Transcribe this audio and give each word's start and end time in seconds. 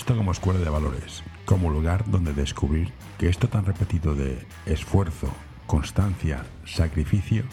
esto 0.00 0.16
como 0.16 0.32
escuela 0.32 0.58
de 0.58 0.70
valores, 0.70 1.22
como 1.44 1.68
lugar 1.68 2.04
donde 2.06 2.32
descubrir 2.32 2.90
que 3.18 3.28
esto 3.28 3.48
tan 3.48 3.66
repetido 3.66 4.14
de 4.14 4.46
esfuerzo, 4.64 5.28
constancia, 5.66 6.42
sacrificio, 6.64 7.44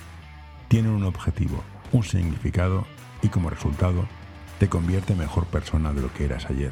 tiene 0.69 0.87
un 0.87 1.03
objetivo, 1.03 1.61
un 1.91 2.05
significado 2.05 2.87
y 3.21 3.27
como 3.27 3.49
resultado 3.49 4.07
te 4.59 4.69
convierte 4.69 5.11
en 5.11 5.19
mejor 5.19 5.45
persona 5.47 5.91
de 5.91 6.01
lo 6.01 6.13
que 6.13 6.23
eras 6.23 6.45
ayer. 6.45 6.71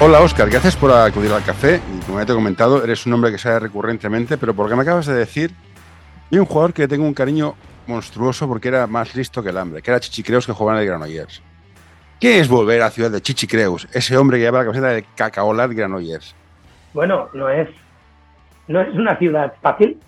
Hola 0.00 0.20
Oscar, 0.22 0.50
gracias 0.50 0.74
por 0.74 0.90
acudir 0.90 1.30
al 1.30 1.44
café. 1.44 1.80
Y 1.96 2.04
como 2.04 2.18
ya 2.18 2.26
te 2.26 2.32
he 2.32 2.34
comentado, 2.34 2.82
eres 2.82 3.06
un 3.06 3.12
hombre 3.12 3.30
que 3.30 3.38
sale 3.38 3.60
recurrentemente, 3.60 4.36
pero 4.38 4.54
por 4.54 4.66
lo 4.66 4.70
que 4.70 4.76
me 4.76 4.82
acabas 4.82 5.06
de 5.06 5.14
decir, 5.14 5.54
hay 6.32 6.38
un 6.38 6.46
jugador 6.46 6.72
que 6.72 6.88
tengo 6.88 7.04
un 7.04 7.14
cariño 7.14 7.54
monstruoso 7.88 8.48
porque 8.48 8.68
era 8.68 8.86
más 8.86 9.14
listo 9.14 9.42
que 9.42 9.50
el 9.50 9.58
hambre, 9.58 9.82
que 9.82 9.90
era 9.90 10.00
Chichicreus 10.00 10.46
que 10.46 10.52
jugaba 10.52 10.78
en 10.78 10.82
el 10.82 10.88
Granollers. 10.88 11.42
¿Qué 12.20 12.40
es 12.40 12.48
volver 12.48 12.80
a 12.80 12.86
la 12.86 12.90
ciudad 12.90 13.10
de 13.10 13.20
Chichicreus, 13.20 13.88
ese 13.92 14.16
hombre 14.16 14.38
que 14.38 14.44
lleva 14.44 14.58
la 14.58 14.64
camiseta 14.64 14.88
de 14.88 15.04
Cacaolat 15.14 15.70
Granollers? 15.72 16.34
Bueno, 16.94 17.28
no 17.34 17.50
es, 17.50 17.68
no 18.68 18.80
es 18.80 18.94
una 18.94 19.18
ciudad 19.18 19.52
fácil, 19.60 19.98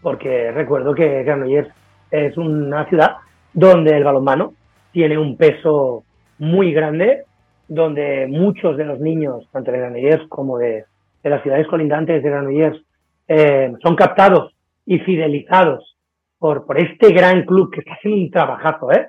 porque 0.00 0.52
recuerdo 0.52 0.94
que 0.94 1.24
Granollers 1.24 1.68
es 2.10 2.36
una 2.36 2.88
ciudad 2.88 3.16
donde 3.52 3.96
el 3.96 4.04
balonmano 4.04 4.54
tiene 4.92 5.18
un 5.18 5.36
peso 5.36 6.04
muy 6.38 6.72
grande, 6.72 7.24
donde 7.68 8.26
muchos 8.28 8.76
de 8.76 8.84
los 8.84 9.00
niños, 9.00 9.48
tanto 9.50 9.72
de 9.72 9.78
Granollers 9.78 10.28
como 10.28 10.58
de, 10.58 10.84
las 11.24 11.42
ciudades 11.42 11.66
colindantes 11.66 12.22
de 12.22 12.30
Granollers, 12.30 12.80
eh, 13.26 13.72
son 13.82 13.96
captados 13.96 14.54
y 14.84 15.00
fidelizados 15.00 15.95
por, 16.38 16.66
por 16.66 16.78
este 16.78 17.12
gran 17.12 17.44
club 17.44 17.70
que 17.72 17.80
está 17.80 17.92
haciendo 17.94 18.20
un 18.20 18.30
trabajazo, 18.30 18.92
¿eh? 18.92 19.08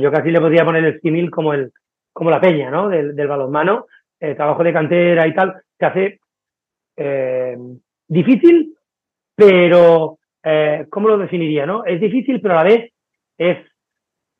Yo 0.00 0.10
casi 0.10 0.30
le 0.30 0.40
podría 0.40 0.64
poner 0.64 0.84
el 0.84 1.00
símil 1.00 1.30
como 1.30 1.54
el 1.54 1.72
como 2.12 2.30
la 2.30 2.40
peña, 2.40 2.70
¿no? 2.70 2.88
Del, 2.88 3.14
del 3.14 3.28
balonmano, 3.28 3.86
el 4.20 4.36
trabajo 4.36 4.62
de 4.62 4.72
cantera 4.72 5.26
y 5.26 5.34
tal, 5.34 5.54
se 5.78 5.84
hace 5.84 6.20
eh, 6.96 7.56
difícil, 8.06 8.74
pero 9.34 10.18
eh, 10.42 10.86
¿cómo 10.90 11.08
lo 11.08 11.18
definiría, 11.18 11.66
no? 11.66 11.84
Es 11.84 12.00
difícil, 12.00 12.40
pero 12.40 12.54
a 12.54 12.58
la 12.58 12.70
vez 12.70 12.92
es, 13.36 13.58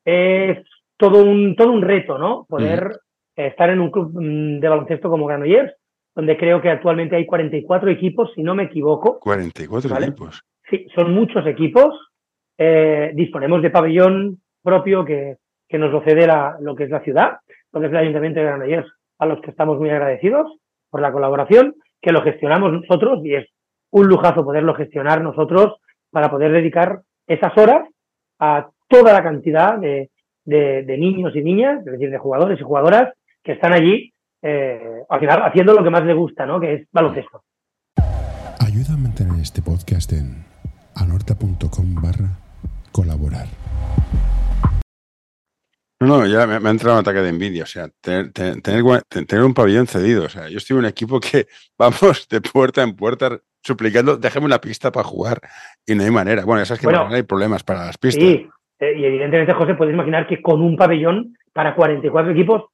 es 0.04 0.58
todo 0.96 1.24
un 1.24 1.56
todo 1.56 1.72
un 1.72 1.82
reto, 1.82 2.16
¿no? 2.16 2.46
Poder 2.48 3.00
estar 3.34 3.70
en 3.70 3.80
un 3.80 3.90
club 3.90 4.12
mm, 4.14 4.60
de 4.60 4.68
baloncesto 4.68 5.10
como 5.10 5.26
Granollers, 5.26 5.74
donde 6.14 6.36
creo 6.36 6.62
que 6.62 6.70
actualmente 6.70 7.16
hay 7.16 7.26
44 7.26 7.90
equipos, 7.90 8.30
si 8.34 8.42
no 8.42 8.54
me 8.54 8.64
equivoco. 8.64 9.18
44 9.18 9.96
equipos. 9.98 10.42
Sí, 10.70 10.86
son 10.94 11.12
muchos 11.12 11.44
equipos. 11.46 12.12
Eh, 12.56 13.12
disponemos 13.14 13.62
de 13.62 13.70
pabellón 13.70 14.40
propio 14.62 15.04
que, 15.04 15.36
que 15.68 15.78
nos 15.78 15.90
lo 15.90 16.02
cede 16.02 16.26
la, 16.26 16.56
lo 16.60 16.74
que 16.74 16.84
es 16.84 16.90
la 16.90 17.02
ciudad, 17.02 17.38
lo 17.72 17.80
que 17.80 17.86
es 17.86 17.92
el 17.92 17.98
Ayuntamiento 17.98 18.40
de 18.40 18.46
Granollers, 18.46 18.88
a 19.18 19.26
los 19.26 19.40
que 19.40 19.50
estamos 19.50 19.78
muy 19.78 19.90
agradecidos 19.90 20.58
por 20.90 21.00
la 21.00 21.12
colaboración, 21.12 21.74
que 22.00 22.12
lo 22.12 22.22
gestionamos 22.22 22.72
nosotros 22.72 23.20
y 23.24 23.34
es 23.34 23.48
un 23.90 24.06
lujazo 24.06 24.44
poderlo 24.44 24.74
gestionar 24.74 25.22
nosotros 25.22 25.76
para 26.10 26.30
poder 26.30 26.52
dedicar 26.52 27.00
esas 27.26 27.56
horas 27.56 27.88
a 28.38 28.68
toda 28.88 29.12
la 29.12 29.22
cantidad 29.22 29.78
de, 29.78 30.10
de, 30.44 30.98
niños 30.98 31.34
y 31.34 31.42
niñas, 31.42 31.80
es 31.80 31.92
decir, 31.92 32.10
de 32.10 32.18
jugadores 32.18 32.60
y 32.60 32.62
jugadoras 32.62 33.12
que 33.42 33.52
están 33.52 33.72
allí 33.72 34.12
eh, 34.42 35.02
al 35.08 35.20
final 35.20 35.42
haciendo 35.42 35.72
lo 35.72 35.82
que 35.82 35.90
más 35.90 36.04
les 36.04 36.16
gusta, 36.16 36.44
¿no? 36.44 36.60
que 36.60 36.74
es 36.74 36.88
baloncesto. 36.92 37.42
Ayuda 38.60 38.94
a 38.94 38.96
mantener 38.96 39.40
este 39.40 39.62
podcast 39.62 40.12
en 40.12 40.44
anorta.com 40.94 41.94
barra 42.02 42.43
colaborar. 42.94 43.48
No, 46.00 46.06
no, 46.06 46.26
ya 46.26 46.46
me, 46.46 46.68
ha 46.68 46.70
entrado 46.70 46.96
un 46.96 47.00
ataque 47.00 47.20
de 47.20 47.30
envidia. 47.30 47.64
O 47.64 47.66
sea, 47.66 47.88
tener, 48.00 48.32
tener, 48.32 49.42
un 49.42 49.54
pabellón 49.54 49.86
cedido. 49.86 50.24
O 50.24 50.28
sea, 50.28 50.48
yo 50.48 50.58
estoy 50.58 50.74
en 50.74 50.80
un 50.80 50.86
equipo 50.86 51.18
que 51.18 51.46
vamos 51.78 52.28
de 52.28 52.40
puerta 52.40 52.82
en 52.82 52.94
puerta 52.94 53.40
suplicando, 53.62 54.16
déjeme 54.16 54.46
una 54.46 54.60
pista 54.60 54.92
para 54.92 55.06
jugar 55.06 55.40
y 55.86 55.94
no 55.94 56.04
hay 56.04 56.10
manera. 56.10 56.44
Bueno, 56.44 56.60
ya 56.62 56.66
sabes 56.66 56.80
que 56.80 56.92
no 56.92 57.08
hay 57.08 57.22
problemas 57.22 57.64
para 57.64 57.86
las 57.86 57.98
pistas. 57.98 58.22
Sí, 58.22 58.46
eh, 58.78 58.94
y 58.96 59.04
evidentemente, 59.04 59.54
José, 59.54 59.74
puedes 59.74 59.94
imaginar 59.94 60.26
que 60.26 60.40
con 60.40 60.60
un 60.62 60.76
pabellón 60.76 61.36
para 61.52 61.74
44 61.74 62.32
equipos 62.32 62.64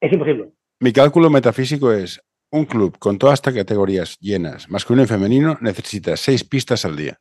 es 0.00 0.12
imposible. 0.12 0.50
Mi 0.80 0.92
cálculo 0.92 1.28
metafísico 1.30 1.92
es, 1.92 2.20
un 2.50 2.64
club 2.64 2.96
con 2.98 3.18
todas 3.18 3.34
estas 3.34 3.54
categorías 3.54 4.18
llenas, 4.20 4.70
masculino 4.70 5.04
y 5.04 5.08
femenino, 5.08 5.58
necesita 5.60 6.16
seis 6.16 6.44
pistas 6.44 6.84
al 6.84 6.96
día. 6.96 7.18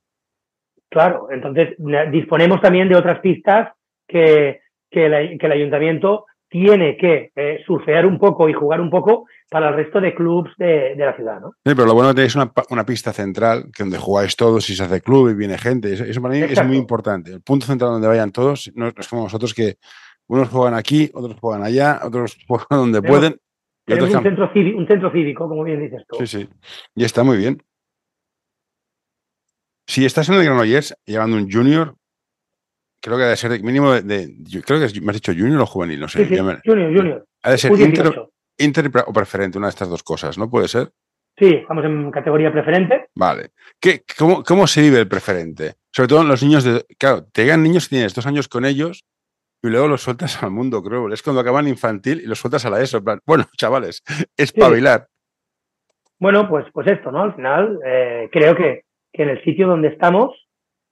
Claro, 0.96 1.28
entonces 1.30 1.76
disponemos 2.10 2.62
también 2.62 2.88
de 2.88 2.96
otras 2.96 3.20
pistas 3.20 3.74
que, 4.08 4.62
que, 4.90 5.08
el 5.08 5.52
ayuntamiento 5.52 6.26
tiene 6.48 6.96
que 6.96 7.32
eh, 7.36 7.60
surfear 7.68 8.06
un 8.06 8.18
poco 8.18 8.48
y 8.48 8.54
jugar 8.54 8.80
un 8.80 8.90
poco 8.90 9.26
para 9.50 9.68
el 9.68 9.76
resto 9.76 10.00
de 10.00 10.16
clubes 10.16 10.54
de, 10.58 10.96
la 10.96 11.14
ciudad, 11.18 11.42
¿no? 11.42 11.50
Sí, 11.66 11.76
pero 11.76 11.86
lo 11.86 11.96
bueno 11.96 12.12
es 12.12 12.14
que 12.14 12.22
tenéis 12.22 12.36
una, 12.38 12.50
una, 12.70 12.86
pista 12.86 13.12
central 13.12 13.66
que 13.76 13.84
donde 13.84 13.98
jugáis 13.98 14.38
todos 14.38 14.70
y 14.70 14.74
se 14.74 14.86
hace 14.86 15.02
club 15.02 15.32
y 15.32 15.34
viene 15.34 15.58
gente. 15.58 15.92
Eso, 15.92 16.22
para 16.22 16.34
mí 16.34 16.40
es 16.44 16.66
muy 16.66 16.78
importante. 16.78 17.34
El 17.34 17.42
punto 17.42 17.66
central 17.66 17.92
donde 17.92 18.08
vayan 18.08 18.32
todos, 18.32 18.72
no, 18.74 18.88
es 18.88 19.08
como 19.10 19.24
nosotros 19.24 19.54
que 19.54 19.76
unos 20.28 20.48
juegan 20.48 20.76
aquí, 20.76 21.12
otros 21.14 21.38
juegan 21.42 21.62
allá, 21.62 22.00
otros 22.06 22.38
juegan 22.48 22.68
donde 22.70 23.02
pueden. 23.02 23.36
Y 23.86 23.96
un, 23.96 24.10
centro 24.10 24.50
cívico, 24.54 24.78
un 24.78 24.88
centro 24.88 25.12
cívico, 25.12 25.50
como 25.50 25.62
bien 25.66 25.82
dices 25.82 26.04
tú. 26.08 26.16
Sí, 26.20 26.26
sí. 26.26 26.50
Y 26.96 27.04
está 27.04 27.22
muy 27.26 27.36
bien. 27.36 27.58
Si 29.88 30.06
estás 30.06 30.30
en 30.30 30.36
el 30.36 30.44
Granollers 30.44 30.96
llevando 31.06 31.38
un 31.38 31.52
junior, 31.52 31.96
creo 33.02 33.18
que 33.18 33.24
debe 33.24 33.36
ser 33.36 33.62
mínimo 33.62 33.92
de, 33.94 34.34
creo 34.66 34.80
que 34.80 35.02
me 35.02 35.12
has 35.12 35.16
dicho 35.16 35.32
junior 35.32 35.62
o 35.62 35.66
juvenil, 35.66 36.00
no 36.00 36.08
sé. 36.08 36.26
junior, 36.26 36.62
junior. 36.66 37.26
Ha 37.44 37.52
de 37.52 37.58
ser 37.58 37.72
inter, 38.58 38.92
o 39.06 39.14
preferente, 39.14 39.58
una 39.58 39.68
de 39.68 39.72
estas 39.72 39.90
dos 39.90 40.02
cosas, 40.02 40.38
¿no? 40.38 40.50
¿Puede 40.50 40.68
ser? 40.68 40.92
Sí, 41.38 41.54
estamos 41.54 41.84
en 41.84 42.10
categoría 42.12 42.52
preferente. 42.52 43.08
Vale. 43.14 43.52
¿Qué, 43.80 44.04
cómo, 44.18 44.42
cómo, 44.44 44.68
se 44.68 44.82
vive 44.82 45.00
el 45.00 45.08
preferente? 45.08 45.76
Sobre 45.92 46.08
todo 46.08 46.22
en 46.22 46.30
los 46.30 46.42
niños 46.42 46.64
de. 46.64 46.86
Claro, 46.98 47.26
te 47.26 47.44
llegan 47.44 47.62
niños 47.62 47.90
que 47.90 47.96
tienes 47.96 48.16
dos 48.16 48.26
años 48.26 48.48
con 48.48 48.64
ellos 48.64 49.06
y 49.62 49.68
luego 49.68 49.88
los 49.88 50.02
sueltas 50.02 50.42
al 50.42 50.52
mundo, 50.52 50.82
creo. 50.82 51.12
Es 51.12 51.22
cuando 51.22 51.42
acaban 51.42 51.68
infantil 51.68 52.22
y 52.22 52.28
los 52.28 52.40
sueltas 52.40 52.66
a 52.66 52.70
la 52.70 52.82
ESO. 52.82 53.02
bueno, 53.26 53.46
chavales, 53.58 54.02
espabilar. 54.38 55.08
Bueno, 56.20 56.48
pues, 56.48 56.66
pues 56.72 56.88
esto, 56.88 57.12
¿no? 57.12 57.24
Al 57.24 57.36
final, 57.36 57.80
eh, 57.86 58.30
creo 58.32 58.56
que, 58.56 58.85
que 59.16 59.24
en 59.24 59.30
el 59.30 59.44
sitio 59.44 59.68
donde 59.68 59.88
estamos 59.88 60.46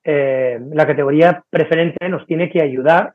eh, 0.03 0.59
la 0.71 0.85
categoría 0.85 1.43
preferente 1.49 2.09
nos 2.09 2.25
tiene 2.25 2.49
que 2.49 2.61
ayudar 2.61 3.13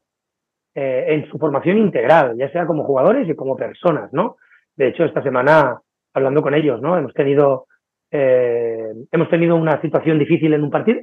eh, 0.75 1.07
en 1.09 1.29
su 1.31 1.39
formación 1.39 1.79
integral, 1.79 2.37
ya 2.39 2.51
sea 2.51 2.67
como 2.67 2.85
jugadores 2.85 3.29
y 3.29 3.35
como 3.35 3.57
personas, 3.57 4.13
¿no? 4.13 4.37
De 4.77 4.89
hecho, 4.89 5.05
esta 5.05 5.23
semana, 5.23 5.81
hablando 6.15 6.41
con 6.41 6.55
ellos, 6.55 6.81
¿no? 6.81 6.97
Hemos 6.97 7.13
tenido, 7.13 7.67
eh, 8.11 8.93
hemos 9.11 9.29
tenido 9.29 9.57
una 9.57 9.81
situación 9.83 10.19
difícil 10.19 10.53
en 10.55 10.63
un 10.63 10.71
partido 10.71 11.01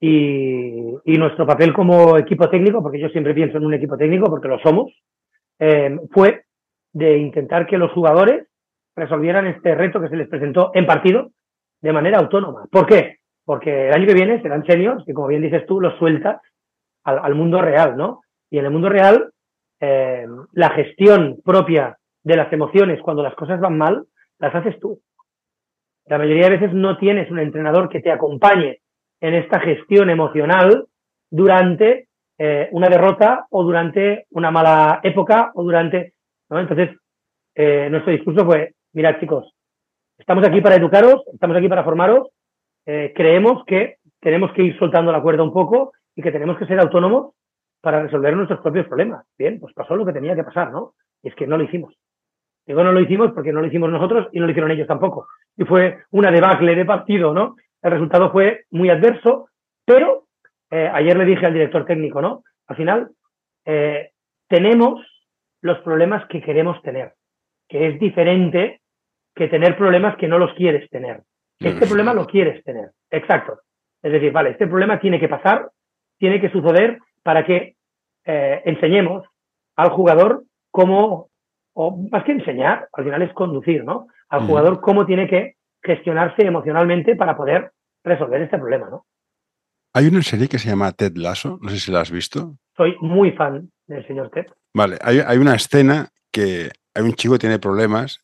y, 0.00 0.94
y, 1.04 1.18
nuestro 1.18 1.46
papel 1.46 1.72
como 1.72 2.16
equipo 2.18 2.48
técnico, 2.48 2.82
porque 2.82 3.00
yo 3.00 3.08
siempre 3.08 3.34
pienso 3.34 3.58
en 3.58 3.66
un 3.66 3.74
equipo 3.74 3.96
técnico, 3.96 4.30
porque 4.30 4.48
lo 4.48 4.58
somos, 4.60 4.92
fue 6.12 6.44
de 6.92 7.18
intentar 7.18 7.66
que 7.66 7.78
los 7.78 7.90
jugadores 7.90 8.46
resolvieran 8.94 9.48
este 9.48 9.74
reto 9.74 10.00
que 10.00 10.08
se 10.08 10.16
les 10.16 10.28
presentó 10.28 10.70
en 10.72 10.86
partido 10.86 11.32
de 11.80 11.92
manera 11.92 12.18
autónoma. 12.18 12.66
¿Por 12.70 12.86
qué? 12.86 13.18
porque 13.48 13.88
el 13.88 13.94
año 13.94 14.06
que 14.06 14.12
viene 14.12 14.42
serán 14.42 14.62
seniors 14.66 15.08
y 15.08 15.14
como 15.14 15.28
bien 15.28 15.40
dices 15.40 15.64
tú, 15.64 15.80
los 15.80 15.96
sueltas 15.98 16.38
al, 17.02 17.34
mundo 17.34 17.62
real, 17.62 17.96
¿no? 17.96 18.20
Y 18.50 18.58
en 18.58 18.66
el 18.66 18.70
mundo 18.70 18.90
real, 18.90 19.32
eh, 19.80 20.26
la 20.52 20.68
gestión 20.68 21.40
propia 21.42 21.96
de 22.22 22.36
las 22.36 22.52
emociones 22.52 23.00
cuando 23.00 23.22
las 23.22 23.34
cosas 23.34 23.58
van 23.58 23.78
mal, 23.78 24.04
las 24.38 24.54
haces 24.54 24.78
tú. 24.78 25.00
La 26.04 26.18
mayoría 26.18 26.50
de 26.50 26.58
veces 26.58 26.74
no 26.74 26.98
tienes 26.98 27.30
un 27.30 27.38
entrenador 27.38 27.88
que 27.88 28.02
te 28.02 28.12
acompañe 28.12 28.80
en 29.18 29.32
esta 29.32 29.60
gestión 29.60 30.10
emocional 30.10 30.84
durante 31.30 32.08
eh, 32.36 32.68
una 32.72 32.90
derrota 32.90 33.46
o 33.48 33.64
durante 33.64 34.26
una 34.32 34.50
mala 34.50 35.00
época 35.02 35.52
o 35.54 35.62
durante... 35.62 36.12
¿no? 36.50 36.60
Entonces, 36.60 36.90
eh, 37.54 37.88
nuestro 37.90 38.12
discurso 38.12 38.44
fue, 38.44 38.74
mirad 38.92 39.18
chicos, 39.20 39.54
estamos 40.18 40.46
aquí 40.46 40.60
para 40.60 40.76
educaros, 40.76 41.22
estamos 41.32 41.56
aquí 41.56 41.68
para 41.68 41.84
formaros 41.84 42.28
eh, 42.90 43.12
creemos 43.14 43.66
que 43.66 43.96
tenemos 44.18 44.50
que 44.54 44.62
ir 44.62 44.78
soltando 44.78 45.12
la 45.12 45.20
cuerda 45.20 45.42
un 45.42 45.52
poco 45.52 45.92
y 46.16 46.22
que 46.22 46.32
tenemos 46.32 46.56
que 46.56 46.64
ser 46.64 46.80
autónomos 46.80 47.34
para 47.82 48.02
resolver 48.02 48.34
nuestros 48.34 48.60
propios 48.60 48.86
problemas. 48.86 49.26
Bien, 49.36 49.60
pues 49.60 49.74
pasó 49.74 49.94
lo 49.94 50.06
que 50.06 50.14
tenía 50.14 50.34
que 50.34 50.42
pasar, 50.42 50.72
¿no? 50.72 50.94
Y 51.22 51.28
es 51.28 51.34
que 51.34 51.46
no 51.46 51.58
lo 51.58 51.64
hicimos. 51.64 51.94
Digo, 52.66 52.82
no 52.82 52.92
lo 52.92 53.00
hicimos 53.00 53.32
porque 53.32 53.52
no 53.52 53.60
lo 53.60 53.66
hicimos 53.66 53.90
nosotros 53.90 54.28
y 54.32 54.40
no 54.40 54.46
lo 54.46 54.52
hicieron 54.52 54.70
ellos 54.70 54.88
tampoco. 54.88 55.28
Y 55.54 55.64
fue 55.64 55.98
una 56.12 56.30
debacle 56.30 56.74
de 56.74 56.86
partido, 56.86 57.34
¿no? 57.34 57.56
El 57.82 57.90
resultado 57.90 58.32
fue 58.32 58.64
muy 58.70 58.88
adverso, 58.88 59.50
pero 59.84 60.24
eh, 60.70 60.90
ayer 60.90 61.18
le 61.18 61.26
dije 61.26 61.44
al 61.44 61.52
director 61.52 61.84
técnico, 61.84 62.22
¿no? 62.22 62.42
Al 62.68 62.76
final, 62.76 63.10
eh, 63.66 64.12
tenemos 64.48 65.06
los 65.60 65.78
problemas 65.80 66.26
que 66.28 66.40
queremos 66.40 66.80
tener, 66.80 67.12
que 67.68 67.88
es 67.88 68.00
diferente 68.00 68.80
que 69.38 69.48
tener 69.48 69.76
problemas 69.76 70.16
que 70.16 70.28
no 70.28 70.38
los 70.38 70.52
quieres 70.54 70.90
tener. 70.90 71.22
Este 71.60 71.86
problema 71.86 72.12
lo 72.12 72.26
quieres 72.26 72.62
tener. 72.64 72.90
Exacto. 73.10 73.60
Es 74.02 74.12
decir, 74.12 74.32
vale, 74.32 74.50
este 74.50 74.66
problema 74.66 75.00
tiene 75.00 75.18
que 75.18 75.28
pasar, 75.28 75.70
tiene 76.18 76.40
que 76.40 76.50
suceder 76.50 76.98
para 77.22 77.44
que 77.44 77.76
eh, 78.24 78.62
enseñemos 78.64 79.26
al 79.76 79.90
jugador 79.90 80.44
cómo, 80.70 81.30
o 81.74 81.96
más 82.10 82.24
que 82.24 82.32
enseñar, 82.32 82.88
al 82.92 83.04
final 83.04 83.22
es 83.22 83.32
conducir, 83.32 83.84
¿no? 83.84 84.08
Al 84.28 84.46
jugador 84.46 84.80
cómo 84.80 85.06
tiene 85.06 85.28
que 85.28 85.54
gestionarse 85.82 86.42
emocionalmente 86.42 87.16
para 87.16 87.36
poder 87.36 87.72
resolver 88.04 88.42
este 88.42 88.58
problema, 88.58 88.90
¿no? 88.90 89.06
Hay 89.94 90.06
una 90.06 90.22
serie 90.22 90.48
que 90.48 90.58
se 90.58 90.68
llama 90.68 90.92
Ted 90.92 91.16
Lasso, 91.16 91.58
no 91.62 91.70
sé 91.70 91.78
si 91.78 91.90
la 91.90 92.00
has 92.00 92.10
visto. 92.10 92.56
Soy 92.76 92.96
muy 93.00 93.32
fan 93.32 93.70
del 93.86 94.06
señor 94.06 94.30
Ted. 94.30 94.46
Vale, 94.74 94.96
hay, 95.00 95.20
hay 95.26 95.38
una 95.38 95.54
escena 95.54 96.08
que 96.30 96.70
hay 96.94 97.02
un 97.02 97.14
chico 97.14 97.34
que 97.34 97.40
tiene 97.40 97.58
problemas 97.58 98.20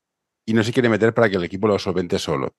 y 0.47 0.55
no 0.55 0.63
se 0.63 0.73
quiere 0.73 0.89
meter 0.89 1.15
para 1.15 1.29
que 1.29 1.37
el 1.37 1.45
equipo 1.45 1.67
lo 1.67 1.79
solvente 1.79 2.19
solo. 2.19 2.53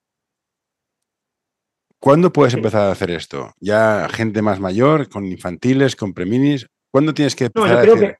¿Cuándo 1.98 2.32
puedes 2.32 2.54
empezar 2.54 2.82
a 2.82 2.92
hacer 2.92 3.10
esto? 3.10 3.52
¿Ya 3.60 4.08
gente 4.08 4.42
más 4.42 4.60
mayor, 4.60 5.08
con 5.08 5.24
infantiles, 5.24 5.96
con 5.96 6.12
preminis? 6.12 6.68
¿Cuándo 6.90 7.14
tienes 7.14 7.34
que 7.34 7.44
No, 7.54 7.62
empezar 7.64 7.78
a 7.78 7.82
creo 7.82 7.94
decir? 7.94 8.08
que, 8.10 8.16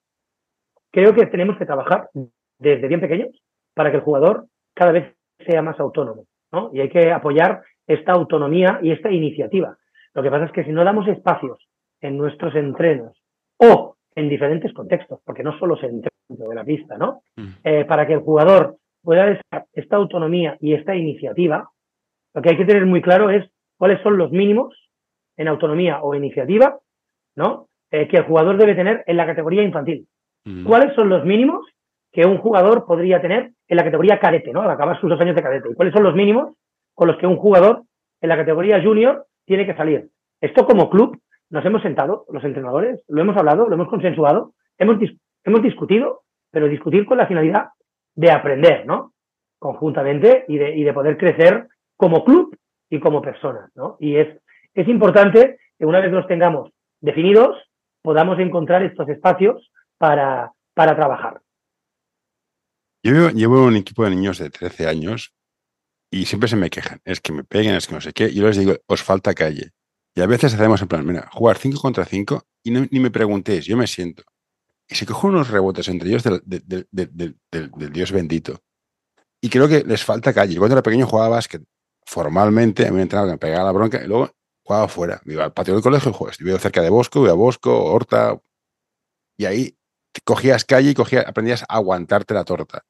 creo 0.90 1.14
que 1.14 1.26
tenemos 1.26 1.58
que 1.58 1.66
trabajar 1.66 2.10
desde 2.58 2.88
bien 2.88 3.00
pequeños 3.00 3.30
para 3.74 3.90
que 3.90 3.98
el 3.98 4.02
jugador 4.02 4.46
cada 4.74 4.92
vez 4.92 5.14
sea 5.46 5.62
más 5.62 5.78
autónomo, 5.78 6.26
¿no? 6.52 6.70
Y 6.72 6.80
hay 6.80 6.88
que 6.88 7.12
apoyar 7.12 7.62
esta 7.86 8.12
autonomía 8.12 8.80
y 8.82 8.90
esta 8.90 9.10
iniciativa. 9.10 9.76
Lo 10.14 10.22
que 10.22 10.30
pasa 10.30 10.46
es 10.46 10.52
que 10.52 10.64
si 10.64 10.70
no 10.72 10.82
damos 10.82 11.06
espacios 11.08 11.58
en 12.00 12.16
nuestros 12.16 12.54
entrenos 12.54 13.22
o 13.58 13.96
en 14.14 14.28
diferentes 14.28 14.72
contextos, 14.72 15.20
porque 15.24 15.42
no 15.42 15.56
solo 15.58 15.76
se 15.76 15.86
entrena 15.86 16.10
de 16.28 16.54
la 16.54 16.64
pista, 16.64 16.96
¿no? 16.96 17.22
Mm. 17.36 17.48
Eh, 17.62 17.84
para 17.84 18.06
que 18.06 18.14
el 18.14 18.20
jugador 18.20 18.78
pueda 19.06 19.24
desarrollar 19.26 19.66
esta 19.72 19.96
autonomía 19.96 20.56
y 20.60 20.74
esta 20.74 20.94
iniciativa, 20.94 21.70
lo 22.34 22.42
que 22.42 22.50
hay 22.50 22.56
que 22.58 22.64
tener 22.66 22.84
muy 22.84 23.00
claro 23.00 23.30
es 23.30 23.48
cuáles 23.78 24.02
son 24.02 24.18
los 24.18 24.30
mínimos 24.32 24.74
en 25.38 25.48
autonomía 25.48 26.00
o 26.02 26.14
iniciativa, 26.14 26.78
¿no? 27.36 27.68
Eh, 27.90 28.08
que 28.08 28.16
el 28.18 28.24
jugador 28.24 28.56
debe 28.58 28.74
tener 28.74 29.04
en 29.06 29.16
la 29.16 29.26
categoría 29.26 29.62
infantil. 29.62 30.06
Mm. 30.44 30.64
¿Cuáles 30.64 30.94
son 30.94 31.08
los 31.08 31.24
mínimos 31.24 31.64
que 32.12 32.26
un 32.26 32.38
jugador 32.38 32.84
podría 32.84 33.20
tener 33.20 33.52
en 33.68 33.76
la 33.76 33.84
categoría 33.84 34.18
cadete, 34.18 34.52
¿no? 34.52 34.62
Al 34.62 34.70
acabar 34.70 35.00
sus 35.00 35.08
dos 35.08 35.20
años 35.20 35.36
de 35.36 35.42
cadete. 35.42 35.70
¿Y 35.70 35.74
cuáles 35.74 35.94
son 35.94 36.02
los 36.02 36.14
mínimos 36.14 36.54
con 36.94 37.06
los 37.08 37.16
que 37.18 37.26
un 37.26 37.36
jugador 37.36 37.82
en 38.20 38.28
la 38.28 38.36
categoría 38.36 38.82
junior 38.82 39.26
tiene 39.46 39.66
que 39.66 39.76
salir? 39.76 40.08
Esto 40.40 40.66
como 40.66 40.90
club 40.90 41.18
nos 41.50 41.64
hemos 41.64 41.82
sentado, 41.82 42.24
los 42.32 42.42
entrenadores, 42.42 43.04
lo 43.08 43.20
hemos 43.20 43.36
hablado, 43.36 43.68
lo 43.68 43.74
hemos 43.74 43.88
consensuado, 43.88 44.52
hemos, 44.78 44.96
dis- 44.98 45.16
hemos 45.44 45.62
discutido, 45.62 46.22
pero 46.50 46.66
discutir 46.68 47.06
con 47.06 47.18
la 47.18 47.26
finalidad 47.26 47.68
de 48.16 48.30
aprender, 48.32 48.84
¿no? 48.86 49.14
Conjuntamente 49.58 50.44
y 50.48 50.58
de, 50.58 50.76
y 50.76 50.82
de 50.82 50.92
poder 50.92 51.16
crecer 51.16 51.68
como 51.96 52.24
club 52.24 52.56
y 52.90 52.98
como 53.00 53.22
personas, 53.22 53.70
¿no? 53.74 53.96
Y 54.00 54.16
es, 54.16 54.36
es 54.74 54.88
importante 54.88 55.58
que 55.78 55.86
una 55.86 56.00
vez 56.00 56.10
los 56.10 56.26
tengamos 56.26 56.70
definidos, 57.00 57.56
podamos 58.02 58.38
encontrar 58.38 58.82
estos 58.82 59.08
espacios 59.08 59.70
para, 59.98 60.52
para 60.74 60.96
trabajar. 60.96 61.40
Yo 63.02 63.30
llevo, 63.30 63.64
un 63.64 63.76
equipo 63.76 64.04
de 64.04 64.10
niños 64.10 64.38
de 64.38 64.50
13 64.50 64.88
años 64.88 65.32
y 66.10 66.24
siempre 66.26 66.48
se 66.48 66.56
me 66.56 66.70
quejan. 66.70 67.00
Es 67.04 67.20
que 67.20 67.32
me 67.32 67.44
peguen, 67.44 67.74
es 67.74 67.86
que 67.86 67.94
no 67.94 68.00
sé 68.00 68.12
qué. 68.12 68.24
Y 68.28 68.34
yo 68.36 68.46
les 68.46 68.56
digo, 68.58 68.74
os 68.86 69.02
falta 69.02 69.34
calle. 69.34 69.70
Y 70.14 70.22
a 70.22 70.26
veces 70.26 70.54
hacemos 70.54 70.80
en 70.82 70.88
plan, 70.88 71.06
mira, 71.06 71.28
jugar 71.32 71.58
5 71.58 71.78
contra 71.80 72.04
5 72.04 72.42
y 72.64 72.70
no- 72.70 72.86
ni 72.90 73.00
me 73.00 73.10
preguntéis, 73.10 73.66
yo 73.66 73.76
me 73.76 73.86
siento. 73.86 74.22
Y 74.88 74.94
se 74.94 75.06
cogen 75.06 75.30
unos 75.30 75.50
rebotes 75.50 75.88
entre 75.88 76.08
ellos 76.08 76.22
del, 76.22 77.36
Dios 77.92 78.12
bendito. 78.12 78.60
Y 79.40 79.48
creo 79.48 79.68
que 79.68 79.84
les 79.84 80.04
falta 80.04 80.32
calle. 80.32 80.54
Yo 80.54 80.60
cuando 80.60 80.74
era 80.74 80.82
pequeño 80.82 81.06
jugaba 81.06 81.30
básquet 81.30 81.62
formalmente, 82.04 82.86
a 82.86 82.90
mí 82.90 82.96
me 82.96 83.02
entrenaba 83.02 83.28
que 83.28 83.32
me 83.32 83.38
pegaba 83.38 83.64
la 83.64 83.72
bronca 83.72 84.02
y 84.02 84.06
luego 84.06 84.30
jugaba 84.64 84.88
fuera. 84.88 85.20
Me 85.24 85.34
iba 85.34 85.44
al 85.44 85.52
patio 85.52 85.74
del 85.74 85.82
colegio 85.82 86.10
y 86.10 86.14
jugaba. 86.14 86.32
Estuve 86.32 86.58
cerca 86.58 86.82
de 86.82 86.90
Bosco, 86.90 87.22
iba 87.22 87.32
a 87.32 87.34
Bosco, 87.34 87.84
Horta. 87.84 88.40
Y 89.36 89.44
ahí 89.44 89.76
cogías 90.24 90.64
calle 90.64 90.90
y 90.90 90.94
cogías, 90.94 91.26
aprendías 91.26 91.62
a 91.62 91.76
aguantarte 91.76 92.34
la 92.34 92.44
torta. 92.44 92.84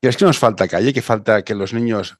¿Crees 0.00 0.16
que 0.16 0.24
nos 0.24 0.38
falta 0.38 0.68
calle? 0.68 0.92
¿Que 0.92 1.02
falta 1.02 1.42
que 1.42 1.54
los 1.54 1.72
niños 1.72 2.18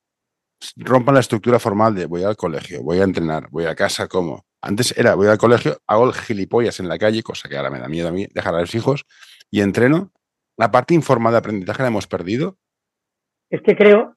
rompan 0.76 1.14
la 1.14 1.20
estructura 1.20 1.58
formal 1.58 1.94
de 1.94 2.06
voy 2.06 2.24
al 2.24 2.36
colegio, 2.36 2.82
voy 2.82 3.00
a 3.00 3.04
entrenar, 3.04 3.48
voy 3.50 3.66
a 3.66 3.74
casa, 3.74 4.08
¿cómo? 4.08 4.46
Antes 4.62 4.96
era 4.96 5.14
voy 5.16 5.26
al 5.26 5.38
colegio, 5.38 5.78
hago 5.86 6.06
el 6.06 6.12
gilipollas 6.14 6.78
en 6.80 6.88
la 6.88 6.96
calle, 6.98 7.22
cosa 7.22 7.48
que 7.48 7.56
ahora 7.56 7.70
me 7.70 7.80
da 7.80 7.88
miedo 7.88 8.08
a 8.08 8.12
mí 8.12 8.26
dejar 8.32 8.54
a 8.54 8.60
los 8.60 8.74
hijos, 8.74 9.04
y 9.50 9.60
entreno. 9.60 10.10
La 10.56 10.70
parte 10.70 10.94
informal 10.94 11.32
de 11.32 11.38
aprendizaje 11.38 11.82
la 11.82 11.88
hemos 11.88 12.06
perdido. 12.06 12.56
Es 13.50 13.60
que 13.62 13.76
creo, 13.76 14.16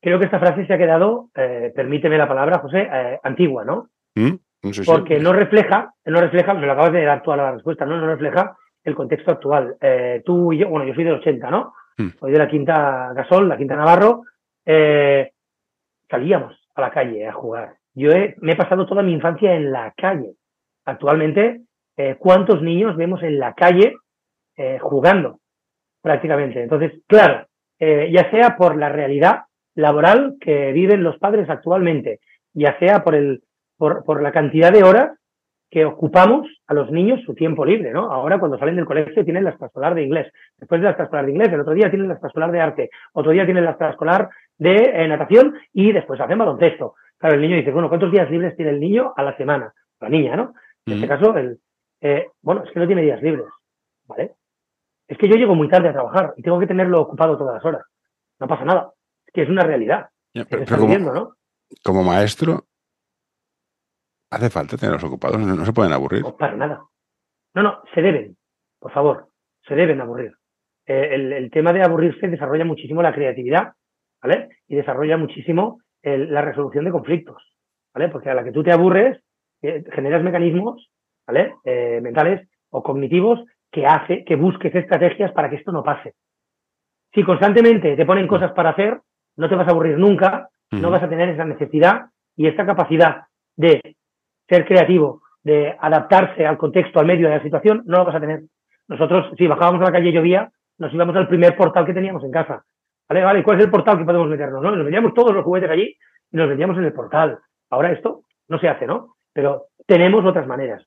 creo 0.00 0.18
que 0.18 0.26
esta 0.26 0.38
frase 0.38 0.66
se 0.66 0.72
ha 0.72 0.78
quedado, 0.78 1.30
eh, 1.34 1.72
permíteme 1.74 2.16
la 2.18 2.28
palabra, 2.28 2.58
José, 2.58 2.88
eh, 2.92 3.18
antigua, 3.22 3.64
¿no? 3.64 3.90
¿Mm? 4.14 4.34
No 4.62 4.72
sé 4.72 4.84
si- 4.84 4.90
Porque 4.90 5.18
no 5.18 5.32
refleja, 5.32 5.94
no 6.04 6.20
refleja, 6.20 6.54
me 6.54 6.66
lo 6.66 6.72
acabas 6.72 6.92
de 6.92 7.04
dar 7.04 7.22
tú 7.22 7.32
a 7.32 7.36
la 7.36 7.52
respuesta, 7.52 7.84
¿no? 7.86 7.96
No 7.98 8.06
refleja 8.06 8.56
el 8.84 8.94
contexto 8.94 9.30
actual. 9.32 9.76
Eh, 9.80 10.22
tú 10.24 10.52
y 10.52 10.58
yo, 10.58 10.68
bueno, 10.68 10.86
yo 10.86 10.94
soy 10.94 11.04
del 11.04 11.14
80, 11.14 11.50
¿no? 11.50 11.74
Hmm. 11.96 12.10
Soy 12.20 12.32
de 12.32 12.38
la 12.38 12.48
Quinta 12.48 13.12
Gasol, 13.14 13.48
la 13.48 13.56
Quinta 13.56 13.74
Navarro. 13.76 14.22
eh, 14.70 15.32
salíamos 16.10 16.54
a 16.74 16.80
la 16.82 16.90
calle 16.90 17.26
a 17.26 17.32
jugar. 17.32 17.77
Yo 17.98 18.12
he- 18.12 18.34
me 18.40 18.52
he 18.52 18.56
pasado 18.56 18.86
toda 18.86 19.02
mi 19.02 19.12
infancia 19.12 19.54
en 19.54 19.72
la 19.72 19.92
calle. 19.96 20.34
Actualmente, 20.84 21.62
eh, 21.96 22.16
¿cuántos 22.18 22.62
niños 22.62 22.96
vemos 22.96 23.22
en 23.22 23.38
la 23.38 23.54
calle 23.54 23.96
eh, 24.56 24.78
jugando 24.80 25.40
prácticamente? 26.02 26.62
Entonces, 26.62 26.92
claro, 27.06 27.46
eh, 27.78 28.08
ya 28.12 28.30
sea 28.30 28.56
por 28.56 28.76
la 28.76 28.88
realidad 28.88 29.42
laboral 29.74 30.36
que 30.40 30.72
viven 30.72 31.02
los 31.02 31.18
padres 31.18 31.48
actualmente, 31.50 32.20
ya 32.52 32.78
sea 32.78 33.02
por, 33.04 33.14
el, 33.14 33.42
por, 33.76 34.04
por 34.04 34.22
la 34.22 34.32
cantidad 34.32 34.72
de 34.72 34.82
horas 34.82 35.10
que 35.70 35.84
ocupamos 35.84 36.48
a 36.66 36.72
los 36.74 36.90
niños 36.90 37.20
su 37.26 37.34
tiempo 37.34 37.64
libre, 37.64 37.92
¿no? 37.92 38.10
Ahora 38.10 38.38
cuando 38.38 38.58
salen 38.58 38.76
del 38.76 38.86
colegio 38.86 39.22
tienen 39.24 39.44
la 39.44 39.50
extraescolar 39.50 39.94
de 39.94 40.02
inglés, 40.02 40.32
después 40.56 40.80
de 40.80 40.84
la 40.84 40.90
extraescolar 40.92 41.26
de 41.26 41.32
inglés, 41.32 41.52
el 41.52 41.60
otro 41.60 41.74
día 41.74 41.90
tienen 41.90 42.08
la 42.08 42.14
extraescolar 42.14 42.50
de 42.50 42.60
arte, 42.60 42.90
otro 43.12 43.32
día 43.32 43.44
tienen 43.44 43.64
la 43.64 43.70
extraescolar 43.72 44.30
de 44.56 45.06
natación 45.08 45.54
y 45.74 45.92
después 45.92 46.18
hacen 46.20 46.38
baloncesto. 46.38 46.94
Claro, 47.18 47.34
el 47.34 47.40
niño 47.42 47.56
dice, 47.56 47.72
bueno, 47.72 47.88
¿cuántos 47.88 48.12
días 48.12 48.30
libres 48.30 48.56
tiene 48.56 48.70
el 48.72 48.80
niño 48.80 49.12
a 49.16 49.22
la 49.22 49.36
semana? 49.36 49.72
La 50.00 50.08
niña, 50.08 50.36
¿no? 50.36 50.54
En 50.86 50.94
este 50.94 51.08
caso, 51.08 51.36
el, 51.36 51.58
eh, 52.00 52.28
bueno, 52.40 52.62
es 52.64 52.70
que 52.72 52.78
no 52.78 52.86
tiene 52.86 53.02
días 53.02 53.20
libres, 53.22 53.46
¿vale? 54.06 54.34
Es 55.08 55.18
que 55.18 55.28
yo 55.28 55.36
llego 55.36 55.54
muy 55.54 55.68
tarde 55.68 55.88
a 55.88 55.92
trabajar 55.92 56.34
y 56.36 56.42
tengo 56.42 56.58
que 56.60 56.66
tenerlo 56.66 57.00
ocupado 57.00 57.36
todas 57.36 57.54
las 57.54 57.64
horas. 57.64 57.82
No 58.38 58.46
pasa 58.46 58.64
nada. 58.64 58.92
Es 59.26 59.32
que 59.32 59.42
es 59.42 59.48
una 59.48 59.64
realidad. 59.64 60.08
Pero- 60.32 60.64
como, 60.78 60.98
¿no? 61.12 61.34
como 61.82 62.04
maestro, 62.04 62.64
hace 64.30 64.50
falta 64.50 64.76
tenerlos 64.76 65.04
ocupados, 65.04 65.38
no, 65.38 65.54
no 65.54 65.64
se 65.64 65.72
pueden 65.72 65.92
aburrir. 65.92 66.22
No, 66.22 66.36
para 66.36 66.56
nada. 66.56 66.84
No, 67.54 67.62
no, 67.62 67.82
se 67.94 68.02
deben, 68.02 68.36
por 68.78 68.92
favor, 68.92 69.28
se 69.66 69.74
deben 69.74 70.00
aburrir. 70.00 70.32
Eh, 70.86 71.14
el, 71.14 71.32
el 71.32 71.50
tema 71.50 71.72
de 71.72 71.82
aburrirse 71.82 72.28
desarrolla 72.28 72.64
muchísimo 72.64 73.02
la 73.02 73.12
creatividad, 73.12 73.72
¿vale? 74.22 74.50
Y 74.68 74.76
desarrolla 74.76 75.16
muchísimo 75.16 75.80
el- 76.02 76.32
la 76.32 76.42
resolución 76.42 76.84
de 76.84 76.90
conflictos, 76.90 77.42
¿vale? 77.94 78.08
Porque 78.08 78.30
a 78.30 78.34
la 78.34 78.44
que 78.44 78.52
tú 78.52 78.62
te 78.62 78.72
aburres, 78.72 79.20
eh, 79.62 79.84
generas 79.92 80.22
mecanismos, 80.22 80.90
¿vale? 81.26 81.54
Eh, 81.64 82.00
mentales 82.02 82.48
o 82.70 82.82
cognitivos 82.82 83.40
que 83.70 83.86
hace 83.86 84.24
que 84.24 84.36
busques 84.36 84.74
estrategias 84.74 85.32
para 85.32 85.50
que 85.50 85.56
esto 85.56 85.72
no 85.72 85.82
pase. 85.82 86.14
Si 87.14 87.22
constantemente 87.22 87.96
te 87.96 88.06
ponen 88.06 88.26
cosas 88.26 88.52
para 88.52 88.70
hacer, 88.70 89.00
no 89.36 89.48
te 89.48 89.54
vas 89.56 89.66
a 89.68 89.70
aburrir 89.70 89.98
nunca, 89.98 90.48
no 90.82 90.90
vas 90.90 91.02
a 91.02 91.08
tener 91.08 91.28
esa 91.30 91.44
necesidad 91.44 92.06
y 92.36 92.46
esta 92.46 92.66
capacidad 92.66 93.22
de 93.56 93.80
ser 94.48 94.64
creativo, 94.66 95.22
de 95.42 95.74
adaptarse 95.80 96.46
al 96.46 96.58
contexto, 96.58 97.00
al 97.00 97.06
medio, 97.06 97.26
a 97.28 97.30
la 97.30 97.42
situación, 97.42 97.82
no 97.86 97.98
lo 97.98 98.04
vas 98.04 98.14
a 98.16 98.20
tener. 98.20 98.42
Nosotros, 98.88 99.32
si 99.36 99.46
bajábamos 99.46 99.80
a 99.82 99.86
la 99.86 99.92
calle 99.92 100.10
y 100.10 100.12
llovía, 100.12 100.50
nos 100.78 100.92
íbamos 100.92 101.16
al 101.16 101.28
primer 101.28 101.56
portal 101.56 101.84
que 101.86 101.94
teníamos 101.94 102.22
en 102.24 102.30
casa. 102.30 102.64
¿Vale? 103.08 103.24
¿Vale? 103.24 103.42
¿Cuál 103.42 103.58
es 103.58 103.64
el 103.64 103.70
portal 103.70 103.98
que 103.98 104.04
podemos 104.04 104.28
meternos? 104.28 104.62
¿no? 104.62 104.70
Nos 104.70 104.84
metíamos 104.84 105.14
todos 105.14 105.34
los 105.34 105.44
juguetes 105.44 105.70
allí 105.70 105.96
y 106.30 106.36
nos 106.36 106.48
metíamos 106.48 106.76
en 106.76 106.84
el 106.84 106.92
portal. 106.92 107.38
Ahora 107.70 107.92
esto 107.92 108.22
no 108.48 108.58
se 108.58 108.68
hace, 108.68 108.86
¿no? 108.86 109.16
Pero 109.32 109.66
tenemos 109.86 110.24
otras 110.24 110.46
maneras 110.46 110.84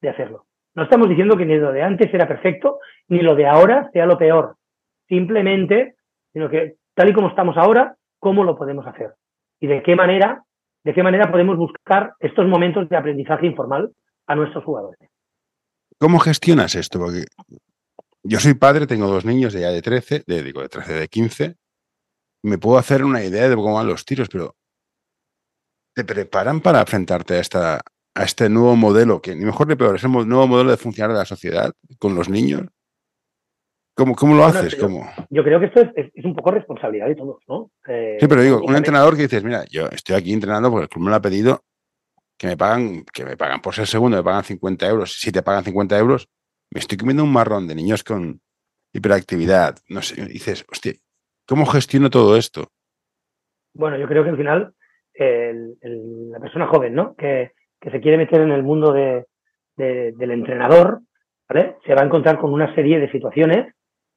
de 0.00 0.08
hacerlo. 0.08 0.46
No 0.74 0.84
estamos 0.84 1.08
diciendo 1.08 1.36
que 1.36 1.44
ni 1.44 1.56
lo 1.56 1.72
de 1.72 1.82
antes 1.82 2.12
era 2.12 2.28
perfecto, 2.28 2.78
ni 3.08 3.20
lo 3.20 3.34
de 3.34 3.46
ahora 3.46 3.90
sea 3.92 4.06
lo 4.06 4.16
peor. 4.16 4.56
Simplemente, 5.08 5.96
sino 6.32 6.48
que 6.48 6.76
tal 6.94 7.08
y 7.08 7.12
como 7.12 7.28
estamos 7.28 7.56
ahora, 7.56 7.96
¿cómo 8.18 8.44
lo 8.44 8.56
podemos 8.56 8.86
hacer? 8.86 9.14
Y 9.60 9.66
de 9.66 9.82
qué 9.82 9.96
manera, 9.96 10.44
de 10.84 10.94
qué 10.94 11.02
manera 11.02 11.30
podemos 11.30 11.56
buscar 11.56 12.12
estos 12.20 12.46
momentos 12.46 12.88
de 12.88 12.96
aprendizaje 12.96 13.46
informal 13.46 13.90
a 14.26 14.36
nuestros 14.36 14.64
jugadores. 14.64 15.00
¿Cómo 15.98 16.20
gestionas 16.20 16.76
esto? 16.76 17.00
Porque 17.00 17.24
yo 18.22 18.40
soy 18.40 18.54
padre, 18.54 18.86
tengo 18.86 19.06
dos 19.06 19.24
niños 19.24 19.52
de 19.52 19.60
ya 19.60 19.70
de 19.70 19.82
13, 19.82 20.24
de, 20.26 20.42
digo, 20.42 20.60
de 20.62 20.68
13, 20.68 20.92
de 20.94 21.08
15. 21.08 21.56
Me 22.44 22.58
puedo 22.58 22.78
hacer 22.78 23.04
una 23.04 23.24
idea 23.24 23.48
de 23.48 23.54
cómo 23.56 23.74
van 23.74 23.86
los 23.86 24.04
tiros, 24.04 24.28
pero 24.28 24.54
¿te 25.94 26.04
preparan 26.04 26.60
para 26.60 26.80
enfrentarte 26.80 27.34
a, 27.34 27.40
esta, 27.40 27.80
a 28.14 28.22
este 28.22 28.48
nuevo 28.48 28.76
modelo, 28.76 29.20
que 29.20 29.34
ni 29.34 29.44
mejor 29.44 29.66
ni 29.68 29.74
peor, 29.76 29.96
es 29.96 30.04
el 30.04 30.12
nuevo 30.12 30.46
modelo 30.46 30.70
de 30.70 30.76
funcionar 30.76 31.12
de 31.12 31.18
la 31.18 31.24
sociedad 31.24 31.72
con 31.98 32.14
los 32.14 32.28
niños? 32.28 32.62
¿Cómo, 33.96 34.14
cómo 34.14 34.34
lo 34.36 34.44
Bueno, 34.44 34.60
haces? 34.60 34.76
¿Cómo? 34.76 35.10
Yo 35.28 35.42
creo 35.42 35.58
que 35.58 35.66
esto 35.66 35.80
es, 35.80 35.88
es- 35.96 36.12
es 36.14 36.24
un 36.24 36.36
poco 36.36 36.52
responsabilidad 36.52 37.08
de 37.08 37.16
todos, 37.16 37.42
¿no? 37.48 37.72
Eh, 37.88 38.16
Sí, 38.20 38.28
pero 38.28 38.42
digo, 38.42 38.58
un 38.62 38.76
entrenador 38.76 39.16
que 39.16 39.22
dices, 39.22 39.42
mira, 39.42 39.64
yo 39.70 39.86
estoy 39.88 40.14
aquí 40.14 40.32
entrenando 40.32 40.70
porque 40.70 40.84
el 40.84 40.88
club 40.88 41.04
me 41.04 41.10
lo 41.10 41.16
ha 41.16 41.20
pedido 41.20 41.64
que 42.38 42.46
me 42.46 42.56
pagan, 42.56 43.04
que 43.12 43.24
me 43.24 43.36
pagan 43.36 43.60
por 43.60 43.74
ser 43.74 43.88
segundo, 43.88 44.16
me 44.16 44.22
pagan 44.22 44.44
50 44.44 44.86
euros. 44.86 45.18
Si 45.18 45.32
te 45.32 45.42
pagan 45.42 45.64
50 45.64 45.98
euros, 45.98 46.28
me 46.70 46.80
estoy 46.80 46.98
comiendo 46.98 47.24
un 47.24 47.32
marrón 47.32 47.66
de 47.66 47.74
niños 47.74 48.04
con 48.04 48.40
hiperactividad. 48.92 49.76
No 49.88 50.02
sé, 50.02 50.24
dices, 50.26 50.64
hostia, 50.70 50.92
¿cómo 51.46 51.66
gestiono 51.66 52.10
todo 52.10 52.36
esto? 52.36 52.68
Bueno, 53.74 53.96
yo 53.98 54.06
creo 54.06 54.24
que 54.24 54.30
al 54.30 54.36
final 54.36 54.74
la 55.18 56.38
persona 56.40 56.66
joven, 56.66 56.94
¿no? 56.94 57.14
Que, 57.16 57.52
se 57.80 58.00
quiere 58.00 58.18
meter 58.18 58.40
en 58.40 58.50
el 58.50 58.64
mundo 58.64 58.92
de, 58.92 59.24
del 59.76 60.30
entrenador, 60.32 61.00
¿vale? 61.48 61.76
Se 61.86 61.94
va 61.94 62.02
a 62.02 62.04
encontrar 62.04 62.38
con 62.38 62.52
una 62.52 62.74
serie 62.74 62.98
de 62.98 63.10
situaciones 63.10 63.72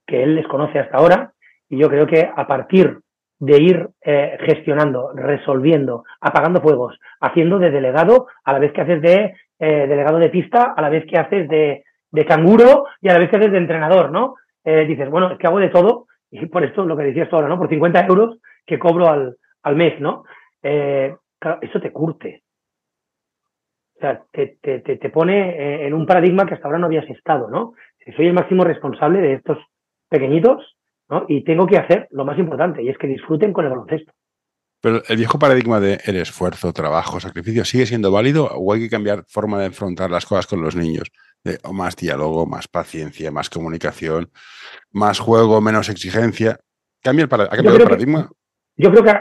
que 0.07 0.23
él 0.23 0.35
desconoce 0.35 0.79
hasta 0.79 0.97
ahora 0.97 1.33
y 1.69 1.77
yo 1.77 1.87
creo 1.87 2.07
que 2.07 2.27
a 2.35 2.47
partir 2.47 2.99
de 3.39 3.61
ir 3.61 3.89
eh, 4.01 4.37
gestionando, 4.45 5.11
resolviendo, 5.13 6.03
apagando 6.19 6.61
fuegos, 6.61 6.97
haciendo 7.19 7.59
de 7.59 7.71
delegado 7.71 8.27
a 8.43 8.53
la 8.53 8.59
vez 8.59 8.73
que 8.73 8.81
haces 8.81 9.01
de 9.01 9.35
eh, 9.59 9.87
delegado 9.87 10.17
de 10.17 10.29
pista, 10.29 10.73
a 10.75 10.81
la 10.81 10.89
vez 10.89 11.05
que 11.05 11.17
haces 11.17 11.47
de, 11.47 11.83
de, 12.11 12.25
canguro 12.25 12.85
y 13.01 13.09
a 13.09 13.13
la 13.13 13.19
vez 13.19 13.29
que 13.29 13.37
haces 13.37 13.51
de 13.51 13.57
entrenador, 13.57 14.11
¿no? 14.11 14.35
Eh, 14.63 14.85
dices, 14.85 15.09
bueno, 15.09 15.31
es 15.31 15.37
que 15.37 15.47
hago 15.47 15.59
de 15.59 15.69
todo 15.69 16.07
y 16.29 16.45
por 16.47 16.63
esto 16.63 16.85
lo 16.85 16.97
que 16.97 17.03
decías 17.03 17.29
tú 17.29 17.35
ahora, 17.35 17.47
¿no? 17.47 17.57
Por 17.57 17.69
50 17.69 18.05
euros 18.05 18.37
que 18.65 18.79
cobro 18.79 19.09
al, 19.09 19.37
al 19.63 19.75
mes, 19.75 19.99
¿no? 19.99 20.23
claro, 20.61 21.57
eso 21.61 21.81
te 21.81 21.91
curte. 21.91 22.43
O 23.97 23.99
sea, 23.99 24.23
te, 24.31 24.59
te, 24.61 24.79
te 24.79 25.09
pone 25.09 25.85
en 25.87 25.93
un 25.93 26.05
paradigma 26.05 26.45
que 26.45 26.53
hasta 26.53 26.67
ahora 26.67 26.77
no 26.77 26.85
habías 26.85 27.09
estado, 27.09 27.49
¿no? 27.49 27.73
Soy 28.15 28.27
el 28.27 28.33
máximo 28.33 28.63
responsable 28.63 29.21
de 29.21 29.33
estos 29.33 29.57
pequeñitos, 30.07 30.75
y 31.27 31.43
tengo 31.43 31.67
que 31.67 31.77
hacer 31.77 32.07
lo 32.11 32.25
más 32.25 32.37
importante, 32.39 32.83
y 32.83 32.89
es 32.89 32.97
que 32.97 33.07
disfruten 33.07 33.51
con 33.51 33.65
el 33.65 33.71
baloncesto. 33.71 34.13
Pero 34.81 35.01
el 35.07 35.17
viejo 35.17 35.37
paradigma 35.37 35.79
de 35.79 35.99
el 36.05 36.15
esfuerzo, 36.15 36.73
trabajo, 36.73 37.19
sacrificio, 37.19 37.65
¿sigue 37.65 37.85
siendo 37.85 38.11
válido 38.11 38.49
o 38.51 38.73
hay 38.73 38.81
que 38.81 38.89
cambiar 38.89 39.25
forma 39.27 39.59
de 39.59 39.67
enfrentar 39.67 40.09
las 40.09 40.25
cosas 40.25 40.47
con 40.47 40.61
los 40.61 40.75
niños? 40.75 41.11
De, 41.43 41.57
más 41.73 41.95
diálogo, 41.95 42.45
más 42.45 42.67
paciencia, 42.67 43.31
más 43.31 43.49
comunicación, 43.49 44.29
más 44.91 45.19
juego, 45.19 45.59
menos 45.59 45.89
exigencia. 45.89 46.59
¿Cambia 47.01 47.25
el, 47.25 47.41
¿Ha 47.41 47.47
cambiado 47.47 47.77
el 47.77 47.83
paradigma? 47.83 48.29
yo 48.75 48.91
creo 48.91 49.03
que 49.03 49.13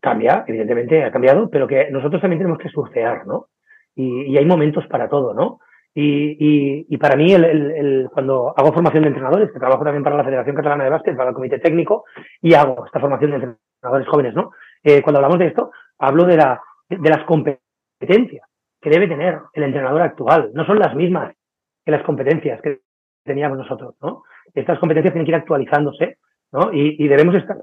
cambia, 0.00 0.44
evidentemente 0.46 1.04
ha 1.04 1.12
cambiado, 1.12 1.48
pero 1.50 1.66
que 1.66 1.90
nosotros 1.90 2.20
también 2.20 2.38
tenemos 2.40 2.58
que 2.58 2.68
surfear, 2.68 3.26
¿no? 3.26 3.48
Y, 3.94 4.32
y 4.32 4.36
hay 4.36 4.44
momentos 4.44 4.86
para 4.86 5.08
todo, 5.08 5.34
¿no? 5.34 5.60
Y, 5.96 6.86
y, 6.88 6.98
para 6.98 7.14
mí, 7.14 7.32
el, 7.32 8.08
cuando 8.12 8.52
hago 8.56 8.72
formación 8.72 9.04
de 9.04 9.10
entrenadores, 9.10 9.52
que 9.52 9.60
trabajo 9.60 9.84
también 9.84 10.02
para 10.02 10.16
la 10.16 10.24
Federación 10.24 10.56
Catalana 10.56 10.84
de 10.84 10.90
Básquet, 10.90 11.16
para 11.16 11.28
el 11.28 11.36
Comité 11.36 11.60
Técnico, 11.60 12.04
y 12.42 12.54
hago 12.54 12.84
esta 12.84 12.98
formación 12.98 13.30
de 13.30 13.36
entrenadores 13.36 14.08
jóvenes, 14.08 14.34
¿no? 14.34 14.50
Eh, 14.82 15.02
cuando 15.02 15.18
hablamos 15.18 15.38
de 15.38 15.46
esto, 15.46 15.70
hablo 15.98 16.24
de, 16.24 16.36
la, 16.36 16.60
de 16.88 17.10
las 17.10 17.22
competencias 17.24 18.48
que 18.84 18.90
debe 18.90 19.08
tener 19.08 19.40
el 19.54 19.62
entrenador 19.62 20.02
actual. 20.02 20.50
No 20.52 20.66
son 20.66 20.78
las 20.78 20.94
mismas 20.94 21.34
que 21.82 21.90
las 21.90 22.02
competencias 22.02 22.60
que 22.60 22.80
teníamos 23.24 23.56
nosotros, 23.56 23.94
¿no? 24.02 24.24
Estas 24.52 24.78
competencias 24.78 25.14
tienen 25.14 25.24
que 25.24 25.30
ir 25.30 25.36
actualizándose, 25.36 26.18
¿no? 26.52 26.70
Y, 26.70 27.08
debemos 27.08 27.34
estar 27.34 27.56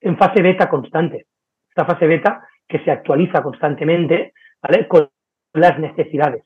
en 0.00 0.16
fase 0.16 0.42
beta 0.42 0.70
constante. 0.70 1.26
Esta 1.68 1.84
fase 1.84 2.06
beta 2.06 2.48
que 2.66 2.78
se 2.78 2.90
actualiza 2.90 3.42
constantemente, 3.42 4.32
¿vale? 4.62 4.88
Con 4.88 5.10
las 5.52 5.78
necesidades. 5.78 6.44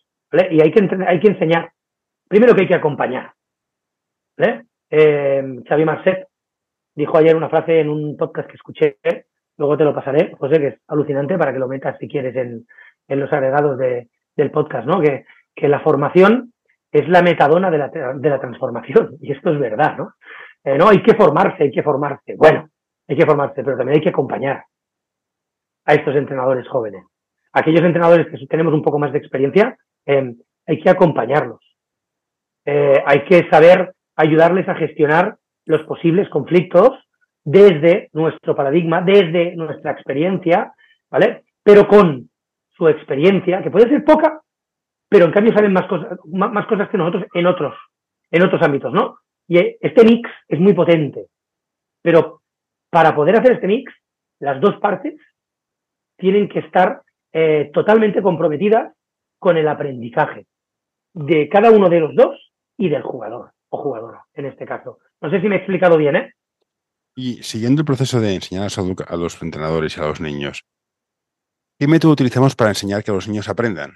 Y 0.51 0.61
hay 0.61 0.73
que, 0.73 0.89
hay 1.07 1.21
que 1.21 1.29
enseñar. 1.29 1.71
Primero 2.29 2.57
que 2.57 2.63
hay 2.63 2.69
que 2.69 2.75
acompañar. 2.75 3.33
¿vale? 4.37 4.65
Eh, 4.91 5.61
Xavi 5.69 5.85
Marcet 5.85 6.27
dijo 6.97 7.17
ayer 7.17 7.37
una 7.37 7.49
frase 7.49 7.79
en 7.79 7.89
un 7.89 8.17
podcast 8.17 8.49
que 8.49 8.57
escuché, 8.57 8.99
luego 9.57 9.77
te 9.77 9.85
lo 9.85 9.95
pasaré, 9.95 10.35
José, 10.37 10.59
que 10.59 10.67
es 10.67 10.81
alucinante 10.89 11.39
para 11.39 11.53
que 11.53 11.61
lo 11.61 11.69
metas 11.69 11.97
si 12.01 12.09
quieres 12.09 12.35
en, 12.35 12.67
en 13.09 13.21
los 13.21 13.33
agregados 13.33 13.79
de, 13.79 14.09
del 14.37 14.51
podcast, 14.51 14.87
¿no? 14.87 15.01
Que, 15.01 15.25
que 15.55 15.69
la 15.69 15.81
formación 15.81 16.53
es 16.93 17.09
la 17.09 17.23
metadona 17.23 17.71
de 17.71 17.79
la, 17.79 17.89
de 17.89 18.31
la 18.31 18.41
transformación. 18.41 19.17
Y 19.21 19.33
esto 19.33 19.51
es 19.51 19.59
verdad, 19.59 19.97
¿no? 19.97 20.15
Eh, 20.65 20.79
no, 20.79 20.89
hay 20.89 21.03
que 21.03 21.15
formarse, 21.15 21.65
hay 21.65 21.71
que 21.71 21.83
formarse. 21.83 22.35
Bueno, 22.37 22.69
hay 23.09 23.17
que 23.17 23.27
formarse, 23.27 23.63
pero 23.65 23.77
también 23.77 23.97
hay 23.97 24.03
que 24.03 24.11
acompañar 24.11 24.65
a 25.87 25.95
estos 25.95 26.15
entrenadores 26.15 26.69
jóvenes. 26.69 27.05
Aquellos 27.53 27.83
entrenadores 27.83 28.27
que 28.27 28.47
tenemos 28.47 28.75
un 28.75 28.83
poco 28.83 28.99
más 28.99 29.13
de 29.13 29.19
experiencia, 29.19 29.77
Em, 30.09 30.39
hay 30.67 30.81
que 30.81 30.89
acompañarlos. 30.89 31.61
Eh, 32.65 33.03
hay 33.05 33.25
que 33.25 33.47
saber 33.51 33.93
ayudarles 34.17 34.67
a 34.67 34.75
gestionar 34.75 35.37
los 35.67 35.83
posibles 35.83 36.31
conflictos 36.31 36.99
desde 37.45 38.09
nuestro 38.15 38.57
paradigma, 38.57 39.03
desde 39.03 39.55
nuestra 39.55 39.93
experiencia, 39.93 40.73
¿vale? 41.11 41.45
Pero 41.63 41.87
con 41.87 42.31
su 42.79 42.89
experiencia, 42.89 43.61
que 43.63 43.71
puede 43.71 43.89
ser 43.89 44.05
poca, 44.05 44.41
pero 45.09 45.27
en 45.27 45.33
cambio 45.33 45.53
saben 45.53 45.73
más 45.73 45.87
cosas, 45.87 46.19
más 46.27 46.67
cosas 46.67 46.89
que 46.89 46.97
nosotros 46.97 47.25
en 47.35 47.47
otros, 47.47 47.75
en 48.31 48.43
otros 48.45 48.63
ámbitos, 48.63 48.93
¿no? 48.93 49.19
Y 49.49 49.59
este 49.59 50.05
mix 50.05 50.31
es 50.47 50.61
muy 50.61 50.75
potente. 50.75 51.27
Pero 52.03 52.43
para 52.91 53.15
poder 53.15 53.37
hacer 53.37 53.53
este 53.53 53.67
mix, 53.67 53.93
las 54.39 54.61
dos 54.61 54.77
partes 54.77 55.15
tienen 56.17 56.49
que 56.49 56.61
estar 56.61 57.03
eh, 57.33 57.71
totalmente 57.75 58.23
comprometidas 58.23 58.95
con 59.39 59.57
el 59.57 59.67
aprendizaje 59.69 60.47
de 61.15 61.49
cada 61.49 61.71
uno 61.71 61.89
de 61.89 62.01
los 62.01 62.15
dos 62.15 62.53
y 62.77 62.89
del 62.89 63.03
jugador 63.03 63.53
o 63.71 63.79
jugadora, 63.79 64.25
en 64.35 64.47
este 64.47 64.67
caso. 64.67 64.99
No 65.21 65.31
sé 65.31 65.41
si 65.41 65.49
me 65.49 65.57
he 65.57 65.59
explicado 65.59 65.97
bien, 65.97 66.17
¿eh? 66.17 66.35
Y 67.17 67.43
siguiendo 67.43 67.81
el 67.81 67.87
proceso 67.87 68.21
de 68.21 68.35
enseñar 68.35 68.69
a 69.09 69.17
los 69.17 69.43
entrenadores 69.43 69.97
y 69.97 70.01
a 70.01 70.07
los 70.07 70.21
niños, 70.21 70.65
¿qué 71.79 71.87
método 71.87 72.13
utilizamos 72.13 72.57
para 72.57 72.71
enseñar 72.71 73.05
que 73.05 73.13
los 73.13 73.29
niños 73.29 73.49
aprendan? 73.49 73.93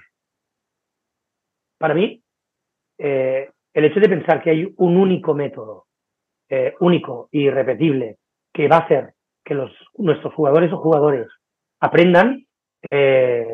Para 1.77 1.93
mí, 1.93 2.23
eh, 2.97 3.49
el 3.73 3.85
hecho 3.85 3.99
de 3.99 4.07
pensar 4.07 4.41
que 4.41 4.51
hay 4.51 4.73
un 4.77 4.95
único 4.95 5.33
método, 5.33 5.87
eh, 6.49 6.75
único 6.79 7.27
y 7.31 7.41
irrepetible, 7.41 8.19
que 8.53 8.67
va 8.67 8.77
a 8.77 8.85
hacer 8.85 9.13
que 9.43 9.53
los, 9.53 9.71
nuestros 9.97 10.33
jugadores 10.33 10.71
o 10.71 10.77
jugadores 10.77 11.27
aprendan, 11.81 12.45
eh, 12.89 13.45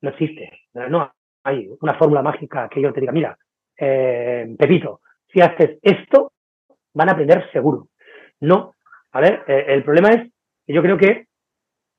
no 0.00 0.10
existe. 0.10 0.52
No 0.74 1.12
hay 1.42 1.68
una 1.80 1.94
fórmula 1.94 2.22
mágica 2.22 2.68
que 2.68 2.80
yo 2.80 2.92
te 2.92 3.00
diga, 3.00 3.12
mira, 3.12 3.36
Pepito, 3.76 5.00
si 5.32 5.40
haces 5.40 5.78
esto, 5.82 6.32
van 6.94 7.08
a 7.08 7.12
aprender 7.12 7.50
seguro. 7.50 7.88
No, 8.40 8.74
¿vale? 9.12 9.42
El 9.46 9.82
problema 9.82 10.10
es 10.10 10.30
que 10.66 10.72
yo 10.72 10.82
creo 10.82 10.96
que 10.98 11.26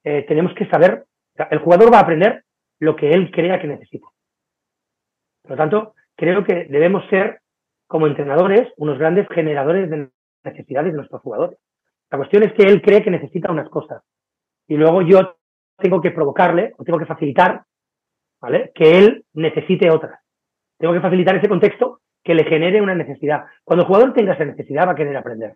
tenemos 0.04 0.54
que 0.54 0.68
saber, 0.68 1.07
el 1.50 1.60
jugador 1.60 1.94
va 1.94 2.00
a 2.00 2.02
aprender 2.02 2.44
lo 2.80 2.96
que 2.96 3.12
él 3.12 3.32
crea 3.32 3.60
que 3.60 3.68
necesita. 3.68 4.08
Por 5.42 5.52
lo 5.52 5.58
tanto, 5.58 5.94
creo 6.16 6.44
que 6.44 6.66
debemos 6.66 7.08
ser, 7.10 7.42
como 7.88 8.08
entrenadores, 8.08 8.72
unos 8.78 8.98
grandes 8.98 9.28
generadores 9.30 9.90
de 9.90 10.10
necesidades 10.44 10.92
de 10.92 10.98
nuestros 10.98 11.22
jugadores. 11.22 11.58
La 12.10 12.18
cuestión 12.18 12.44
es 12.44 12.54
que 12.54 12.64
él 12.64 12.82
cree 12.82 13.04
que 13.04 13.12
necesita 13.12 13.52
unas 13.52 13.70
cosas 13.70 14.04
y 14.68 14.76
luego 14.76 15.02
yo 15.02 15.38
tengo 15.78 16.02
que 16.02 16.12
provocarle 16.12 16.74
o 16.78 16.84
tengo 16.84 17.00
que 17.00 17.06
facilitar 17.06 17.64
¿vale? 18.42 18.72
Que 18.74 18.98
él 18.98 19.26
necesite 19.34 19.90
otra. 19.90 20.22
Tengo 20.78 20.94
que 20.94 21.02
facilitar 21.02 21.36
ese 21.36 21.50
contexto 21.50 22.02
que 22.24 22.36
le 22.36 22.44
genere 22.44 22.82
una 22.82 22.96
necesidad. 22.96 23.46
Cuando 23.64 23.84
el 23.84 23.88
jugador 23.88 24.14
tenga 24.14 24.34
esa 24.34 24.46
necesidad, 24.46 24.88
va 24.88 24.92
a 24.92 24.96
querer 24.96 25.16
aprender. 25.16 25.56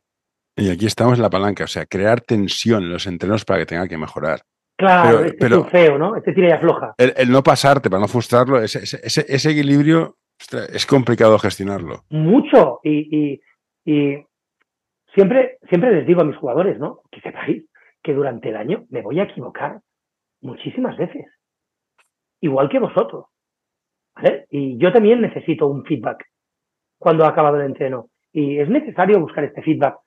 Y 0.56 0.70
aquí 0.70 0.86
estamos 0.86 1.18
en 1.18 1.22
la 1.22 1.30
palanca, 1.30 1.64
o 1.64 1.68
sea, 1.68 1.86
crear 1.86 2.22
tensión 2.22 2.84
en 2.84 2.92
los 2.92 3.08
entrenos 3.08 3.46
para 3.46 3.60
que 3.60 3.66
tenga 3.66 3.88
que 3.88 3.98
mejorar. 3.98 4.42
Claro, 4.82 5.24
este 5.24 5.46
es 5.46 5.70
feo, 5.70 5.98
¿no? 5.98 6.16
Este 6.16 6.34
tira 6.34 6.50
y 6.50 6.52
afloja. 6.52 6.96
El, 6.98 7.32
no 7.32 7.44
pasarte 7.44 7.90
para 7.90 8.02
no 8.02 8.08
frustrarlo, 8.08 8.62
ese, 8.62 8.80
ese, 8.80 9.52
equilibrio 9.52 10.16
es 10.74 10.86
complicado 10.88 11.38
gestionarlo. 11.38 12.04
Mucho. 12.10 12.80
Y, 12.84 13.40
y, 13.86 14.26
siempre, 15.14 15.58
siempre 15.70 15.94
les 15.94 16.08
digo 16.08 16.22
a 16.22 16.26
mis 16.26 16.38
jugadores, 16.38 16.80
¿no? 16.80 17.02
Que 17.12 17.22
sepáis 17.22 17.64
que 18.02 18.14
durante 18.14 18.50
el 18.50 18.56
año 18.56 18.86
me 18.90 19.02
voy 19.02 19.20
a 19.20 19.24
equivocar 19.24 19.82
muchísimas 20.42 20.98
veces 20.98 21.26
igual 22.42 22.70
que 22.70 22.80
vosotros. 22.80 23.26
¿vale? 24.16 24.46
Y 24.50 24.78
yo 24.78 24.92
también 24.92 25.22
necesito 25.22 25.68
un 25.68 25.86
feedback 25.86 26.26
cuando 26.98 27.26
ha 27.26 27.30
acabado 27.30 27.58
el 27.58 27.68
entreno. 27.68 28.08
Y 28.34 28.60
es 28.60 28.70
necesario 28.70 29.20
buscar 29.20 29.44
este 29.44 29.62
feedback 29.62 29.98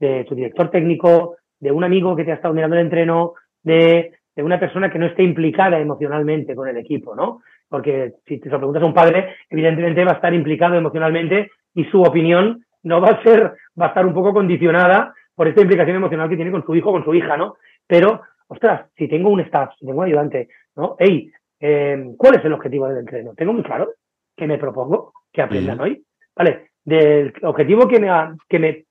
de 0.00 0.24
tu 0.24 0.34
director 0.34 0.70
técnico, 0.70 1.36
de 1.60 1.70
un 1.70 1.84
amigo 1.84 2.16
que 2.16 2.24
te 2.24 2.32
ha 2.32 2.36
estado 2.36 2.54
mirando 2.54 2.76
el 2.76 2.82
entreno, 2.82 3.34
de, 3.62 4.12
de 4.34 4.42
una 4.42 4.58
persona 4.58 4.90
que 4.90 4.98
no 4.98 5.06
esté 5.06 5.22
implicada 5.22 5.78
emocionalmente 5.78 6.54
con 6.54 6.68
el 6.68 6.76
equipo, 6.76 7.14
¿no? 7.14 7.40
Porque 7.68 8.14
si 8.26 8.38
te 8.38 8.48
lo 8.48 8.58
preguntas 8.58 8.82
a 8.82 8.86
un 8.86 8.94
padre, 8.94 9.36
evidentemente 9.50 10.04
va 10.04 10.12
a 10.12 10.16
estar 10.16 10.32
implicado 10.32 10.74
emocionalmente 10.74 11.50
y 11.74 11.84
su 11.84 12.02
opinión 12.02 12.64
no 12.82 13.00
va 13.00 13.08
a 13.08 13.22
ser, 13.22 13.52
va 13.80 13.86
a 13.86 13.88
estar 13.88 14.06
un 14.06 14.14
poco 14.14 14.32
condicionada 14.32 15.14
por 15.34 15.48
esta 15.48 15.62
implicación 15.62 15.96
emocional 15.96 16.28
que 16.28 16.36
tiene 16.36 16.50
con 16.50 16.64
su 16.64 16.74
hijo 16.74 16.90
o 16.90 16.92
con 16.92 17.04
su 17.04 17.14
hija, 17.14 17.36
¿no? 17.36 17.56
Pero, 17.86 18.22
ostras, 18.48 18.90
si 18.96 19.08
tengo 19.08 19.30
un 19.30 19.40
staff, 19.40 19.74
si 19.78 19.86
tengo 19.86 20.00
un 20.00 20.06
ayudante, 20.06 20.48
¿no? 20.76 20.96
Hey, 20.98 21.30
eh, 21.64 22.12
¿Cuál 22.16 22.34
es 22.34 22.44
el 22.44 22.52
objetivo 22.52 22.88
del 22.88 22.98
entreno? 22.98 23.34
Tengo 23.34 23.52
muy 23.52 23.62
claro 23.62 23.92
que 24.36 24.48
me 24.48 24.58
propongo 24.58 25.12
que 25.32 25.42
aprendan 25.42 25.80
hoy. 25.80 26.04
¿Vale? 26.34 26.70
Del 26.84 27.32
objetivo 27.42 27.86
que 27.86 28.00
me, 28.00 28.08
que 28.48 28.58
me, 28.58 28.84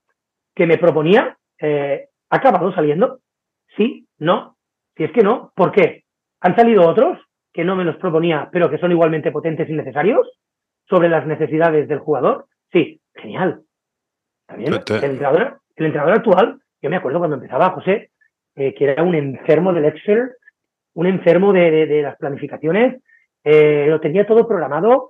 que 0.55 0.65
me 0.65 0.77
proponía, 0.77 1.37
eh, 1.59 2.07
¿ha 2.29 2.35
acabado 2.37 2.73
saliendo? 2.73 3.19
Sí, 3.75 4.07
no. 4.19 4.55
Si 4.95 5.03
es 5.03 5.11
que 5.11 5.21
no, 5.21 5.51
¿por 5.55 5.71
qué? 5.71 6.03
¿Han 6.41 6.55
salido 6.55 6.87
otros? 6.87 7.17
que 7.53 7.63
no 7.63 7.75
me 7.75 7.83
los 7.83 7.97
proponía, 7.97 8.49
pero 8.51 8.69
que 8.69 8.77
son 8.77 8.91
igualmente 8.91 9.31
potentes 9.31 9.69
y 9.69 9.73
necesarios 9.73 10.27
sobre 10.87 11.09
las 11.09 11.25
necesidades 11.25 11.87
del 11.87 11.99
jugador. 11.99 12.45
Sí, 12.71 13.01
genial. 13.15 13.63
También 14.47 14.73
el 14.73 15.03
entrenador, 15.03 15.59
el 15.75 15.85
entrenador 15.85 16.17
actual, 16.17 16.61
yo 16.81 16.89
me 16.89 16.97
acuerdo 16.97 17.19
cuando 17.19 17.35
empezaba 17.35 17.71
José, 17.71 18.11
eh, 18.55 18.73
que 18.73 18.85
era 18.85 19.03
un 19.03 19.15
enfermo 19.15 19.73
del 19.73 19.85
Excel, 19.85 20.31
un 20.93 21.07
enfermo 21.07 21.53
de, 21.53 22.01
las 22.01 22.17
planificaciones, 22.17 23.01
eh, 23.43 23.85
lo 23.87 23.99
tenía 23.99 24.25
todo 24.25 24.47
programado 24.47 25.09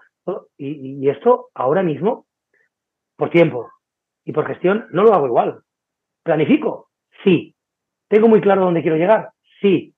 y, 0.58 1.10
esto 1.10 1.50
ahora 1.56 1.82
mismo, 1.82 2.28
por 3.16 3.30
tiempo 3.30 3.72
y 4.24 4.32
por 4.32 4.48
gestión, 4.48 4.88
no 4.92 5.04
lo 5.04 5.14
hago 5.14 5.26
igual. 5.28 5.62
¿Planifico? 6.24 6.90
Sí. 7.24 7.56
¿Tengo 8.08 8.28
muy 8.28 8.42
claro 8.42 8.62
dónde 8.62 8.82
quiero 8.82 8.98
llegar? 8.98 9.32
Sí. 9.62 9.94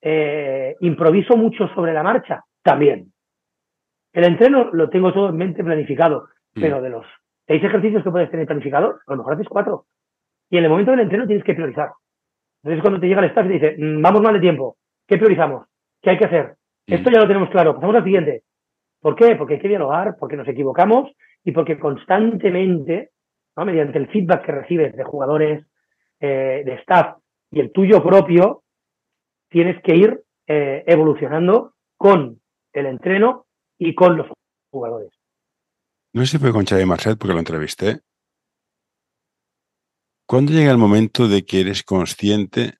Eh, 0.00 0.76
¿Improviso 0.80 1.36
mucho 1.36 1.68
sobre 1.74 1.92
la 1.92 2.02
marcha? 2.02 2.44
También. 2.62 3.12
El 4.12 4.24
entreno 4.24 4.70
lo 4.72 4.88
tengo 4.88 5.12
todo 5.12 5.28
en 5.28 5.36
mente 5.36 5.62
planificado, 5.62 6.28
mm. 6.54 6.60
pero 6.60 6.80
de 6.80 6.90
los 6.90 7.06
seis 7.46 7.62
ejercicios 7.62 8.02
que 8.02 8.10
puedes 8.10 8.30
tener 8.30 8.46
planificados, 8.46 9.00
a 9.06 9.12
lo 9.12 9.18
mejor 9.18 9.34
haces 9.34 9.48
cuatro. 9.48 9.86
Y 10.48 10.56
en 10.56 10.64
el 10.64 10.70
momento 10.70 10.92
del 10.92 11.00
entreno 11.00 11.26
tienes 11.26 11.44
que 11.44 11.54
priorizar. 11.54 11.90
Entonces 12.62 12.82
cuando 12.82 13.00
te 13.00 13.08
llega 13.08 13.20
el 13.20 13.30
staff 13.30 13.46
y 13.46 13.48
te 13.48 13.54
dice, 13.54 13.76
mm, 13.78 14.02
vamos 14.02 14.22
mal 14.22 14.34
de 14.34 14.40
tiempo, 14.40 14.76
¿qué 15.06 15.16
priorizamos? 15.16 15.66
¿Qué 16.00 16.10
hay 16.10 16.18
que 16.18 16.26
hacer? 16.26 16.54
Mm. 16.86 16.94
Esto 16.94 17.10
ya 17.10 17.20
lo 17.20 17.26
tenemos 17.26 17.50
claro, 17.50 17.74
pasamos 17.74 17.96
al 17.96 18.04
siguiente. 18.04 18.42
¿Por 19.00 19.16
qué? 19.16 19.34
Porque 19.36 19.54
hay 19.54 19.60
que 19.60 19.68
dialogar, 19.68 20.16
porque 20.18 20.36
nos 20.36 20.48
equivocamos 20.48 21.10
y 21.42 21.52
porque 21.52 21.78
constantemente, 21.78 23.10
mediante 23.56 23.98
el 23.98 24.08
feedback 24.08 24.44
que 24.44 24.52
recibes 24.52 24.96
de 24.96 25.04
jugadores, 25.04 25.66
eh, 26.20 26.62
de 26.64 26.74
staff 26.74 27.16
y 27.50 27.60
el 27.60 27.72
tuyo 27.72 28.02
propio, 28.02 28.62
tienes 29.50 29.82
que 29.82 29.96
ir 29.96 30.24
eh, 30.46 30.84
evolucionando 30.86 31.74
con 31.96 32.40
el 32.72 32.86
entreno 32.86 33.46
y 33.78 33.94
con 33.94 34.16
los 34.16 34.28
jugadores. 34.70 35.10
No 36.12 36.22
sé 36.22 36.32
si 36.32 36.38
fue 36.38 36.52
con 36.52 36.64
Xavi 36.64 36.84
Marcet 36.86 37.18
porque 37.18 37.34
lo 37.34 37.38
entrevisté. 37.38 38.00
¿Cuándo 40.26 40.52
llega 40.52 40.70
el 40.70 40.78
momento 40.78 41.28
de 41.28 41.44
que 41.44 41.60
eres 41.60 41.82
consciente 41.82 42.78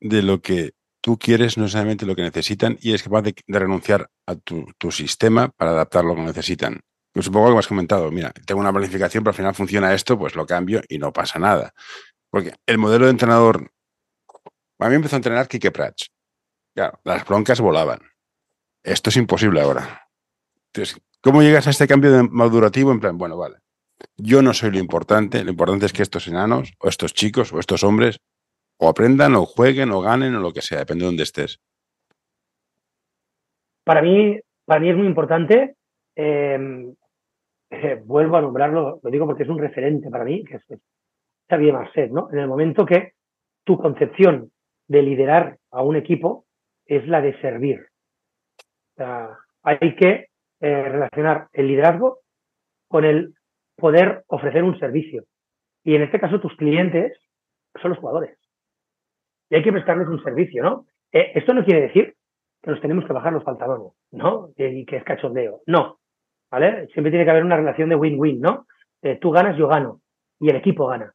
de 0.00 0.22
lo 0.22 0.40
que 0.40 0.72
tú 1.00 1.18
quieres, 1.18 1.56
no 1.56 1.64
necesariamente 1.64 2.06
lo 2.06 2.14
que 2.14 2.22
necesitan, 2.22 2.78
y 2.80 2.90
eres 2.90 3.02
capaz 3.02 3.22
de, 3.22 3.34
renunciar 3.48 4.08
a 4.26 4.36
tu, 4.36 4.66
sistema 4.90 5.48
para 5.48 5.72
adaptar 5.72 6.04
lo 6.04 6.14
que 6.14 6.22
necesitan? 6.22 6.80
Pues 7.12 7.30
que 7.30 7.58
has 7.58 7.66
comentado, 7.66 8.10
mira, 8.12 8.32
tengo 8.46 8.60
una 8.60 8.72
planificación, 8.72 9.24
pero 9.24 9.30
al 9.30 9.36
final 9.36 9.54
funciona 9.54 9.92
esto, 9.92 10.18
pues 10.18 10.36
lo 10.36 10.46
cambio 10.46 10.80
y 10.88 10.98
no 10.98 11.12
pasa 11.12 11.38
nada. 11.38 11.72
Porque 12.30 12.52
el 12.66 12.78
modelo 12.78 13.06
de 13.06 13.10
entrenador, 13.10 13.72
a 14.78 14.88
mí 14.88 14.94
empezó 14.94 15.16
a 15.16 15.18
entrenar 15.18 15.48
Kike 15.48 15.70
Prats. 15.70 16.10
Claro, 16.74 17.00
las 17.04 17.24
broncas 17.24 17.60
volaban. 17.60 18.00
Esto 18.82 19.10
es 19.10 19.16
imposible 19.16 19.60
ahora. 19.60 20.08
Entonces, 20.66 21.00
¿cómo 21.20 21.42
llegas 21.42 21.66
a 21.66 21.70
este 21.70 21.88
cambio 21.88 22.12
de 22.12 22.22
madurativo? 22.22 22.92
En 22.92 23.00
plan, 23.00 23.18
bueno, 23.18 23.36
vale, 23.36 23.58
yo 24.16 24.42
no 24.42 24.52
soy 24.52 24.70
lo 24.70 24.78
importante, 24.78 25.42
lo 25.42 25.50
importante 25.50 25.86
es 25.86 25.92
que 25.92 26.02
estos 26.02 26.28
enanos, 26.28 26.72
o 26.78 26.88
estos 26.88 27.14
chicos, 27.14 27.52
o 27.52 27.58
estos 27.58 27.82
hombres, 27.82 28.20
o 28.78 28.88
aprendan, 28.88 29.34
o 29.34 29.44
jueguen, 29.44 29.90
o 29.90 30.00
ganen, 30.00 30.34
o 30.36 30.40
lo 30.40 30.52
que 30.52 30.62
sea, 30.62 30.78
depende 30.78 31.02
de 31.02 31.06
dónde 31.06 31.22
estés. 31.24 31.60
Para 33.84 34.02
mí, 34.02 34.38
para 34.64 34.80
mí 34.80 34.90
es 34.90 34.96
muy 34.96 35.06
importante, 35.06 35.76
em, 36.14 36.94
eh, 37.70 38.00
vuelvo 38.04 38.36
a 38.36 38.42
nombrarlo, 38.42 39.00
lo 39.02 39.10
digo 39.10 39.26
porque 39.26 39.42
es 39.42 39.48
un 39.48 39.58
referente 39.58 40.10
para 40.10 40.24
mí, 40.24 40.44
que 40.44 40.56
es, 40.56 40.62
Xavier 41.48 41.72
Marcet, 41.72 42.10
¿no? 42.10 42.28
En 42.30 42.38
el 42.38 42.46
momento 42.46 42.84
que 42.84 43.14
tu 43.64 43.78
concepción 43.78 44.52
de 44.88 45.02
liderar 45.02 45.58
a 45.70 45.82
un 45.82 45.96
equipo 45.96 46.46
es 46.86 47.06
la 47.06 47.20
de 47.20 47.38
servir. 47.40 47.86
hay 49.62 49.94
que 49.96 50.28
eh, 50.60 50.82
relacionar 50.82 51.48
el 51.52 51.68
liderazgo 51.68 52.20
con 52.88 53.04
el 53.04 53.34
poder 53.76 54.24
ofrecer 54.26 54.64
un 54.64 54.78
servicio. 54.78 55.24
Y 55.84 55.94
en 55.94 56.02
este 56.02 56.18
caso 56.18 56.40
tus 56.40 56.56
clientes 56.56 57.16
son 57.80 57.90
los 57.90 58.00
jugadores. 58.00 58.36
Y 59.50 59.56
hay 59.56 59.62
que 59.62 59.72
prestarles 59.72 60.08
un 60.08 60.22
servicio, 60.22 60.62
¿no? 60.62 60.86
Eh, 61.12 61.32
esto 61.34 61.54
no 61.54 61.64
quiere 61.64 61.82
decir 61.82 62.16
que 62.62 62.70
nos 62.70 62.80
tenemos 62.80 63.06
que 63.06 63.12
bajar 63.12 63.32
los 63.32 63.44
pantalones, 63.44 63.92
¿no? 64.10 64.50
Y 64.56 64.84
que 64.84 64.96
es 64.96 65.04
cachondeo. 65.04 65.60
No. 65.66 66.00
¿Vale? 66.50 66.88
Siempre 66.88 67.10
tiene 67.10 67.24
que 67.24 67.30
haber 67.30 67.44
una 67.44 67.56
relación 67.56 67.90
de 67.90 67.96
win-win, 67.96 68.40
¿no? 68.40 68.66
Eh, 69.02 69.18
tú 69.20 69.30
ganas, 69.30 69.56
yo 69.56 69.68
gano. 69.68 70.00
Y 70.40 70.50
el 70.50 70.56
equipo 70.56 70.86
gana. 70.86 71.12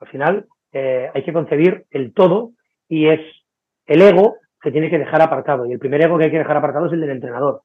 Al 0.00 0.08
final, 0.08 0.46
hay 0.72 1.22
que 1.22 1.32
concebir 1.32 1.86
el 1.90 2.12
todo 2.12 2.50
y 2.88 3.08
es 3.08 3.20
el 3.86 4.02
ego 4.02 4.36
que 4.60 4.70
tiene 4.70 4.90
que 4.90 4.98
dejar 4.98 5.20
apartado. 5.22 5.66
Y 5.66 5.72
el 5.72 5.78
primer 5.78 6.02
ego 6.02 6.18
que 6.18 6.24
hay 6.24 6.30
que 6.30 6.38
dejar 6.38 6.56
apartado 6.56 6.86
es 6.86 6.92
el 6.92 7.00
del 7.00 7.10
entrenador. 7.10 7.62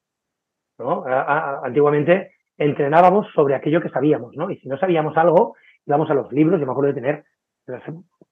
¿no? 0.80 1.04
antiguamente 1.64 2.32
entrenábamos 2.58 3.28
sobre 3.34 3.56
aquello 3.56 3.82
que 3.82 3.90
sabíamos, 3.90 4.36
¿no? 4.36 4.50
Y 4.50 4.58
si 4.58 4.68
no 4.68 4.78
sabíamos 4.78 5.16
algo, 5.18 5.56
íbamos 5.86 6.10
a 6.10 6.14
los 6.14 6.32
libros, 6.32 6.60
yo 6.60 6.66
me 6.66 6.72
acuerdo 6.72 6.94
de 6.94 7.02
tener, 7.02 7.24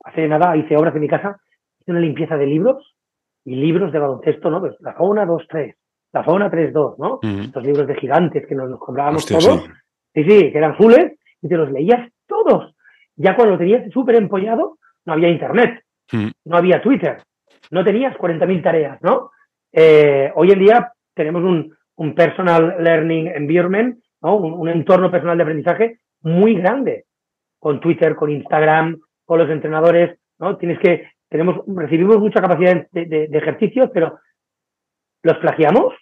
hace 0.03 0.27
nada 0.27 0.55
hice 0.55 0.75
obras 0.75 0.95
en 0.95 1.01
mi 1.01 1.07
casa, 1.07 1.39
hice 1.79 1.91
una 1.91 1.99
limpieza 1.99 2.37
de 2.37 2.45
libros 2.45 2.95
y 3.45 3.55
libros 3.55 3.91
de 3.91 3.99
baloncesto, 3.99 4.49
¿no? 4.49 4.59
Pues 4.59 4.75
la 4.81 4.93
fauna 4.93 5.25
2-3, 5.25 5.75
la 6.13 6.23
fauna 6.23 6.51
3-2, 6.51 6.95
¿no? 6.97 7.19
Estos 7.41 7.63
libros 7.63 7.87
de 7.87 7.95
gigantes 7.95 8.45
que 8.47 8.55
nos 8.55 8.69
los 8.69 8.79
comprábamos 8.79 9.25
todos. 9.25 9.63
Sí. 10.13 10.23
sí, 10.23 10.51
que 10.51 10.57
eran 10.57 10.71
azules 10.71 11.17
y 11.41 11.47
te 11.47 11.55
los 11.55 11.71
leías 11.71 12.11
todos. 12.27 12.75
Ya 13.15 13.35
cuando 13.35 13.53
lo 13.53 13.59
tenías 13.59 13.89
súper 13.91 14.15
empollado, 14.15 14.77
no 15.05 15.13
había 15.13 15.29
internet, 15.29 15.83
no 16.11 16.57
había 16.57 16.81
Twitter, 16.81 17.17
no 17.71 17.83
tenías 17.83 18.15
40.000 18.17 18.63
tareas, 18.63 19.01
¿no? 19.01 19.31
Eh, 19.71 20.31
hoy 20.35 20.51
en 20.51 20.59
día 20.59 20.93
tenemos 21.13 21.43
un, 21.43 21.75
un 21.95 22.15
personal 22.15 22.75
learning 22.79 23.27
environment 23.27 23.99
un, 24.21 24.69
entorno 24.69 25.11
personal 25.11 25.37
de 25.37 25.43
aprendizaje 25.43 25.99
muy 26.21 26.55
grande, 26.55 27.05
con 27.59 27.79
Twitter, 27.79 28.15
con 28.15 28.31
Instagram, 28.31 28.99
con 29.25 29.39
los 29.39 29.49
entrenadores, 29.49 30.19
¿no? 30.39 30.57
Tienes 30.57 30.79
que, 30.79 31.09
tenemos, 31.29 31.63
recibimos 31.67 32.19
mucha 32.19 32.41
capacidad 32.41 32.87
de, 32.91 33.29
ejercicios, 33.31 33.89
pero 33.93 34.19
¿los 35.23 35.37
plagiamos? 35.37 35.93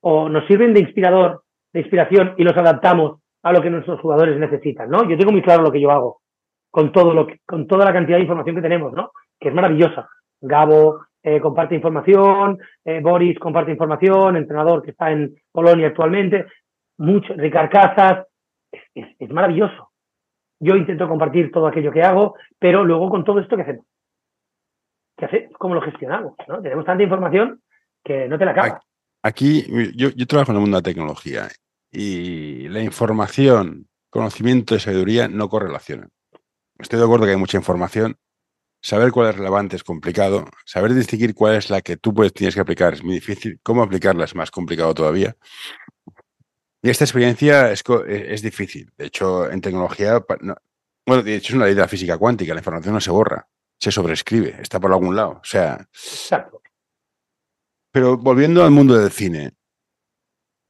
¿O 0.00 0.28
nos 0.28 0.46
sirven 0.46 0.72
de 0.74 0.80
inspirador, 0.80 1.42
de 1.72 1.80
inspiración 1.80 2.34
y 2.36 2.44
los 2.44 2.56
adaptamos 2.56 3.20
a 3.42 3.52
lo 3.52 3.62
que 3.62 3.70
nuestros 3.70 4.00
jugadores 4.00 4.38
necesitan, 4.38 4.90
¿no? 4.90 5.08
Yo 5.08 5.16
tengo 5.16 5.32
muy 5.32 5.42
claro 5.42 5.62
lo 5.62 5.72
que 5.72 5.80
yo 5.80 5.90
hago 5.90 6.19
con 6.70 6.92
todo 6.92 7.14
lo 7.14 7.26
que, 7.26 7.40
con 7.46 7.66
toda 7.66 7.84
la 7.84 7.92
cantidad 7.92 8.16
de 8.16 8.22
información 8.22 8.56
que 8.56 8.62
tenemos, 8.62 8.92
¿no? 8.92 9.12
Que 9.38 9.48
es 9.48 9.54
maravillosa. 9.54 10.08
Gabo 10.40 11.00
eh, 11.22 11.40
comparte 11.40 11.74
información, 11.74 12.58
eh, 12.84 13.00
Boris 13.00 13.38
comparte 13.38 13.70
información, 13.70 14.36
entrenador 14.36 14.82
que 14.82 14.92
está 14.92 15.10
en 15.10 15.34
Polonia 15.52 15.88
actualmente 15.88 16.46
mucho, 17.00 17.32
Ricard 17.34 17.70
Casas, 17.70 18.26
es, 18.94 19.30
maravilloso. 19.30 19.90
Yo 20.60 20.76
intento 20.76 21.08
compartir 21.08 21.50
todo 21.50 21.66
aquello 21.66 21.90
que 21.90 22.02
hago, 22.02 22.36
pero 22.58 22.84
luego 22.84 23.08
con 23.08 23.24
todo 23.24 23.40
esto 23.40 23.56
que 23.56 23.62
hacemos. 23.62 23.86
¿Qué 25.16 25.24
hace? 25.24 25.48
¿Cómo 25.58 25.74
lo 25.74 25.80
gestionamos? 25.80 26.34
¿no? 26.46 26.60
Tenemos 26.60 26.84
tanta 26.84 27.02
información 27.02 27.62
que 28.04 28.28
no 28.28 28.38
te 28.38 28.44
la 28.44 28.50
acabas. 28.50 28.82
Aquí, 29.22 29.64
yo, 29.96 30.10
yo 30.10 30.26
trabajo 30.26 30.52
en 30.52 30.56
el 30.56 30.60
mundo 30.60 30.76
de 30.76 30.82
la 30.82 30.92
tecnología 30.92 31.48
y 31.90 32.68
la 32.68 32.80
información, 32.80 33.86
conocimiento 34.10 34.74
y 34.74 34.80
sabiduría 34.80 35.28
no 35.28 35.48
correlacionan. 35.48 36.10
Estoy 36.80 36.98
de 36.98 37.04
acuerdo 37.04 37.26
que 37.26 37.32
hay 37.32 37.36
mucha 37.36 37.58
información. 37.58 38.18
Saber 38.82 39.12
cuál 39.12 39.28
es 39.28 39.36
relevante 39.36 39.76
es 39.76 39.84
complicado. 39.84 40.46
Saber 40.64 40.94
distinguir 40.94 41.34
cuál 41.34 41.56
es 41.56 41.68
la 41.68 41.82
que 41.82 41.96
tú 41.96 42.14
puedes, 42.14 42.32
tienes 42.32 42.54
que 42.54 42.60
aplicar 42.62 42.94
es 42.94 43.04
muy 43.04 43.14
difícil. 43.14 43.60
Cómo 43.62 43.82
aplicarla 43.82 44.24
es 44.24 44.34
más 44.34 44.50
complicado 44.50 44.94
todavía. 44.94 45.36
Y 46.82 46.88
esta 46.88 47.04
experiencia 47.04 47.70
es, 47.70 47.82
e, 48.08 48.34
es 48.34 48.42
difícil. 48.42 48.90
De 48.96 49.06
hecho, 49.06 49.50
en 49.50 49.60
tecnología, 49.60 50.24
bueno, 51.06 51.22
de 51.22 51.36
hecho 51.36 51.48
es 51.48 51.56
una 51.56 51.66
ley 51.66 51.74
de 51.74 51.82
la 51.82 51.88
física 51.88 52.16
cuántica, 52.16 52.54
la 52.54 52.60
información 52.60 52.94
no 52.94 53.00
se 53.00 53.10
borra, 53.10 53.46
se 53.78 53.92
sobrescribe, 53.92 54.56
está 54.60 54.80
por 54.80 54.92
algún 54.92 55.14
lado. 55.14 55.32
O 55.32 55.44
sea. 55.44 55.86
Exacto. 55.92 56.62
Pero 57.92 58.16
volviendo 58.16 58.64
al 58.64 58.70
mundo 58.70 58.96
del 58.96 59.10
cine 59.10 59.52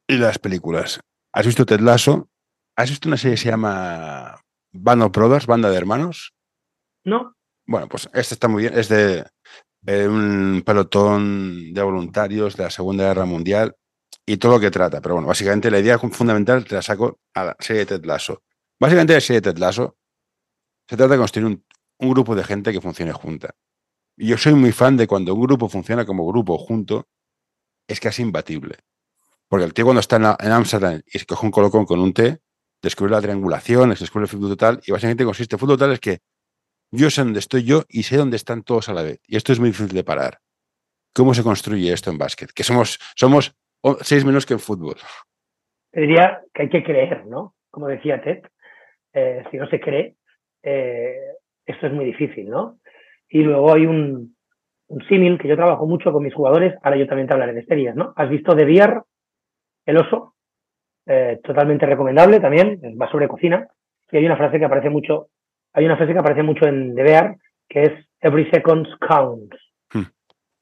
y 0.09 0.17
las 0.17 0.39
películas, 0.39 1.01
¿has 1.33 1.47
visto 1.47 1.65
Ted 1.65 1.81
Lasso? 1.81 2.29
¿Has 2.77 2.89
visto 2.89 3.09
una 3.09 3.19
serie 3.19 3.37
que 3.37 3.43
se 3.43 3.51
llama 3.51 4.41
Band 4.73 5.03
of 5.03 5.13
Brothers, 5.13 5.47
Banda 5.47 5.71
de 5.71 5.77
Hermanos? 5.77 6.35
No. 7.05 7.35
Bueno, 7.67 7.89
pues 7.89 8.09
esta 8.13 8.35
está 8.35 8.49
muy 8.49 8.63
bien. 8.63 8.79
Es 8.79 8.89
de 8.89 9.25
un 9.83 10.63
pelotón 10.65 11.73
de 11.73 11.83
voluntarios 11.83 12.57
de 12.57 12.65
la 12.65 12.71
Segunda 12.71 13.05
Guerra 13.05 13.25
Mundial 13.25 13.77
y 14.27 14.37
todo 14.37 14.53
lo 14.53 14.61
que 14.61 14.71
trata. 14.71 15.01
Pero 15.01 15.15
bueno, 15.15 15.29
básicamente 15.29 15.71
la 15.71 15.79
idea 15.79 15.99
fundamental 15.99 16.65
te 16.65 16.75
la 16.75 16.83
saco 16.83 17.21
a 17.35 17.45
la 17.45 17.57
serie 17.59 17.85
de 17.85 17.87
Ted 17.87 18.05
Lasso. 18.05 18.43
Básicamente 18.79 19.15
la 19.15 19.21
serie 19.21 19.41
de 19.41 19.53
Ted 19.53 19.59
Lasso 19.59 19.97
se 20.89 20.97
trata 20.97 21.13
de 21.13 21.19
construir 21.19 21.47
un, 21.47 21.65
grupo 21.99 22.35
de 22.35 22.45
gente 22.45 22.73
que 22.73 22.81
funcione 22.81 23.13
junta. 23.13 23.55
Y 24.17 24.29
yo 24.29 24.39
soy 24.39 24.55
muy 24.55 24.73
fan 24.73 24.97
de 24.97 25.07
cuando 25.07 25.35
un 25.35 25.41
grupo 25.43 25.69
funciona 25.69 26.05
como 26.07 26.27
grupo 26.27 26.59
junto, 26.59 27.09
es 27.87 28.01
casi 28.01 28.23
imbatible. 28.23 28.79
Porque 29.49 29.65
el 29.65 29.75
tío 29.75 29.85
cuando 29.85 30.01
está 30.01 30.17
en 30.17 30.53
Amsterdam 30.53 31.03
y 31.07 31.19
se 31.19 31.27
coge 31.27 31.47
un 31.47 31.53
colocón 31.53 31.85
con 31.85 32.01
un 32.01 32.13
té, 32.13 32.41
descubre 32.83 33.13
la 33.13 33.21
triangulación, 33.21 33.91
descubre 33.91 34.25
el 34.25 34.29
fútbol 34.29 34.51
total, 34.51 34.81
y 34.87 34.93
básicamente 34.93 35.25
consiste, 35.25 35.57
el 35.57 35.61
fútbol 35.61 35.77
total 35.77 35.93
es 35.93 36.01
que 36.01 36.19
yo 36.93 37.11
sé 37.11 37.23
dónde 37.23 37.39
estoy 37.39 37.65
yo 37.65 37.83
y 37.89 38.03
sé 38.03 38.17
dónde 38.17 38.37
están 38.37 38.63
todos 38.63 38.89
a 38.89 38.95
la 38.95 39.03
vez. 39.03 39.21
Y 39.27 39.37
esto 39.37 39.53
es 39.53 39.61
muy 39.61 39.69
difícil 39.69 39.95
de 39.95 40.05
parar. 40.05 40.39
¿Cómo 41.15 41.35
se 41.35 41.43
construye 41.43 41.93
esto 41.93 42.11
en 42.11 42.19
básquet? 42.19 42.51
Que 42.53 42.65
somos, 42.65 42.99
somos 43.15 43.57
seis 44.01 44.25
menos 44.25 44.47
que 44.47 44.55
en 44.55 44.61
fútbol. 44.61 44.97
Te 45.91 46.01
diría 46.01 46.41
que 46.53 46.63
hay 46.63 46.69
que 46.69 46.83
creer, 46.83 47.27
¿no? 47.27 47.55
Como 47.71 47.89
decía 47.89 48.23
Ted, 48.23 48.43
eh, 49.13 49.45
si 49.51 49.57
no 49.57 49.69
se 49.69 49.81
cree, 49.81 50.17
eh, 50.63 51.35
esto 51.67 51.87
es 51.87 51.93
muy 51.93 52.05
difícil, 52.05 52.49
¿no? 52.49 52.79
Y 53.29 53.43
luego 53.43 53.73
hay 53.73 53.87
un, 53.87 54.37
un 54.89 55.09
símil 55.09 55.39
que 55.39 55.49
yo 55.49 55.57
trabajo 55.57 55.87
mucho 55.87 56.13
con 56.13 56.23
mis 56.23 56.35
jugadores, 56.35 56.75
ahora 56.83 56.97
yo 56.97 57.07
también 57.07 57.29
te 57.29 57.35
hablaré 57.35 57.55
de 57.55 57.65
series, 57.65 57.95
¿no? 57.95 58.13
¿Has 58.17 58.29
visto 58.29 58.55
De 58.55 58.65
Beer, 58.65 59.03
El 59.87 59.99
Oso? 59.99 60.35
Eh, 61.13 61.41
totalmente 61.43 61.87
recomendable 61.87 62.39
también, 62.39 62.81
va 62.81 63.11
sobre 63.11 63.27
cocina. 63.27 63.67
Y 64.13 64.19
hay 64.19 64.27
una 64.27 64.37
frase 64.37 64.61
que 64.61 64.65
aparece 64.65 64.91
mucho, 64.91 65.27
hay 65.73 65.85
una 65.85 65.97
frase 65.97 66.13
que 66.13 66.21
aparece 66.21 66.45
mucho 66.45 66.69
en 66.69 66.95
The 66.95 67.03
Bear, 67.03 67.37
que 67.69 67.83
es 67.83 67.93
Every 68.21 68.49
second 68.49 68.87
counts. 69.01 69.57
Hmm. 69.93 70.05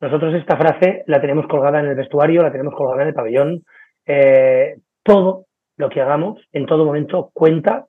Nosotros 0.00 0.32
esta 0.32 0.56
frase 0.56 1.02
la 1.06 1.20
tenemos 1.20 1.46
colgada 1.48 1.80
en 1.80 1.87
el 1.88 1.94
vestuario, 1.96 2.42
la 2.42 2.50
tenemos 2.50 2.74
colgada 2.74 3.02
en 3.02 3.08
el 3.08 3.14
pabellón. 3.14 3.62
Eh, 4.06 4.76
todo 5.02 5.44
lo 5.76 5.90
que 5.90 6.00
hagamos 6.00 6.40
en 6.52 6.64
todo 6.64 6.87
momento 6.87 7.30
cuenta 7.34 7.84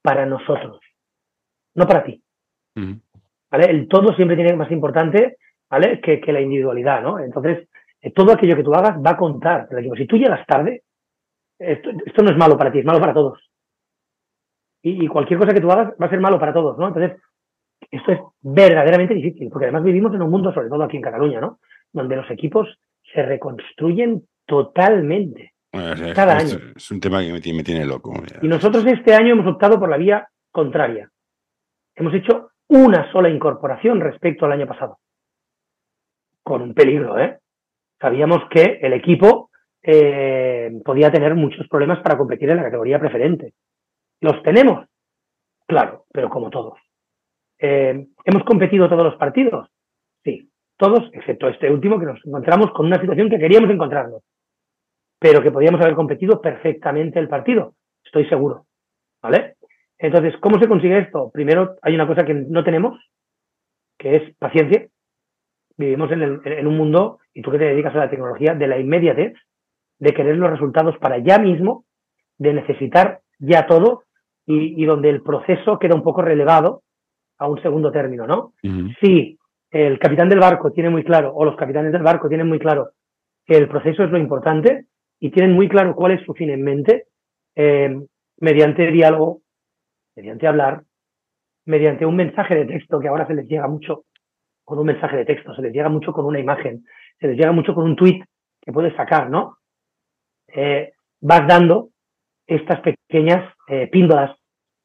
para 0.00 0.26
nosotros, 0.26 0.78
no 1.74 1.88
para 1.88 2.04
ti. 2.04 2.22
Hmm. 2.76 3.00
¿Vale? 3.50 3.64
El 3.68 3.88
todo 3.88 4.14
siempre 4.14 4.36
tiene 4.36 4.54
más 4.54 4.70
importante 4.70 5.38
¿vale? 5.68 6.00
que, 6.00 6.20
la 6.32 6.40
individualidad, 6.40 7.02
¿no? 7.02 7.18
Entonces, 7.18 7.68
eh, 8.00 8.12
todo 8.12 8.32
aquello 8.32 8.54
que 8.54 8.62
tú 8.62 8.72
hagas 8.74 8.96
va 9.04 9.10
a 9.10 9.16
contar. 9.16 9.68
Si 9.96 10.06
tú 10.06 10.16
llegas 10.16 10.46
tarde, 10.46 10.82
esto, 11.58 12.22
no 12.22 12.30
es 12.30 12.36
malo 12.36 12.56
para 12.56 12.70
ti, 12.70 12.80
es 12.80 12.84
malo 12.84 13.00
para 13.00 13.14
todos. 13.14 13.38
Y, 14.82 15.08
cualquier 15.08 15.40
cosa 15.40 15.52
que 15.52 15.60
tú 15.60 15.70
hagas 15.70 15.94
va 16.00 16.06
a 16.06 16.10
ser 16.10 16.20
malo 16.20 16.38
para 16.38 16.52
todos, 16.52 16.78
¿no? 16.78 16.88
Entonces, 16.88 17.20
esto 17.90 18.12
es 18.12 18.20
verdaderamente 18.40 19.14
difícil, 19.14 19.48
porque 19.50 19.64
además 19.64 19.82
vivimos 19.82 20.14
en 20.14 20.22
un 20.22 20.30
mundo, 20.30 20.52
sobre 20.52 20.68
todo 20.68 20.82
aquí 20.84 20.96
en 20.96 21.02
Cataluña, 21.02 21.40
¿no? 21.40 21.58
Donde 21.92 22.16
los 22.16 22.30
equipos 22.30 22.68
se 23.12 23.22
reconstruyen 23.22 24.22
totalmente. 24.44 25.52
cada 26.14 26.38
año. 26.38 26.58
Es 26.76 26.90
un 26.90 27.00
tema 27.00 27.20
que 27.20 27.32
me 27.32 27.40
tiene, 27.40 27.58
me 27.58 27.64
tiene 27.64 27.84
loco. 27.84 28.14
Y 28.40 28.48
nosotros 28.48 28.86
este 28.86 29.14
año 29.14 29.32
hemos 29.32 29.46
optado 29.46 29.78
por 29.78 29.88
la 29.88 29.96
vía 29.96 30.28
contraria. 30.52 31.10
Hemos 31.94 32.14
hecho 32.14 32.50
una 32.68 33.10
sola 33.12 33.28
incorporación 33.28 34.00
respecto 34.00 34.46
al 34.46 34.52
año 34.52 34.66
pasado. 34.66 34.98
Con 36.42 36.62
un 36.62 36.74
peligro, 36.74 37.18
¿eh? 37.18 37.38
Sabíamos 38.00 38.42
que 38.50 38.78
el 38.82 38.92
equipo 38.92 39.50
eh, 39.88 40.80
podía 40.84 41.12
tener 41.12 41.36
muchos 41.36 41.68
problemas 41.68 42.00
para 42.00 42.18
competir 42.18 42.50
en 42.50 42.56
la 42.56 42.64
categoría 42.64 42.98
preferente. 42.98 43.54
¿Los 44.20 44.42
tenemos? 44.42 44.88
Claro, 45.64 46.06
pero 46.12 46.28
como 46.28 46.50
todos. 46.50 46.76
Eh, 47.60 48.06
¿Hemos 48.24 48.44
competido 48.44 48.88
todos 48.88 49.04
los 49.04 49.14
partidos? 49.14 49.68
Sí, 50.24 50.50
todos, 50.76 51.08
excepto 51.12 51.48
este 51.48 51.70
último, 51.70 52.00
que 52.00 52.06
nos 52.06 52.18
encontramos 52.26 52.72
con 52.72 52.86
una 52.86 53.00
situación 53.00 53.30
que 53.30 53.38
queríamos 53.38 53.70
encontrarnos, 53.70 54.22
pero 55.20 55.40
que 55.40 55.52
podíamos 55.52 55.80
haber 55.80 55.94
competido 55.94 56.40
perfectamente 56.40 57.20
el 57.20 57.28
partido, 57.28 57.74
estoy 58.04 58.28
seguro. 58.28 58.66
¿Vale? 59.22 59.54
Entonces, 59.98 60.34
¿cómo 60.40 60.58
se 60.58 60.68
consigue 60.68 60.98
esto? 60.98 61.30
Primero, 61.32 61.76
hay 61.80 61.94
una 61.94 62.08
cosa 62.08 62.24
que 62.24 62.34
no 62.34 62.64
tenemos, 62.64 62.98
que 63.98 64.16
es 64.16 64.36
paciencia. 64.36 64.88
Vivimos 65.76 66.10
en, 66.10 66.40
en 66.44 66.66
un 66.66 66.76
mundo, 66.76 67.18
y 67.32 67.40
tú 67.40 67.52
que 67.52 67.58
te 67.58 67.64
dedicas 67.64 67.94
a 67.94 67.98
la 67.98 68.10
tecnología, 68.10 68.54
de 68.54 68.66
la 68.66 68.78
inmediatez, 68.78 69.34
de 69.98 70.14
querer 70.14 70.36
los 70.36 70.50
resultados 70.50 70.96
para 70.98 71.18
ya 71.18 71.38
mismo, 71.38 71.84
de 72.38 72.52
necesitar 72.54 73.20
ya 73.38 73.66
todo 73.66 74.04
y, 74.46 74.84
donde 74.84 75.10
el 75.10 75.22
proceso 75.22 75.78
queda 75.78 75.94
un 75.94 76.02
poco 76.02 76.22
relevado 76.22 76.82
a 77.38 77.48
un 77.48 77.60
segundo 77.62 77.90
término, 77.90 78.26
¿no? 78.26 78.52
Si 79.00 79.38
el 79.70 79.98
capitán 79.98 80.28
del 80.28 80.38
barco 80.38 80.70
tiene 80.70 80.88
muy 80.88 81.02
claro, 81.02 81.32
o 81.34 81.44
los 81.44 81.56
capitanes 81.56 81.92
del 81.92 82.02
barco 82.02 82.28
tienen 82.28 82.48
muy 82.48 82.58
claro 82.58 82.90
que 83.44 83.56
el 83.56 83.68
proceso 83.68 84.04
es 84.04 84.10
lo 84.10 84.18
importante 84.18 84.86
y 85.18 85.30
tienen 85.30 85.54
muy 85.54 85.68
claro 85.68 85.94
cuál 85.94 86.12
es 86.12 86.24
su 86.24 86.34
fin 86.34 86.50
en 86.50 86.62
mente, 86.62 87.06
eh, 87.54 87.98
mediante 88.38 88.90
diálogo, 88.90 89.40
mediante 90.14 90.46
hablar, 90.46 90.82
mediante 91.64 92.06
un 92.06 92.16
mensaje 92.16 92.54
de 92.54 92.66
texto 92.66 93.00
que 93.00 93.08
ahora 93.08 93.26
se 93.26 93.34
les 93.34 93.48
llega 93.48 93.66
mucho 93.66 94.04
con 94.64 94.78
un 94.78 94.86
mensaje 94.86 95.16
de 95.16 95.24
texto, 95.24 95.54
se 95.54 95.62
les 95.62 95.72
llega 95.72 95.88
mucho 95.88 96.12
con 96.12 96.24
una 96.24 96.40
imagen, 96.40 96.84
se 97.20 97.28
les 97.28 97.36
llega 97.36 97.52
mucho 97.52 97.74
con 97.74 97.84
un 97.84 97.96
tweet 97.96 98.22
que 98.60 98.72
puedes 98.72 98.94
sacar, 98.96 99.30
¿no? 99.30 99.58
Eh, 100.58 100.94
vas 101.20 101.46
dando 101.46 101.90
estas 102.46 102.80
pequeñas 102.80 103.52
eh, 103.68 103.90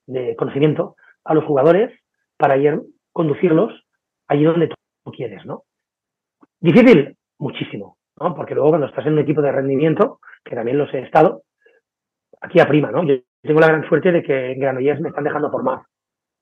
de 0.05 0.35
conocimiento 0.35 0.97
a 1.23 1.33
los 1.33 1.45
jugadores 1.45 1.97
para 2.35 2.57
ir 2.57 2.81
conducirlos 3.13 3.71
allí 4.27 4.43
donde 4.43 4.67
tú 4.67 5.11
quieres, 5.11 5.45
¿no? 5.45 5.63
Difícil, 6.59 7.15
muchísimo, 7.39 7.97
¿no? 8.19 8.35
Porque 8.35 8.53
luego 8.53 8.71
cuando 8.71 8.87
estás 8.87 9.05
en 9.05 9.13
un 9.13 9.19
equipo 9.19 9.41
de 9.41 9.53
rendimiento, 9.53 10.19
que 10.43 10.55
también 10.55 10.77
los 10.77 10.93
he 10.93 10.99
estado, 10.99 11.43
aquí 12.41 12.59
aprima, 12.59 12.91
¿no? 12.91 13.05
Yo 13.05 13.15
tengo 13.41 13.61
la 13.61 13.67
gran 13.67 13.87
suerte 13.87 14.11
de 14.11 14.23
que 14.23 14.51
en 14.51 14.59
Granollers 14.59 14.99
me 14.99 15.09
están 15.09 15.23
dejando 15.23 15.51
formar 15.51 15.83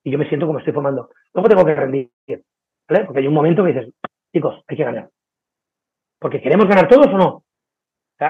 y 0.02 0.10
yo 0.10 0.18
me 0.18 0.28
siento 0.28 0.46
como 0.46 0.58
estoy 0.58 0.72
formando. 0.72 1.10
Luego 1.34 1.48
tengo 1.48 1.64
que 1.64 1.74
rendir, 1.76 2.10
¿vale? 2.88 3.04
Porque 3.04 3.20
hay 3.20 3.28
un 3.28 3.34
momento 3.34 3.62
que 3.62 3.74
dices, 3.74 3.94
chicos, 4.32 4.64
hay 4.66 4.76
que 4.76 4.84
ganar. 4.84 5.08
Porque 6.18 6.40
queremos 6.40 6.66
ganar 6.66 6.88
todos 6.88 7.06
o 7.06 7.16
no 7.16 7.44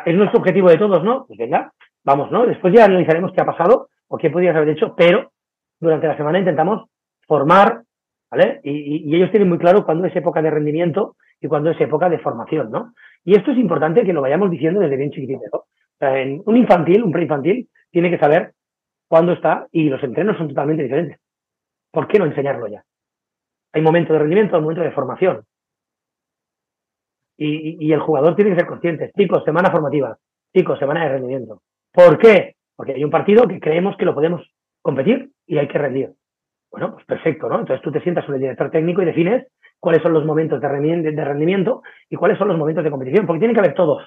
es 0.05 0.15
nuestro 0.15 0.39
objetivo 0.39 0.71
de 0.71 0.79
todos, 0.79 1.03
¿no? 1.03 1.27
Pues 1.27 1.39
venga, 1.39 1.73
vamos, 2.05 2.31
¿no? 2.31 2.47
Después 2.47 2.73
ya 2.75 2.85
analizaremos 2.85 3.33
qué 3.33 3.43
ha 3.43 3.47
pasado 3.47 3.89
o 4.09 4.17
qué 4.17 4.31
podrías 4.31 4.57
haber 4.57 4.71
hecho, 4.71 4.95
pero 4.97 5.33
durante 5.81 6.07
la 6.07 6.17
semana 6.17 6.39
intentamos 6.39 6.89
formar, 7.27 7.83
¿vale? 8.31 8.61
Y, 8.63 9.15
ellos 9.15 9.31
tienen 9.31 9.49
muy 9.49 9.59
claro 9.59 9.85
cuándo 9.85 10.07
es 10.07 10.15
época 10.15 10.43
de 10.43 10.51
rendimiento 10.51 11.17
y 11.41 11.49
cuándo 11.49 11.71
es 11.71 11.81
época 11.81 12.09
de 12.09 12.19
formación, 12.19 12.71
¿no? 12.71 12.93
Y 13.25 13.37
esto 13.37 13.51
es 13.51 13.59
importante 13.59 14.05
que 14.05 14.13
lo 14.13 14.23
vayamos 14.23 14.51
diciendo 14.51 14.81
desde 14.81 14.97
bien 14.97 15.11
chiquitito. 15.11 15.57
O 15.57 15.67
sea, 15.99 16.19
en 16.19 16.43
un 16.45 16.57
infantil, 16.57 17.03
un 17.03 17.13
preinfantil, 17.13 17.69
tiene 17.91 18.11
que 18.11 18.19
saber 18.19 18.53
cuándo 19.09 19.33
está 19.33 19.67
y 19.73 19.89
los 19.89 20.03
entrenos 20.03 20.37
son 20.39 20.49
totalmente 20.49 20.83
diferentes. 20.83 21.19
¿Por 21.91 22.07
qué 22.07 22.19
no 22.19 22.27
enseñarlo 22.27 22.69
ya? 22.69 22.85
Hay 23.73 23.83
momento 23.83 24.13
de 24.13 24.21
rendimiento, 24.21 24.57
hay 24.57 24.63
momento 24.63 24.83
de 24.83 24.93
formación 24.93 25.45
y, 27.41 27.93
el 27.93 28.01
jugador 28.01 28.37
tiene 28.37 28.51
que 28.51 28.59
ser 28.59 28.67
consciente. 28.67 29.13
Chicos, 29.17 29.43
semana 29.45 29.71
formativa. 29.71 30.17
Chicos, 30.55 30.79
semana 30.79 31.05
de 31.05 31.13
rendimiento. 31.13 31.63
¿Por 31.93 32.19
qué? 32.19 32.57
Porque 32.77 32.93
hay 32.93 33.05
un 33.05 33.11
partido 33.11 33.49
que 33.49 33.61
creemos 33.61 33.97
que 33.97 34.05
lo 34.05 34.15
podemos 34.15 34.43
competir 34.83 35.31
y 35.47 35.59
hay 35.59 35.69
que 35.69 35.79
rendir. 35.79 36.13
Bueno, 36.71 36.93
pues 36.95 37.05
perfecto, 37.07 37.49
¿no? 37.49 37.61
Entonces 37.61 37.83
tú 37.83 37.91
te 37.91 38.01
sientas 38.01 38.25
con 38.27 38.35
el 38.35 38.41
director 38.41 38.71
técnico 38.71 39.03
y 39.03 39.07
defines 39.07 39.47
cuáles 39.79 40.03
son 40.03 40.13
los 40.13 40.25
momentos 40.25 40.61
de 40.61 40.69
rendimiento 40.69 41.83
y 42.09 42.17
cuáles 42.17 42.39
son 42.39 42.49
los 42.49 42.59
momentos 42.59 42.85
de 42.85 42.91
competición, 42.91 43.27
porque 43.27 43.41
tienen 43.41 43.55
que 43.55 43.61
haber 43.61 43.75
todos. 43.75 44.03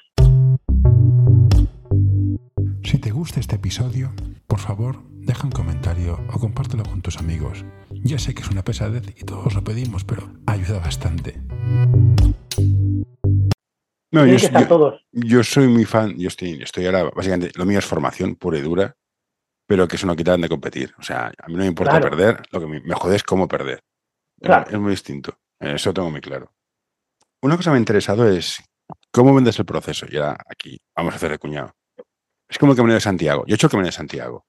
Si 2.83 3.01
te 3.01 3.09
gusta 3.09 3.39
este 3.39 3.55
episodio, 3.55 4.09
por 4.47 4.59
favor, 4.59 4.97
deja 5.09 5.45
un 5.45 5.51
comentario 5.51 6.19
o 6.33 6.39
compártelo 6.39 6.83
con 6.83 7.01
tus 7.01 7.17
amigos. 7.17 7.65
Ya 7.91 8.19
sé 8.19 8.35
que 8.35 8.43
es 8.43 8.51
una 8.51 8.61
pesadez 8.61 9.09
y 9.19 9.25
todos 9.25 9.55
lo 9.55 9.63
pedimos, 9.63 10.05
pero 10.05 10.23
ayuda 10.45 10.79
bastante. 10.79 11.33
No, 14.13 14.27
yo, 14.27 14.37
yo, 15.11 15.43
soy 15.43 15.67
muy 15.67 15.85
fan, 15.85 16.15
yo 16.19 16.27
estoy, 16.27 16.61
estoy 16.61 16.85
ahora, 16.85 17.05
básicamente, 17.05 17.51
lo 17.55 17.65
mío 17.65 17.79
es 17.79 17.85
formación 17.85 18.35
pura 18.35 18.59
y 18.59 18.61
dura, 18.61 18.95
pero 19.65 19.87
que 19.87 19.95
eso 19.95 20.05
no 20.05 20.15
quita 20.15 20.37
de 20.37 20.47
competir. 20.47 20.93
O 20.99 21.01
sea, 21.01 21.33
a 21.35 21.47
mí 21.47 21.53
no 21.55 21.61
me 21.61 21.65
importa 21.65 21.99
perder, 21.99 22.43
lo 22.51 22.59
que 22.59 22.67
me, 22.67 22.79
me 22.81 22.93
jode 22.93 23.15
es 23.15 23.23
cómo 23.23 23.47
perder. 23.47 23.83
Es 24.39 24.77
muy 24.77 24.91
distinto, 24.91 25.39
eso 25.59 25.91
tengo 25.95 26.11
muy 26.11 26.21
claro. 26.21 26.53
Una 27.41 27.57
cosa 27.57 27.71
que 27.71 27.71
me 27.71 27.77
ha 27.77 27.79
interesado 27.79 28.29
es 28.29 28.63
cómo 29.11 29.33
vendes 29.33 29.57
el 29.57 29.65
proceso. 29.65 30.05
Ya 30.05 30.37
aquí 30.47 30.79
vamos 30.95 31.13
a 31.13 31.15
hacer 31.15 31.31
de 31.31 31.39
cuñado. 31.39 31.73
Es 32.47 32.59
como 32.59 32.73
el 32.73 32.77
camino 32.77 32.93
de 32.93 33.01
Santiago. 33.01 33.45
Yo 33.47 33.53
he 33.53 33.55
hecho 33.55 33.65
el 33.65 33.71
camino 33.71 33.87
de 33.87 33.93
Santiago 33.93 34.45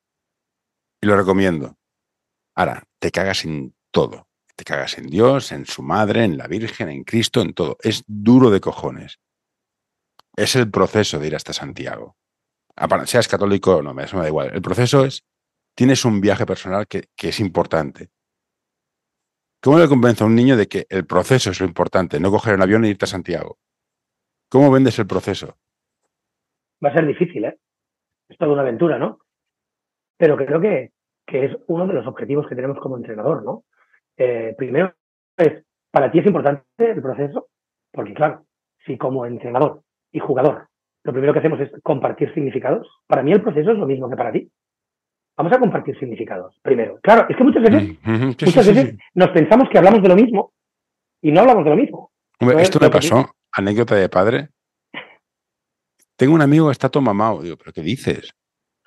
y 1.00 1.06
lo 1.06 1.16
recomiendo. 1.16 1.74
Ahora, 2.54 2.82
te 2.98 3.10
cagas 3.10 3.46
en 3.46 3.74
todo. 3.90 4.28
Te 4.56 4.64
cagas 4.64 4.98
en 4.98 5.06
Dios, 5.06 5.52
en 5.52 5.64
su 5.64 5.82
madre, 5.82 6.22
en 6.22 6.36
la 6.36 6.48
Virgen, 6.48 6.90
en 6.90 7.02
Cristo, 7.02 7.40
en 7.40 7.54
todo. 7.54 7.78
Es 7.80 8.04
duro 8.06 8.50
de 8.50 8.60
cojones 8.60 9.20
es 10.36 10.56
el 10.56 10.70
proceso 10.70 11.18
de 11.18 11.26
ir 11.28 11.36
hasta 11.36 11.52
Santiago. 11.52 12.16
Seas 13.04 13.28
católico 13.28 13.76
o 13.76 13.82
no, 13.82 13.98
eso 14.00 14.16
me 14.16 14.22
da 14.22 14.28
igual. 14.28 14.50
El 14.52 14.62
proceso 14.62 15.04
es, 15.04 15.24
tienes 15.74 16.04
un 16.04 16.20
viaje 16.20 16.44
personal 16.44 16.86
que, 16.86 17.08
es 17.16 17.40
importante. 17.40 18.08
¿Cómo 19.62 19.78
le 19.78 19.88
convence 19.88 20.24
a 20.24 20.26
un 20.26 20.34
niño 20.34 20.56
de 20.56 20.66
que 20.66 20.86
el 20.90 21.06
proceso 21.06 21.50
es 21.50 21.60
lo 21.60 21.66
importante, 21.66 22.20
no 22.20 22.30
coger 22.30 22.54
un 22.54 22.62
avión 22.62 22.84
e 22.84 22.88
irte 22.88 23.06
a 23.06 23.08
Santiago? 23.08 23.58
¿Cómo 24.50 24.70
vendes 24.70 24.98
el 24.98 25.06
proceso? 25.06 25.56
Va 26.84 26.90
a 26.90 26.94
ser 26.94 27.06
difícil, 27.06 27.44
¿eh? 27.44 27.58
Es 28.28 28.36
toda 28.36 28.52
una 28.52 28.62
aventura, 28.62 28.98
¿no? 28.98 29.20
Pero 30.18 30.36
creo 30.36 30.60
que, 30.60 30.92
que 31.26 31.46
es 31.46 31.56
uno 31.68 31.86
de 31.86 31.94
los 31.94 32.06
objetivos 32.06 32.46
que 32.46 32.54
tenemos 32.54 32.78
como 32.78 32.96
entrenador, 32.96 33.42
¿no? 33.42 33.64
Eh, 34.16 34.54
primero, 34.58 34.94
es, 35.36 35.64
para 35.90 36.10
ti 36.10 36.18
es 36.18 36.26
importante 36.26 36.64
el 36.78 37.00
proceso, 37.00 37.48
porque 37.90 38.12
claro, 38.12 38.44
si 38.84 38.98
como 38.98 39.24
entrenador 39.24 39.83
y 40.14 40.20
jugador. 40.20 40.68
Lo 41.02 41.12
primero 41.12 41.34
que 41.34 41.40
hacemos 41.40 41.60
es 41.60 41.70
compartir 41.82 42.32
significados. 42.32 42.88
Para 43.06 43.22
mí 43.22 43.32
el 43.32 43.42
proceso 43.42 43.72
es 43.72 43.78
lo 43.78 43.86
mismo 43.86 44.08
que 44.08 44.16
para 44.16 44.32
ti. 44.32 44.50
Vamos 45.36 45.52
a 45.52 45.58
compartir 45.58 45.98
significados 45.98 46.58
primero. 46.62 46.98
Claro, 47.02 47.26
es 47.28 47.36
que 47.36 47.44
muchas 47.44 47.62
veces, 47.62 47.98
muchas 48.06 48.66
veces 48.66 48.96
nos 49.14 49.30
pensamos 49.30 49.68
que 49.68 49.78
hablamos 49.78 50.00
de 50.00 50.08
lo 50.08 50.14
mismo 50.14 50.52
y 51.20 51.32
no 51.32 51.40
hablamos 51.40 51.64
de 51.64 51.70
lo 51.70 51.76
mismo. 51.76 52.12
esto 52.58 52.78
me 52.80 52.88
pasó. 52.88 53.34
anécdota 53.52 53.96
de 53.96 54.08
padre. 54.08 54.48
Tengo 56.16 56.34
un 56.34 56.42
amigo 56.42 56.66
que 56.66 56.72
está 56.72 56.88
todo 56.88 57.02
mamado. 57.02 57.42
Digo, 57.42 57.56
¿pero 57.56 57.72
qué 57.72 57.82
dices? 57.82 58.32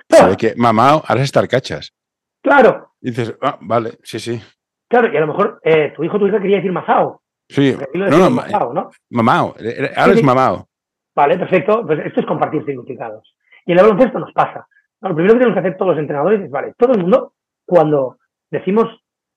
¿Sabe 0.10 0.38
que 0.38 0.56
mamado 0.56 1.04
ahora 1.06 1.22
es 1.22 1.26
estar 1.26 1.46
cachas? 1.50 1.94
Claro. 2.42 2.94
dices, 3.02 3.36
ah, 3.42 3.58
vale, 3.62 3.98
sí, 4.04 4.20
sí. 4.20 4.42
Claro, 4.90 5.12
y 5.12 5.18
a 5.18 5.20
lo 5.20 5.28
mejor 5.28 5.60
eh, 5.64 5.92
tu 5.94 6.06
hijo 6.06 6.16
o 6.16 6.20
tu 6.20 6.28
hija 6.28 6.40
quería 6.40 6.58
decir 6.58 6.72
mazao. 6.72 7.22
Sí, 7.50 7.76
no, 7.94 8.08
no, 8.08 8.30
mazao, 8.30 8.74
¿no? 8.74 8.90
Mamao, 9.10 9.56
ahora 9.98 10.14
es 10.14 10.24
mamao. 10.24 10.70
Vale, 11.18 11.36
perfecto. 11.36 11.84
Pues 11.84 12.00
esto 12.06 12.20
es 12.20 12.28
compartir 12.28 12.64
significados. 12.64 13.36
Y 13.66 13.72
en 13.72 13.80
el 13.80 13.86
baloncesto 13.86 14.20
nos 14.20 14.32
pasa. 14.34 14.68
lo 15.02 15.16
primero 15.16 15.34
que 15.34 15.40
tenemos 15.40 15.56
que 15.56 15.68
hacer 15.68 15.78
todos 15.78 15.92
los 15.94 16.00
entrenadores 16.00 16.42
es, 16.42 16.52
vale, 16.52 16.76
todo 16.78 16.94
el 16.94 17.02
mundo, 17.02 17.34
cuando 17.66 18.18
decimos 18.52 18.86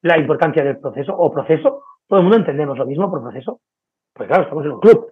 la 0.03 0.19
importancia 0.19 0.63
del 0.63 0.79
proceso 0.79 1.17
o 1.17 1.33
proceso, 1.33 1.83
todo 2.07 2.19
el 2.19 2.25
mundo 2.25 2.37
entendemos 2.37 2.77
lo 2.77 2.85
mismo 2.85 3.11
por 3.11 3.23
proceso. 3.23 3.61
Pues 4.13 4.29
claro, 4.29 4.43
estamos 4.43 4.67
en 4.67 4.73
un 4.73 4.81
club. 4.81 5.11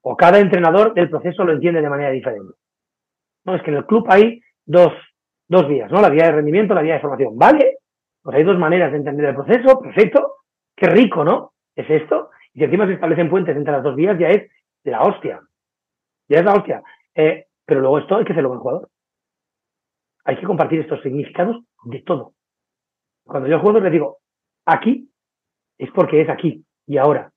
O 0.00 0.16
cada 0.16 0.38
entrenador 0.38 0.94
del 0.94 1.10
proceso 1.10 1.44
lo 1.44 1.52
entiende 1.52 1.82
de 1.82 1.90
manera 1.90 2.10
diferente. 2.10 2.54
No, 3.44 3.54
es 3.54 3.62
que 3.62 3.70
en 3.70 3.76
el 3.76 3.84
club 3.84 4.06
hay 4.08 4.40
dos, 4.64 4.94
dos 5.46 5.68
vías, 5.68 5.92
¿no? 5.92 6.00
La 6.00 6.08
vía 6.08 6.24
de 6.24 6.32
rendimiento, 6.32 6.72
la 6.72 6.80
vía 6.80 6.94
de 6.94 7.00
formación. 7.00 7.36
¿Vale? 7.36 7.80
Pues 8.22 8.34
hay 8.34 8.44
dos 8.44 8.56
maneras 8.58 8.92
de 8.92 8.98
entender 8.98 9.26
el 9.26 9.34
proceso, 9.34 9.78
perfecto. 9.78 10.36
Qué 10.74 10.86
rico, 10.86 11.22
¿no? 11.22 11.52
Es 11.74 11.88
esto. 11.90 12.30
Y 12.54 12.60
si 12.60 12.64
encima 12.64 12.86
se 12.86 12.94
establecen 12.94 13.28
puentes 13.28 13.54
entre 13.54 13.74
las 13.74 13.82
dos 13.82 13.94
vías, 13.94 14.18
ya 14.18 14.28
es 14.28 14.50
la 14.84 15.02
hostia. 15.02 15.42
Ya 16.28 16.38
es 16.38 16.44
la 16.44 16.54
hostia. 16.54 16.82
Eh, 17.14 17.46
pero 17.64 17.80
luego 17.80 17.98
esto 17.98 18.16
hay 18.16 18.24
que 18.24 18.32
hacerlo 18.32 18.50
con 18.50 18.58
el 18.58 18.62
jugador. 18.62 18.90
Hay 20.24 20.36
que 20.36 20.46
compartir 20.46 20.80
estos 20.80 21.02
significados 21.02 21.64
de 21.84 22.02
todo. 22.02 22.34
Cuando 23.24 23.48
yo 23.48 23.60
juego, 23.60 23.80
le 23.80 23.90
digo, 23.90 24.18
aquí 24.64 25.10
es 25.78 25.90
porque 25.92 26.20
es 26.20 26.28
aquí 26.28 26.64
y 26.86 26.96
ahora. 26.96 27.32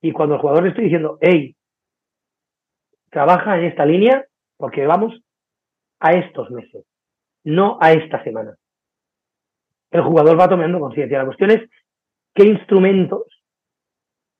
Y 0.00 0.12
cuando 0.12 0.34
al 0.34 0.40
jugador 0.40 0.62
le 0.62 0.68
estoy 0.70 0.84
diciendo, 0.84 1.18
hey, 1.20 1.56
trabaja 3.10 3.58
en 3.58 3.64
esta 3.64 3.84
línea 3.84 4.24
porque 4.56 4.86
vamos 4.86 5.14
a 6.00 6.12
estos 6.12 6.50
meses, 6.50 6.84
no 7.44 7.78
a 7.80 7.92
esta 7.92 8.22
semana. 8.22 8.56
El 9.90 10.02
jugador 10.02 10.38
va 10.38 10.48
tomando 10.48 10.80
conciencia. 10.80 11.18
La 11.18 11.26
cuestión 11.26 11.50
es 11.50 11.68
qué 12.34 12.44
instrumentos, 12.44 13.24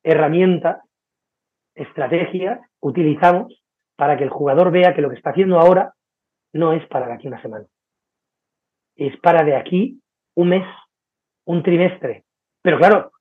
herramientas, 0.02 0.82
estrategias 1.78 2.60
utilizamos 2.80 3.62
para 3.96 4.16
que 4.16 4.24
el 4.24 4.30
jugador 4.30 4.70
vea 4.70 4.94
que 4.94 5.02
lo 5.02 5.10
que 5.10 5.16
está 5.16 5.30
haciendo 5.30 5.58
ahora 5.58 5.94
no 6.52 6.72
es 6.72 6.86
para 6.88 7.06
de 7.06 7.14
aquí 7.14 7.28
una 7.28 7.42
semana. 7.42 7.66
Es 8.96 9.18
para 9.20 9.44
de 9.44 9.56
aquí 9.56 10.00
un 10.34 10.48
mes, 10.50 10.64
un 11.46 11.62
trimestre. 11.62 12.24
Pero 12.62 12.78
claro, 12.78 13.12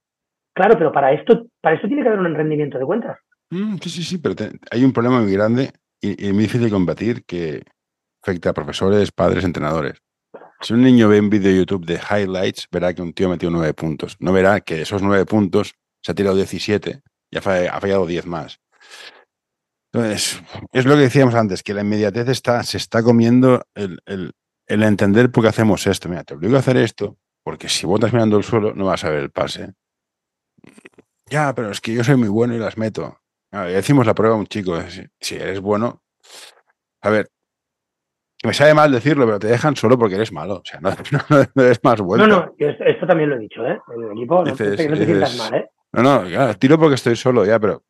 claro, 0.54 0.76
pero 0.78 0.92
para 0.92 1.14
esto, 1.14 1.48
para 1.62 1.76
esto 1.76 1.88
tiene 1.88 2.04
que 2.04 2.10
haber 2.10 2.20
un 2.20 2.36
rendimiento 2.36 2.78
de 2.78 2.86
cuentas. 2.86 3.18
Mm, 3.50 3.78
sí, 3.78 3.90
sí, 3.90 4.04
sí, 4.04 4.18
pero 4.18 4.36
hay 4.72 4.84
un 4.84 4.94
problema 4.94 5.22
muy 5.22 5.32
grande 5.32 5.72
y, 6.02 6.32
muy 6.32 6.44
difícil 6.44 6.64
de 6.64 6.72
combatir 6.72 7.26
que 7.26 7.64
afecta 8.22 8.50
a 8.50 8.54
profesores, 8.54 9.12
padres, 9.12 9.44
entrenadores. 9.44 10.02
Si 10.62 10.74
un 10.74 10.82
niño 10.82 11.08
ve 11.08 11.20
un 11.20 11.30
vídeo 11.30 11.52
de 11.52 11.58
YouTube 11.58 11.86
de 11.86 12.00
highlights, 12.00 12.68
verá 12.72 12.94
que 12.94 13.02
un 13.02 13.14
tío 13.14 13.30
metió 13.30 13.50
nueve 13.52 13.74
puntos. 13.74 14.18
No 14.20 14.34
verá 14.34 14.60
que 14.62 14.82
esos 14.82 15.04
nueve 15.04 15.26
puntos 15.26 15.76
se 16.02 16.12
ha 16.12 16.16
tirado 16.16 16.36
17 16.36 17.02
y 17.30 17.38
ha 17.38 17.42
fallado 17.42 18.06
10 18.06 18.26
más. 18.26 18.60
Entonces, 19.94 20.42
es 20.74 20.86
lo 20.86 20.96
que 20.96 21.02
decíamos 21.02 21.36
antes, 21.36 21.64
que 21.64 21.74
la 21.74 21.82
inmediatez 21.82 22.28
está, 22.30 22.62
se 22.64 22.78
está 22.78 23.02
comiendo 23.02 23.66
el, 23.74 24.02
el 24.68 24.84
entender 24.84 25.32
por 25.32 25.44
qué 25.44 25.50
hacemos 25.50 25.88
esto. 25.88 26.10
Mira, 26.10 26.24
te 26.24 26.36
obligo 26.36 26.56
a 26.56 26.60
hacer 26.60 26.78
esto, 26.78 27.18
porque 27.44 27.70
si 27.70 27.88
botas 27.88 28.12
mirando 28.14 28.38
el 28.38 28.44
suelo 28.44 28.74
no 28.76 28.86
vas 28.86 29.04
a 29.06 29.10
ver 29.10 29.20
el 29.20 29.32
pase. 29.32 29.74
Ya, 31.30 31.54
pero 31.56 31.72
es 31.72 31.82
que 31.82 31.94
yo 31.94 32.04
soy 32.04 32.18
muy 32.18 32.28
bueno 32.28 32.54
y 32.54 32.60
las 32.60 32.78
meto. 32.78 33.20
decimos 33.52 34.06
la 34.06 34.14
prueba 34.14 34.36
a 34.36 34.40
un 34.40 34.48
chico, 34.48 34.78
si, 35.20 35.36
eres 35.36 35.60
bueno, 35.62 36.02
a 37.02 37.10
ver, 37.10 37.30
me 38.44 38.54
sabe 38.54 38.74
mal 38.74 38.92
decirlo, 38.92 39.26
pero 39.26 39.40
te 39.40 39.48
dejan 39.48 39.76
solo 39.76 39.98
porque 39.98 40.16
eres 40.16 40.32
malo. 40.32 40.56
O 40.56 40.64
sea, 40.64 40.80
no, 40.80 40.90
eres 41.64 41.84
más 41.84 42.02
bueno. 42.02 42.28
No, 42.28 42.46
no, 42.46 42.56
esto 42.58 43.08
también 43.08 43.30
lo 43.30 43.38
he 43.38 43.40
dicho, 43.40 43.66
¿eh? 43.66 43.80
En 43.96 44.04
el 44.04 44.12
equipo, 44.12 44.44
no, 44.44 44.54
te, 44.54 44.78
sientas 44.78 45.38
mal, 45.38 45.54
¿eh? 45.56 45.70
No, 45.94 46.24
no, 46.24 46.58
tiro 46.58 46.78
porque 46.78 46.96
estoy 46.96 47.16
solo, 47.16 47.46
ya, 47.46 47.60
pero 47.60 47.84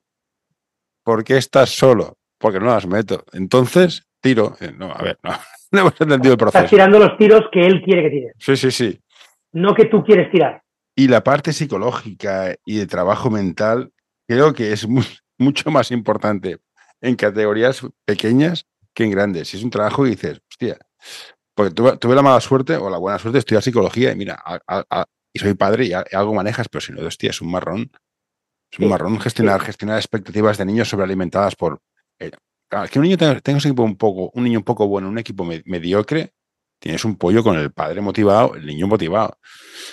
¿por 1.03 1.23
qué 1.23 1.37
estás 1.37 1.69
solo? 1.69 2.17
Porque 2.37 2.59
no 2.59 2.67
las 2.67 2.85
meto. 2.85 3.23
Entonces, 3.33 4.07
tiro. 4.21 4.55
Eh, 4.59 4.71
no, 4.75 4.91
a 4.91 5.01
ver, 5.01 5.17
no. 5.23 5.31
no 5.71 5.79
hemos 5.79 6.01
entendido 6.01 6.33
el 6.33 6.37
proceso. 6.37 6.59
Estás 6.59 6.69
tirando 6.69 6.99
los 6.99 7.17
tiros 7.17 7.43
que 7.51 7.65
él 7.65 7.81
quiere 7.81 8.03
que 8.03 8.09
tires. 8.09 8.33
Sí, 8.39 8.55
sí, 8.55 8.71
sí. 8.71 8.99
No 9.53 9.73
que 9.73 9.85
tú 9.85 10.03
quieres 10.03 10.31
tirar. 10.31 10.61
Y 10.95 11.07
la 11.07 11.23
parte 11.23 11.53
psicológica 11.53 12.55
y 12.65 12.77
de 12.77 12.87
trabajo 12.87 13.29
mental 13.29 13.91
creo 14.27 14.53
que 14.53 14.71
es 14.71 14.87
mucho 15.37 15.71
más 15.71 15.91
importante 15.91 16.57
en 17.01 17.15
categorías 17.15 17.85
pequeñas 18.05 18.65
que 18.93 19.03
en 19.03 19.11
grandes. 19.11 19.49
Si 19.49 19.57
es 19.57 19.63
un 19.63 19.69
trabajo 19.69 20.05
y 20.05 20.11
dices, 20.11 20.41
hostia, 20.49 20.77
porque 21.53 21.73
tuve, 21.73 22.15
la 22.15 22.21
mala 22.21 22.41
suerte 22.41 22.75
o 22.75 22.89
la 22.89 22.97
buena 22.97 23.19
suerte 23.19 23.35
de 23.35 23.39
estudiar 23.39 23.63
psicología 23.63 24.11
y 24.11 24.15
mira, 24.15 24.43
y 25.33 25.39
soy 25.39 25.53
padre 25.53 25.85
y 25.85 25.93
algo 25.93 26.33
manejas, 26.33 26.69
pero 26.69 26.81
si 26.81 26.93
no, 26.93 27.05
hostia, 27.05 27.29
es 27.29 27.41
un 27.41 27.51
marrón. 27.51 27.91
Es 28.71 28.79
un 28.79 28.89
marrón 28.89 29.19
gestionar, 29.19 29.61
gestionar 29.61 29.97
expectativas 29.97 30.57
de 30.57 30.65
niños 30.65 30.89
sobrealimentadas 30.89 31.55
por 31.55 31.79
eh, 32.19 32.31
que 32.91 32.99
un 32.99 33.03
niño 33.03 33.17
tenga, 33.17 33.39
un 33.47 33.57
equipo 33.57 33.83
un 33.83 33.97
poco, 33.97 34.31
un 34.33 34.43
niño 34.43 34.59
un 34.59 34.65
poco 34.65 34.87
bueno, 34.87 35.07
un 35.07 35.17
equipo 35.17 35.45
mediocre, 35.45 36.33
tienes 36.79 37.05
un 37.05 37.17
pollo 37.17 37.43
con 37.43 37.57
el 37.57 37.71
padre 37.71 38.01
motivado, 38.01 38.55
el 38.55 38.65
niño 38.65 38.87
motivado. 38.87 39.37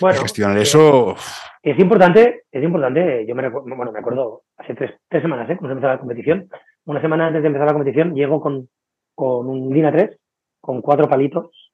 Bueno, 0.00 0.20
gestionar 0.20 0.58
eso. 0.58 1.14
Es 1.62 1.78
importante, 1.78 2.44
es 2.50 2.62
importante. 2.62 3.24
Yo 3.26 3.34
me 3.34 3.48
bueno, 3.48 3.92
me 3.92 3.98
acuerdo 3.98 4.42
hace 4.56 4.74
tres, 4.74 4.92
tres 5.08 5.22
semanas, 5.22 5.48
¿eh? 5.48 5.56
Cuando 5.56 5.68
se 5.68 5.72
empezó 5.74 5.92
la 5.92 5.98
competición. 5.98 6.48
Una 6.86 7.00
semana 7.00 7.28
antes 7.28 7.42
de 7.42 7.46
empezar 7.46 7.66
la 7.68 7.72
competición, 7.72 8.14
llego 8.14 8.40
con, 8.40 8.68
con 9.14 9.48
un 9.48 9.72
Dina 9.72 9.90
3, 9.90 10.18
con 10.60 10.82
cuatro 10.82 11.08
palitos. 11.08 11.72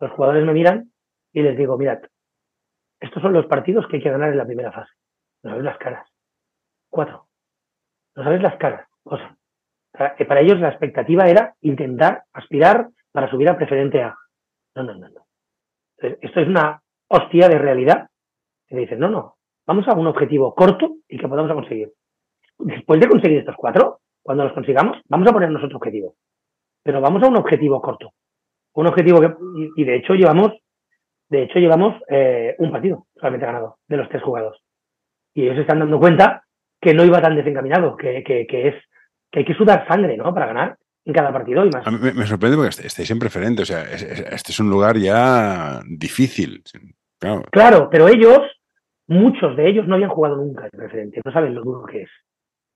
Los 0.00 0.12
jugadores 0.12 0.44
me 0.44 0.52
miran 0.52 0.92
y 1.32 1.42
les 1.42 1.56
digo, 1.56 1.78
mirad, 1.78 2.00
estos 3.00 3.22
son 3.22 3.32
los 3.32 3.46
partidos 3.46 3.86
que 3.88 3.96
hay 3.96 4.02
que 4.02 4.10
ganar 4.10 4.30
en 4.30 4.38
la 4.38 4.46
primera 4.46 4.72
fase. 4.72 4.92
No 5.42 5.50
sabes 5.50 5.64
las 5.64 5.78
caras. 5.78 6.08
Cuatro. 6.90 7.26
No 8.16 8.24
sabes 8.24 8.42
las 8.42 8.56
caras. 8.56 8.88
Cosa 9.02 9.38
para 10.26 10.40
ellos 10.40 10.60
la 10.60 10.68
expectativa 10.68 11.28
era 11.28 11.54
intentar 11.60 12.24
aspirar 12.32 12.88
para 13.12 13.30
subir 13.30 13.48
a 13.48 13.56
preferente 13.56 14.02
A. 14.02 14.16
No, 14.76 14.84
no, 14.84 14.94
no, 14.94 15.08
no. 15.08 15.26
Esto 15.96 16.40
es 16.40 16.48
una 16.48 16.80
hostia 17.08 17.48
de 17.48 17.58
realidad. 17.58 18.08
Y 18.68 18.74
me 18.74 18.82
dicen, 18.82 19.00
no, 19.00 19.08
no, 19.08 19.36
vamos 19.66 19.88
a 19.88 19.94
un 19.94 20.06
objetivo 20.06 20.54
corto 20.54 20.96
y 21.08 21.18
que 21.18 21.26
podamos 21.26 21.52
conseguir. 21.52 21.92
Después 22.58 23.00
de 23.00 23.08
conseguir 23.08 23.38
estos 23.38 23.56
cuatro, 23.56 24.00
cuando 24.22 24.44
los 24.44 24.52
consigamos, 24.52 24.98
vamos 25.08 25.28
a 25.28 25.32
ponernos 25.32 25.64
otro 25.64 25.78
objetivo. 25.78 26.14
Pero 26.82 27.00
vamos 27.00 27.22
a 27.22 27.28
un 27.28 27.36
objetivo 27.36 27.80
corto. 27.80 28.12
Un 28.74 28.86
objetivo 28.86 29.20
que, 29.20 29.34
y, 29.76 29.84
de 29.84 29.96
hecho 29.96 30.14
llevamos, 30.14 30.52
de 31.28 31.42
hecho 31.42 31.58
llevamos 31.58 32.00
eh, 32.08 32.54
un 32.58 32.70
partido 32.70 33.06
solamente 33.14 33.46
ganado 33.46 33.78
de 33.86 33.96
los 33.96 34.08
tres 34.08 34.22
jugados. 34.22 34.58
Y 35.34 35.42
ellos 35.42 35.56
se 35.56 35.60
están 35.62 35.78
dando 35.78 35.98
cuenta 35.98 36.44
que 36.80 36.94
no 36.94 37.04
iba 37.04 37.20
tan 37.20 37.36
desencaminado, 37.36 37.96
que, 37.96 38.22
que, 38.24 38.46
que 38.46 38.68
es 38.68 38.74
que 39.30 39.40
hay 39.40 39.44
que 39.44 39.54
sudar 39.54 39.86
sangre, 39.86 40.16
¿no? 40.16 40.32
Para 40.32 40.46
ganar 40.46 40.78
en 41.04 41.12
cada 41.12 41.32
partido 41.32 41.64
y 41.64 41.70
más. 41.70 41.86
A 41.86 41.90
mí 41.90 41.98
me, 41.98 42.26
sorprende 42.26 42.56
porque 42.56 42.86
estáis 42.86 43.10
en 43.10 43.18
preferente, 43.18 43.62
o 43.62 43.66
sea, 43.66 43.82
este 43.82 44.52
es 44.52 44.60
un 44.60 44.70
lugar 44.70 44.96
ya 44.96 45.80
difícil. 45.86 46.62
Claro. 47.50 47.88
pero 47.90 48.08
ellos, 48.08 48.40
muchos 49.06 49.56
de 49.56 49.68
ellos 49.68 49.86
no 49.88 49.94
habían 49.94 50.10
jugado 50.10 50.36
nunca 50.36 50.64
en 50.64 50.78
preferente, 50.78 51.20
no 51.24 51.32
saben 51.32 51.54
lo 51.54 51.62
duro 51.62 51.84
que 51.86 52.02
es. 52.02 52.10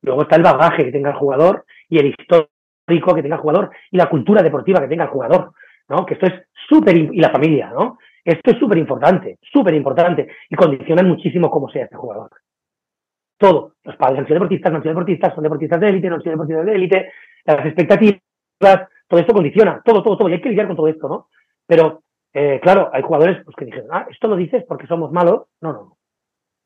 Luego 0.03 0.23
está 0.23 0.37
el 0.37 0.43
bagaje 0.43 0.85
que 0.85 0.93
tenga 0.93 1.11
el 1.11 1.17
jugador 1.17 1.65
y 1.88 1.99
el 1.99 2.07
histórico 2.07 3.15
que 3.15 3.23
tenga 3.23 3.37
el 3.37 3.43
jugador 3.43 3.71
y 3.91 3.97
la 3.97 4.09
cultura 4.09 4.43
deportiva 4.43 4.81
que 4.81 4.88
tenga 4.88 5.05
el 5.05 5.11
jugador, 5.11 5.53
¿no? 5.88 6.05
Que 6.05 6.15
esto 6.15 6.27
es 6.27 6.35
súper, 6.69 6.97
y 6.97 7.21
la 7.21 7.31
familia, 7.31 7.71
¿no? 7.71 7.99
Esto 8.25 8.51
es 8.53 8.59
súper 8.59 8.79
importante, 8.79 9.39
súper 9.43 9.75
importante 9.75 10.29
y 10.49 10.55
condicionan 10.55 11.09
muchísimo 11.09 11.51
cómo 11.51 11.69
sea 11.69 11.85
este 11.85 11.97
jugador 11.97 12.31
todo. 13.43 13.75
Los 13.83 13.97
padres 13.97 14.21
han 14.21 14.27
sido 14.27 14.37
deportistas, 14.37 14.71
no 14.71 14.77
han 14.77 14.83
sido 14.83 14.95
deportistas, 14.95 15.35
son 15.35 15.43
deportistas 15.43 15.81
de 15.81 15.89
élite, 15.89 16.09
no 16.09 16.15
han 16.15 16.23
sido 16.23 16.33
deportistas 16.33 16.65
de 16.65 16.75
élite, 16.75 17.13
las 17.45 17.67
expectativas, 17.67 18.21
todo 19.09 19.21
esto 19.21 19.35
condiciona, 19.35 19.83
todo, 19.85 20.03
todo, 20.03 20.17
todo, 20.17 20.29
y 20.29 20.35
hay 20.35 20.41
que 20.41 20.49
lidiar 20.49 20.69
con 20.69 20.77
todo 20.77 20.87
esto, 20.87 21.09
¿no? 21.09 21.29
Pero, 21.67 22.05
eh, 22.33 22.61
claro, 22.63 22.89
hay 22.93 23.03
jugadores 23.03 23.45
pues, 23.45 23.57
que 23.57 23.65
dijeron, 23.65 23.89
ah, 23.91 24.07
esto 24.09 24.29
lo 24.29 24.37
dices 24.37 24.65
porque 24.67 24.87
somos 24.87 25.11
malos. 25.11 25.47
No, 25.61 25.73
no, 25.73 25.79
no. 25.83 25.99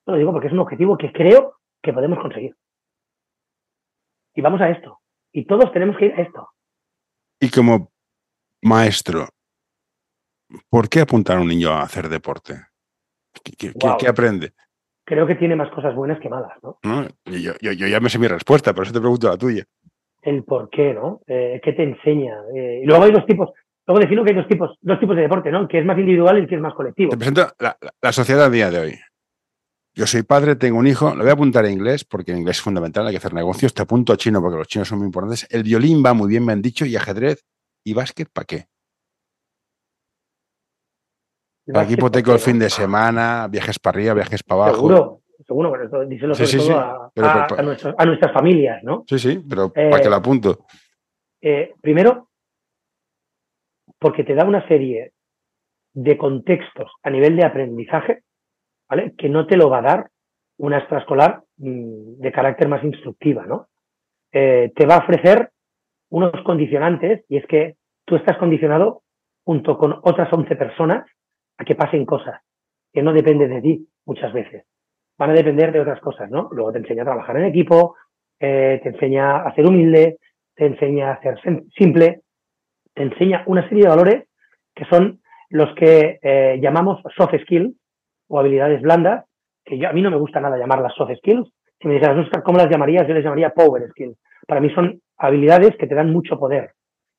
lo 0.07 0.19
digo 0.19 0.33
porque 0.33 0.49
es 0.49 0.53
un 0.53 0.59
objetivo 0.59 0.99
que 0.99 1.13
creo 1.13 1.57
que 1.83 1.95
podemos 1.95 2.19
conseguir. 2.19 2.55
Y 4.35 4.43
vamos 4.43 4.61
a 4.61 4.69
esto. 4.69 5.01
Y 5.33 5.47
todos 5.47 5.73
tenemos 5.73 5.97
que 5.97 6.07
ir 6.07 6.13
a 6.13 6.23
esto. 6.23 6.51
Y 7.41 7.51
como 7.51 7.91
maestro, 8.63 9.29
¿por 10.69 10.89
qué 10.89 11.01
apuntar 11.01 11.39
a 11.39 11.41
un 11.41 11.49
niño 11.49 11.71
a 11.71 11.83
hacer 11.83 12.09
deporte? 12.09 12.55
qué 13.59 14.09
aprende? 14.09 14.53
creo 15.07 15.27
que 15.27 15.37
tiene 15.37 15.57
más 15.57 15.71
cosas 15.71 15.95
buenas 15.95 16.21
que 16.21 16.29
malas, 16.29 16.53
¿no? 16.63 16.79
yo, 17.25 17.71
ya 17.71 18.01
me 18.01 18.11
sé 18.11 18.19
mi 18.19 18.27
respuesta, 18.27 18.75
por 18.75 18.85
eso 18.85 18.93
te 18.93 19.01
pregunto 19.01 19.29
la 19.29 19.39
tuya. 19.39 19.65
El 20.21 20.43
por 20.43 20.69
qué, 20.69 20.93
¿no? 20.93 21.21
Eh, 21.29 21.61
¿Qué 21.63 21.73
te 21.73 21.85
enseña? 21.85 22.35
Eh, 22.55 22.83
luego 22.85 23.05
hay 23.05 23.13
dos 23.13 23.25
tipos, 23.25 23.51
luego 23.87 24.01
defino 24.01 24.25
que 24.25 24.31
hay 24.31 24.37
dos 24.37 24.49
tipos, 24.49 24.77
dos 24.81 24.99
tipos 24.99 25.15
de 25.15 25.23
deporte, 25.23 25.53
¿no? 25.53 25.61
El 25.61 25.69
que 25.69 25.79
es 25.79 25.85
más 25.87 25.97
individual 25.97 26.37
y 26.37 26.41
el 26.41 26.49
que 26.49 26.57
es 26.57 26.61
más 26.61 26.75
colectivo. 26.75 27.11
Te 27.11 27.17
presento 27.17 27.47
la, 27.61 28.13
sociedad 28.13 28.47
a 28.47 28.51
día 28.51 28.69
de 28.73 28.81
hoy. 28.81 28.99
yo 29.95 30.07
soy 30.09 30.25
padre, 30.25 30.57
tengo 30.57 30.79
un 30.81 30.89
hijo, 30.89 31.15
lo 31.15 31.23
voy 31.23 31.31
a 31.31 31.35
apuntar 31.35 31.65
en 31.67 31.75
inglés 31.75 32.05
porque 32.05 32.33
en 32.33 32.39
inglés 32.39 32.57
es 32.57 32.63
fundamental, 32.63 33.07
hay 33.07 33.13
que 33.13 33.19
hacer 33.19 33.35
negocios. 33.35 33.73
Te 33.73 33.83
apunto 33.83 34.13
a 34.13 34.17
chino 34.17 34.43
porque 34.43 34.59
los 34.59 34.67
chinos 34.67 34.89
son 34.89 34.99
muy 34.99 35.07
importantes. 35.07 35.47
El 35.53 35.63
violín 35.63 36.03
va 36.05 36.13
muy 36.13 36.29
bien, 36.29 36.45
me 36.45 36.53
han 36.53 36.63
dicho, 36.63 36.85
y 36.85 36.97
ajedrez 36.97 37.47
y 37.85 37.95
básquet, 37.95 38.29
¿para 38.33 38.47
qué? 38.47 38.67
Para 41.67 41.83
aquí 41.83 41.95
hipoteco 41.95 42.33
el 42.33 42.39
fin 42.39 42.59
de 42.59 42.71
semana, 42.71 43.49
viajes 43.49 43.79
para 43.79 43.99
arriba, 43.99 44.15
viajes 44.15 44.43
para 44.43 44.63
abajo. 44.63 44.77
Seguro, 44.77 45.21
seguro, 45.45 45.73
pero 45.73 45.85
esto, 45.85 46.05
díselo 46.05 46.35
sobre 46.35 46.59
todo 46.59 46.81
a, 47.99 48.05
nuestras 48.07 48.33
familias, 48.33 48.83
¿no? 48.85 49.05
Sí, 49.09 49.19
sí, 49.19 49.45
pero 49.49 49.73
¿para 49.73 50.01
qué 50.01 50.09
lo 50.09 50.17
apunto? 50.17 50.67
Eh, 51.41 51.75
primero, 51.81 52.29
porque 53.99 54.23
te 54.23 54.35
da 54.35 54.45
una 54.45 54.67
serie 54.69 55.13
de 55.93 56.17
contextos 56.17 56.93
a 57.03 57.11
nivel 57.11 57.37
de 57.37 57.45
aprendizaje, 57.45 58.23
¿vale? 58.89 59.15
Que 59.17 59.29
no 59.29 59.47
te 59.47 59.57
lo 59.57 59.69
va 59.69 59.79
a 59.79 59.83
dar 59.83 60.11
una 60.59 60.79
extraescolar 60.79 61.43
mm, 61.57 62.21
de 62.21 62.33
carácter 62.33 62.69
más 62.69 62.85
instructiva, 62.85 63.45
¿no? 63.47 63.69
Eh, 64.31 64.73
te 64.75 64.87
va 64.87 64.97
a 64.97 64.99
ofrecer 64.99 65.51
unos 66.11 66.33
condicionantes 66.45 67.25
y 67.29 67.39
es 67.39 67.47
que 67.47 67.77
tú 68.05 68.17
estás 68.17 68.37
condicionado 68.39 69.03
junto 69.45 69.79
con 69.79 69.99
otras 70.03 70.33
11 70.33 70.55
personas 70.57 71.07
a 71.59 71.65
que 71.65 71.75
pasen 71.75 72.05
cosas 72.05 72.41
que 72.93 73.03
no 73.03 73.13
dependen 73.13 73.51
de 73.51 73.61
ti 73.61 73.89
muchas 74.07 74.33
veces. 74.33 74.65
Van 75.19 75.31
a 75.31 75.35
depender 75.35 75.73
de 75.73 75.81
otras 75.81 76.01
cosas, 76.01 76.31
¿no? 76.31 76.49
Luego 76.53 76.73
te 76.73 76.79
enseña 76.79 77.03
a 77.03 77.07
trabajar 77.07 77.37
en 77.37 77.45
equipo, 77.45 77.97
eh, 78.41 78.81
te 78.83 78.91
enseña 78.91 79.43
a 79.43 79.55
ser 79.55 79.67
humilde, 79.67 80.19
te 80.55 80.67
enseña 80.67 81.13
a 81.13 81.21
ser 81.21 81.39
simple, 81.77 82.23
te 82.95 83.03
enseña 83.03 83.43
una 83.47 83.69
serie 83.69 83.85
de 83.85 83.89
valores 83.89 84.25
que 84.75 84.85
son 84.87 85.21
los 85.51 85.75
que 85.75 86.19
eh, 86.23 86.59
llamamos 86.61 87.01
soft 87.17 87.35
skills 87.43 87.75
o 88.29 88.39
habilidades 88.39 88.83
blandas, 88.83 89.25
que 89.65 89.79
yo, 89.79 89.89
a 89.89 89.93
mí 89.93 90.03
no 90.03 90.11
me 90.11 90.19
gusta 90.19 90.41
nada 90.41 90.59
llamarlas 90.59 90.95
soft 90.95 91.13
skills. 91.19 91.49
Si 91.81 91.89
me 91.89 91.95
dijeras, 91.95 92.29
¿cómo 92.45 92.59
las 92.59 92.71
llamarías? 92.71 93.07
Yo 93.07 93.15
les 93.15 93.25
llamaría 93.25 93.51
power 93.51 93.89
skills. 93.91 94.17
Para 94.47 94.61
mí 94.61 94.71
son 94.71 95.01
habilidades 95.19 95.77
que 95.77 95.87
te 95.87 95.95
dan 95.95 96.13
mucho 96.13 96.39
poder. 96.39 96.73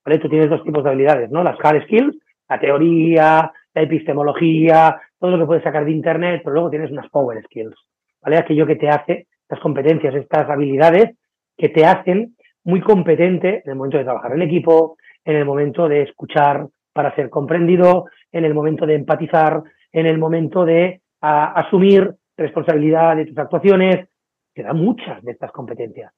¿vale? 0.05 0.19
Tú 0.19 0.29
tienes 0.29 0.49
dos 0.49 0.63
tipos 0.63 0.83
de 0.83 0.89
habilidades, 0.89 1.29
¿no? 1.29 1.43
Las 1.43 1.57
hard 1.61 1.83
skills, 1.83 2.17
la 2.49 2.59
teoría, 2.59 3.51
la 3.77 3.83
epistemología, 3.83 4.99
todo 5.19 5.31
lo 5.31 5.39
que 5.39 5.45
puedes 5.45 5.63
sacar 5.63 5.85
de 5.85 5.91
internet, 5.91 6.41
pero 6.43 6.55
luego 6.55 6.69
tienes 6.71 6.91
unas 6.91 7.09
power 7.09 7.43
skills, 7.43 7.75
¿vale? 8.21 8.37
Aquello 8.37 8.65
que 8.65 8.75
te 8.75 8.89
hace, 8.89 9.27
estas 9.41 9.59
competencias, 9.59 10.15
estas 10.15 10.49
habilidades 10.49 11.15
que 11.55 11.69
te 11.69 11.85
hacen 11.85 12.35
muy 12.63 12.81
competente 12.81 13.61
en 13.63 13.71
el 13.71 13.75
momento 13.75 13.97
de 13.97 14.03
trabajar 14.03 14.33
en 14.33 14.41
equipo, 14.41 14.97
en 15.23 15.35
el 15.35 15.45
momento 15.45 15.87
de 15.87 16.01
escuchar 16.01 16.67
para 16.91 17.13
ser 17.15 17.29
comprendido, 17.29 18.05
en 18.31 18.45
el 18.45 18.55
momento 18.55 18.87
de 18.87 18.95
empatizar, 18.95 19.61
en 19.91 20.07
el 20.07 20.17
momento 20.17 20.65
de 20.65 21.01
asumir 21.21 22.15
responsabilidad 22.35 23.15
de 23.15 23.27
tus 23.27 23.37
actuaciones. 23.37 24.07
Te 24.53 24.63
da 24.63 24.73
muchas 24.73 25.23
de 25.23 25.33
estas 25.33 25.51
competencias. 25.51 26.11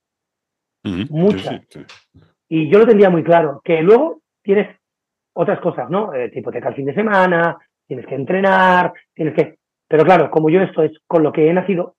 muchas. 1.09 1.61
Y 2.47 2.71
yo 2.71 2.79
lo 2.79 2.87
tendría 2.87 3.09
muy 3.09 3.23
claro, 3.23 3.61
que 3.63 3.81
luego 3.81 4.21
tienes 4.41 4.78
otras 5.33 5.59
cosas, 5.59 5.89
¿no? 5.89 6.13
Eh, 6.13 6.29
te 6.29 6.39
el 6.39 6.75
fin 6.75 6.85
de 6.85 6.93
semana, 6.93 7.57
tienes 7.87 8.05
que 8.05 8.15
entrenar, 8.15 8.93
tienes 9.13 9.33
que... 9.33 9.57
Pero 9.87 10.03
claro, 10.03 10.29
como 10.29 10.49
yo 10.49 10.61
esto 10.61 10.83
es 10.83 10.91
con 11.07 11.23
lo 11.23 11.31
que 11.31 11.49
he 11.49 11.53
nacido, 11.53 11.95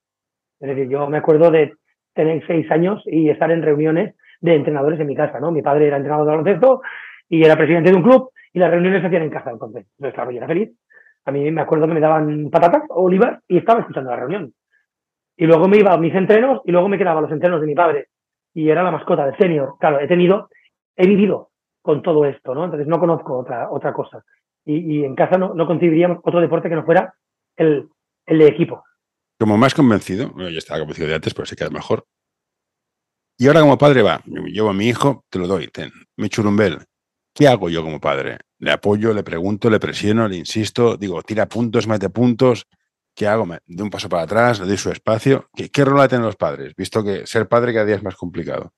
es 0.59 0.69
decir, 0.69 0.87
yo 0.87 1.07
me 1.07 1.17
acuerdo 1.17 1.51
de 1.51 1.73
tener 2.13 2.45
seis 2.47 2.69
años 2.71 3.01
y 3.05 3.29
estar 3.29 3.51
en 3.51 3.61
reuniones 3.61 4.15
de 4.39 4.55
entrenadores 4.55 4.99
en 4.99 5.07
mi 5.07 5.15
casa, 5.15 5.39
¿no? 5.39 5.51
Mi 5.51 5.61
padre 5.61 5.87
era 5.87 5.97
entrenador 5.97 6.25
de 6.25 6.31
baloncesto 6.31 6.81
y 7.29 7.43
era 7.43 7.55
presidente 7.55 7.91
de 7.91 7.97
un 7.97 8.03
club 8.03 8.31
y 8.53 8.59
las 8.59 8.71
reuniones 8.71 9.01
se 9.01 9.07
hacían 9.07 9.23
en 9.23 9.29
casa, 9.29 9.51
entonces. 9.51 9.85
Entonces, 9.97 10.13
claro, 10.13 10.31
yo 10.31 10.37
era 10.37 10.47
feliz. 10.47 10.71
A 11.25 11.31
mí 11.31 11.51
me 11.51 11.61
acuerdo 11.61 11.87
que 11.87 11.93
me 11.93 11.99
daban 11.99 12.49
patatas 12.49 12.83
olivas 12.89 13.39
y 13.47 13.57
estaba 13.57 13.81
escuchando 13.81 14.09
la 14.09 14.17
reunión. 14.17 14.53
Y 15.37 15.45
luego 15.45 15.67
me 15.67 15.77
iba 15.77 15.93
a 15.93 15.97
mis 15.97 16.13
entrenos 16.13 16.61
y 16.65 16.71
luego 16.71 16.89
me 16.89 16.97
quedaba 16.97 17.21
los 17.21 17.31
entrenos 17.31 17.61
de 17.61 17.67
mi 17.67 17.75
padre. 17.75 18.07
Y 18.53 18.69
era 18.69 18.83
la 18.83 18.91
mascota 18.91 19.25
del 19.25 19.37
senior. 19.37 19.75
Claro, 19.79 19.99
he 19.99 20.07
tenido, 20.07 20.49
he 20.95 21.07
vivido 21.07 21.50
con 21.81 22.01
todo 22.01 22.25
esto, 22.25 22.53
¿no? 22.53 22.65
Entonces 22.65 22.87
no 22.87 22.99
conozco 22.99 23.37
otra, 23.39 23.69
otra 23.71 23.93
cosa. 23.93 24.23
Y, 24.63 25.03
en 25.03 25.15
casa 25.15 25.37
no, 25.37 25.53
no 25.53 25.65
concebiríamos 25.65 26.19
otro 26.23 26.39
deporte 26.39 26.69
que 26.69 26.75
no 26.75 26.85
fuera 26.85 27.15
el, 27.55 27.89
el 28.25 28.37
de 28.37 28.47
equipo. 28.47 28.83
Como 29.39 29.57
más 29.57 29.73
convencido, 29.73 30.29
bueno, 30.29 30.49
yo 30.49 30.59
estaba 30.59 30.79
convencido 30.79 31.07
de 31.07 31.15
antes, 31.15 31.33
pero 31.33 31.47
se 31.47 31.55
queda 31.55 31.71
mejor. 31.71 32.05
Y 33.37 33.47
ahora 33.47 33.61
como 33.61 33.77
padre 33.77 34.03
va, 34.03 34.21
llevo 34.25 34.69
a 34.69 34.73
mi 34.73 34.87
hijo, 34.87 35.25
te 35.29 35.39
lo 35.39 35.47
doy, 35.47 35.67
ten, 35.67 35.91
me 36.15 36.29
churumbel. 36.29 36.85
¿Qué 37.33 37.47
hago 37.47 37.69
yo 37.69 37.81
como 37.81 37.99
padre? 37.99 38.37
Le 38.59 38.71
apoyo, 38.71 39.13
le 39.13 39.23
pregunto, 39.23 39.69
le 39.69 39.79
presiono, 39.79 40.27
le 40.27 40.35
insisto, 40.35 40.97
digo, 40.97 41.23
tira 41.23 41.47
puntos, 41.47 41.87
mete 41.87 42.09
puntos. 42.09 42.67
¿Qué 43.15 43.27
hago? 43.27 43.45
Me 43.45 43.59
doy 43.65 43.85
un 43.85 43.89
paso 43.89 44.09
para 44.09 44.23
atrás, 44.23 44.59
le 44.59 44.67
doy 44.67 44.77
su 44.77 44.91
espacio. 44.91 45.49
¿Qué, 45.55 45.69
qué 45.69 45.85
rol 45.85 46.07
tienen 46.07 46.25
los 46.25 46.35
padres? 46.35 46.75
Visto 46.75 47.03
que 47.03 47.25
ser 47.25 47.47
padre 47.47 47.73
cada 47.73 47.85
día 47.85 47.95
es 47.95 48.03
más 48.03 48.15
complicado. 48.15 48.73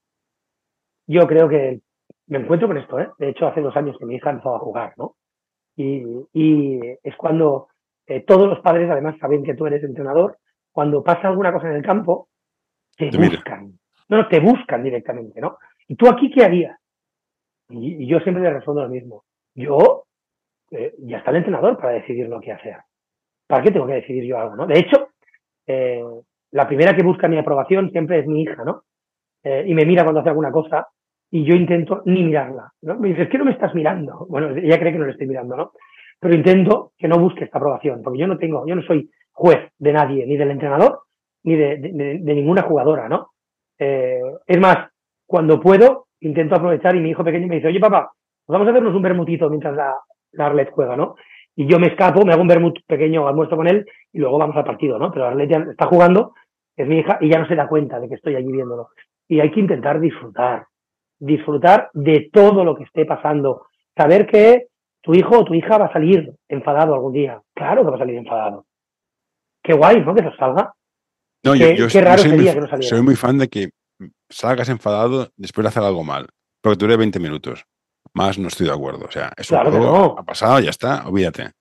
Yo 1.07 1.27
creo 1.27 1.49
que 1.49 1.81
me 2.27 2.39
encuentro 2.39 2.67
con 2.67 2.77
esto, 2.77 2.99
¿eh? 2.99 3.09
De 3.17 3.29
hecho, 3.29 3.47
hace 3.47 3.61
dos 3.61 3.75
años 3.75 3.97
que 3.97 4.05
mi 4.05 4.15
hija 4.15 4.29
empezó 4.29 4.55
a 4.55 4.59
jugar, 4.59 4.93
¿no? 4.97 5.15
Y, 5.75 6.79
es 7.03 7.15
cuando 7.17 7.67
eh, 8.07 8.21
todos 8.21 8.47
los 8.47 8.59
padres, 8.59 8.89
además, 8.89 9.15
saben 9.19 9.43
que 9.43 9.55
tú 9.55 9.65
eres 9.65 9.83
entrenador. 9.83 10.37
Cuando 10.71 11.03
pasa 11.03 11.27
alguna 11.27 11.51
cosa 11.51 11.69
en 11.69 11.75
el 11.75 11.83
campo, 11.83 12.29
te, 12.97 13.09
buscan. 13.17 13.73
No, 14.09 14.17
no, 14.17 14.27
te 14.27 14.39
buscan 14.39 14.83
directamente, 14.83 15.41
¿no? 15.41 15.57
¿Y 15.87 15.95
tú 15.95 16.07
aquí 16.07 16.31
qué 16.31 16.45
harías? 16.45 16.77
Y, 17.69 18.07
yo 18.07 18.19
siempre 18.19 18.43
le 18.43 18.53
respondo 18.53 18.83
lo 18.83 18.89
mismo. 18.89 19.23
Yo, 19.55 20.05
eh, 20.71 20.93
ya 20.99 21.17
está 21.17 21.31
el 21.31 21.37
entrenador 21.37 21.77
para 21.77 21.93
decidir 21.93 22.27
lo 22.27 22.39
que 22.39 22.51
hacer. 22.51 22.77
¿Para 23.47 23.63
qué 23.63 23.71
tengo 23.71 23.87
que 23.87 23.93
decidir 23.93 24.25
yo 24.25 24.37
algo, 24.39 24.55
no? 24.55 24.65
De 24.65 24.79
hecho, 24.79 25.09
eh, 25.67 26.03
la 26.51 26.67
primera 26.67 26.95
que 26.95 27.03
busca 27.03 27.27
mi 27.27 27.37
aprobación 27.37 27.91
siempre 27.91 28.19
es 28.19 28.27
mi 28.27 28.43
hija, 28.43 28.63
¿no? 28.63 28.83
y 29.45 29.73
me 29.73 29.85
mira 29.85 30.03
cuando 30.03 30.21
hace 30.21 30.29
alguna 30.29 30.53
cosa 30.53 30.87
y 31.33 31.43
yo 31.43 31.55
intento 31.55 32.03
ni 32.05 32.23
mirarla. 32.23 32.71
¿no? 32.83 32.99
Me 32.99 33.07
dice, 33.07 33.23
es 33.23 33.29
que 33.29 33.39
no 33.39 33.45
me 33.45 33.53
estás 33.53 33.73
mirando. 33.73 34.27
Bueno, 34.29 34.55
ella 34.55 34.77
cree 34.79 34.91
que 34.91 34.99
no 34.99 35.05
le 35.05 35.13
estoy 35.13 35.25
mirando, 35.25 35.55
¿no? 35.57 35.71
Pero 36.19 36.35
intento 36.35 36.91
que 36.95 37.07
no 37.07 37.17
busque 37.17 37.45
esta 37.45 37.57
aprobación, 37.57 38.03
porque 38.03 38.19
yo 38.19 38.27
no 38.27 38.37
tengo, 38.37 38.63
yo 38.67 38.75
no 38.75 38.83
soy 38.83 39.09
juez 39.31 39.71
de 39.79 39.93
nadie, 39.93 40.27
ni 40.27 40.37
del 40.37 40.51
entrenador, 40.51 40.99
ni 41.43 41.55
de, 41.55 42.19
ninguna 42.23 42.61
jugadora, 42.61 43.09
¿no? 43.09 43.31
Eh, 43.79 44.21
es 44.45 44.59
más, 44.59 44.89
cuando 45.25 45.59
puedo, 45.59 46.05
intento 46.19 46.53
aprovechar 46.53 46.95
y 46.95 46.99
mi 46.99 47.09
hijo 47.09 47.23
pequeño 47.23 47.47
me 47.47 47.55
dice, 47.55 47.69
oye 47.69 47.79
papá, 47.79 48.11
pues 48.45 48.53
vamos 48.53 48.67
a 48.67 48.69
hacernos 48.69 48.93
un 48.93 49.01
bermutito 49.01 49.49
mientras 49.49 49.75
la, 49.75 49.95
la 50.33 50.45
Arlet 50.45 50.69
juega, 50.69 50.95
¿no? 50.95 51.15
Y 51.55 51.65
yo 51.65 51.79
me 51.79 51.87
escapo, 51.87 52.23
me 52.23 52.33
hago 52.33 52.43
un 52.43 52.47
bermut 52.47 52.77
pequeño, 52.85 53.27
almuerzo 53.27 53.55
con 53.55 53.67
él 53.67 53.87
y 54.11 54.19
luego 54.19 54.37
vamos 54.37 54.55
al 54.55 54.65
partido, 54.65 54.99
¿no? 54.99 55.11
Pero 55.11 55.25
Arlet 55.25 55.49
ya 55.49 55.57
está 55.71 55.87
jugando, 55.87 56.35
es 56.77 56.87
mi 56.87 56.99
hija 56.99 57.17
y 57.21 57.29
ya 57.29 57.39
no 57.39 57.47
se 57.47 57.55
da 57.55 57.67
cuenta 57.67 57.99
de 57.99 58.07
que 58.07 58.15
estoy 58.15 58.35
allí 58.35 58.51
viéndolo. 58.51 58.89
Y 59.27 59.39
hay 59.39 59.49
que 59.49 59.61
intentar 59.61 59.99
disfrutar, 59.99 60.67
disfrutar 61.23 61.89
de 61.93 62.29
todo 62.31 62.63
lo 62.63 62.75
que 62.75 62.83
esté 62.83 63.05
pasando. 63.05 63.67
Saber 63.95 64.27
que 64.27 64.67
tu 65.01 65.13
hijo 65.13 65.39
o 65.39 65.45
tu 65.45 65.53
hija 65.53 65.77
va 65.77 65.85
a 65.85 65.93
salir 65.93 66.33
enfadado 66.47 66.93
algún 66.93 67.13
día. 67.13 67.41
Claro 67.53 67.83
que 67.83 67.89
va 67.91 67.95
a 67.95 67.99
salir 67.99 68.15
enfadado. 68.15 68.65
Qué 69.63 69.73
guay, 69.73 70.01
¿no? 70.01 70.13
Que 70.13 70.21
eso 70.21 70.35
salga. 70.37 70.73
No, 71.43 71.53
qué, 71.53 71.75
yo, 71.75 71.87
raro 72.01 72.21
soy 72.21 72.31
sería 72.31 72.51
muy, 72.51 72.53
que 72.53 72.61
no 72.61 72.67
saliera. 72.67 72.89
Soy 72.89 73.01
muy 73.01 73.15
fan 73.15 73.37
de 73.37 73.47
que 73.47 73.69
salgas 74.29 74.69
enfadado 74.69 75.29
después 75.37 75.63
de 75.63 75.69
hacer 75.69 75.83
algo 75.83 76.03
mal. 76.03 76.27
Porque 76.61 76.77
dure 76.77 76.97
20 76.97 77.19
minutos. 77.19 77.65
Más 78.13 78.37
no 78.37 78.49
estoy 78.49 78.67
de 78.67 78.73
acuerdo. 78.73 79.05
O 79.05 79.11
sea, 79.11 79.31
es 79.37 79.49
un 79.49 79.59
juego, 79.59 80.19
ha 80.19 80.23
pasado, 80.23 80.59
ya 80.59 80.69
está, 80.69 81.07
olvídate. 81.07 81.51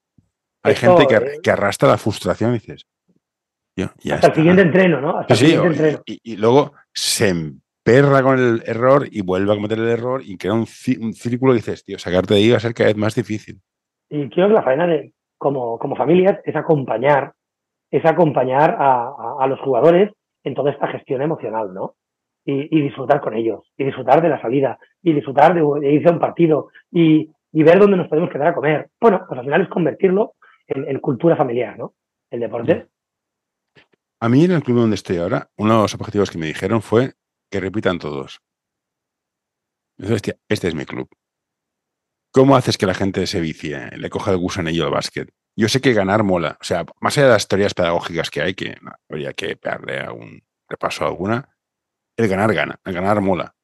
Hay 0.65 0.75
gente 0.75 1.07
que, 1.43 1.51
arrastra 1.51 1.89
la 1.89 1.99
frustración 1.99 2.51
y 2.51 2.55
dices. 2.55 2.87
Hasta 4.13 4.27
el 4.29 4.35
siguiente 4.35 4.63
entreno, 4.63 5.01
¿no? 5.01 5.19
Hasta 5.19 5.35
sí, 5.35 5.47
el 5.47 5.51
siguiente 5.51 5.79
entreno. 5.79 6.03
Y, 6.07 6.21
y, 6.23 6.37
luego 6.37 6.75
se 6.93 7.35
perra 7.83 8.23
con 8.23 8.39
el 8.39 8.63
error 8.67 9.07
y 9.11 9.23
vuelve 9.23 9.53
a 9.53 9.57
cometer 9.57 9.79
el 9.79 9.89
error 9.89 10.23
y 10.25 10.37
crea 10.37 10.55
un, 10.55 10.67
círculo 10.67 11.53
y 11.53 11.57
dices, 11.57 11.85
tío, 11.85 11.99
sacarte 11.99 12.35
de 12.35 12.41
ahí 12.41 12.51
va 12.51 12.57
a 12.57 12.61
ser 12.61 12.75
cada 12.75 12.89
vez 12.89 12.97
más 12.97 13.15
difícil. 13.15 13.61
Y 14.09 14.29
creo 14.31 14.49
que 14.49 14.55
la 14.55 14.63
faena 14.63 14.87
de, 14.87 15.13
como, 15.39 15.79
como 15.79 15.97
familias 15.97 16.39
es 16.45 16.55
acompañar, 16.55 17.33
es 17.91 18.05
acompañar 18.05 18.77
a, 18.79 19.47
los 19.49 19.61
jugadores 19.61 20.11
en 20.45 20.55
toda 20.55 20.71
esta 20.71 20.89
gestión 20.89 21.23
emocional, 21.23 21.73
¿no? 21.75 21.95
Y, 22.45 22.81
disfrutar 22.83 23.21
con 23.21 23.35
ellos, 23.35 23.61
y 23.77 23.85
disfrutar 23.85 24.21
de 24.21 24.29
la 24.29 24.41
salida, 24.41 24.79
y 25.01 25.13
disfrutar 25.13 25.55
de, 25.55 25.93
irse 25.93 26.09
a 26.09 26.13
un 26.13 26.19
partido, 26.19 26.69
y, 26.91 27.31
ver 27.53 27.79
dónde 27.79 27.97
nos 27.97 28.09
podemos 28.09 28.31
quedar 28.31 28.49
a 28.49 28.55
comer. 28.55 28.89
Bueno, 29.01 29.25
pues 29.29 29.39
al 29.39 29.45
final 29.45 29.63
es 29.63 29.69
convertirlo 29.69 30.35
en, 30.67 30.89
en 30.89 30.99
cultura 30.99 31.37
familiar, 31.37 31.79
¿no? 31.79 31.95
El 32.31 32.41
deporte. 32.41 32.87
A 34.21 34.29
mí 34.29 34.45
en 34.45 34.53
el 34.53 34.63
club 34.63 34.79
donde 34.79 34.95
estoy 34.95 35.19
ahora, 35.19 35.49
uno 35.57 35.77
de 35.77 35.83
los 35.83 35.95
objetivos 35.95 36.31
que 36.31 36.39
me 36.39 36.47
dijeron 36.47 36.83
fue 36.83 37.13
que 37.53 37.61
repitan 37.61 37.99
todos. 37.99 38.41
este 39.99 40.39
es 40.49 40.75
mi 40.75 40.87
club. 40.87 41.09
¿Cómo 42.33 42.57
haces 42.57 42.79
que 42.79 42.87
la 42.87 42.95
gente 42.95 43.27
se 43.27 43.41
vicie, 43.41 43.91
le 43.99 44.09
coja 44.09 44.31
el 44.31 44.39
gusanillo 44.39 44.87
al 44.87 44.91
básquet? 44.91 45.31
Yo 45.55 45.69
sé 45.69 45.83
que 45.83 45.93
ganar 45.93 46.23
mola. 46.23 46.57
O 46.63 46.65
sea, 46.65 46.87
más 47.01 47.19
allá 47.19 47.27
de 47.27 47.33
las 47.35 47.47
teorías 47.47 47.75
pedagógicas 47.75 48.31
que 48.31 48.41
hay, 48.41 48.55
que 48.55 48.79
habría 49.11 49.35
que 49.35 49.59
darle 49.63 50.01
algún 50.01 50.43
repaso 50.67 51.05
a 51.05 51.09
alguna, 51.09 51.55
el 52.17 52.27
ganar 52.27 52.55
gana, 52.55 52.81
el 52.85 52.95
ganar 52.95 53.21
mola. 53.21 53.55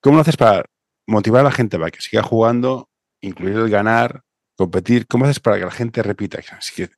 ¿Cómo 0.00 0.16
lo 0.16 0.22
haces 0.22 0.36
para 0.36 0.64
motivar 1.06 1.42
a 1.42 1.44
la 1.44 1.52
gente 1.52 1.78
para 1.78 1.92
que 1.92 2.00
siga 2.00 2.24
jugando, 2.24 2.90
incluir 3.20 3.54
el 3.56 3.70
ganar, 3.70 4.24
competir? 4.56 5.06
¿Cómo 5.06 5.26
haces 5.26 5.38
para 5.38 5.58
que 5.58 5.64
la 5.64 5.70
gente 5.70 6.02
repita? 6.02 6.40
Así 6.58 6.74
que 6.74 6.92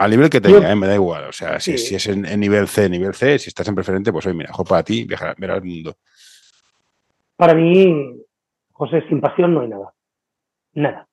Al 0.00 0.10
nivel 0.10 0.30
que 0.30 0.40
tenga, 0.40 0.72
¿eh? 0.72 0.74
me 0.74 0.86
da 0.86 0.94
igual. 0.94 1.24
O 1.24 1.32
sea, 1.32 1.60
si, 1.60 1.74
es 1.74 2.08
en, 2.08 2.22
nivel 2.40 2.68
C, 2.68 2.88
nivel 2.88 3.12
C, 3.12 3.38
si 3.38 3.48
estás 3.50 3.68
en 3.68 3.74
preferente, 3.74 4.10
pues 4.10 4.26
hoy, 4.26 4.32
mira, 4.32 4.48
ojo 4.50 4.64
para 4.64 4.82
ti, 4.82 5.04
viajar, 5.04 5.34
ver 5.38 5.50
al 5.50 5.62
mundo. 5.62 5.92
Para 7.36 7.52
mí, 7.52 8.16
José, 8.72 9.06
sin 9.10 9.20
pasión 9.20 9.52
no 9.52 9.60
hay 9.60 9.68
nada. 9.68 9.92
Nada. 10.72 11.06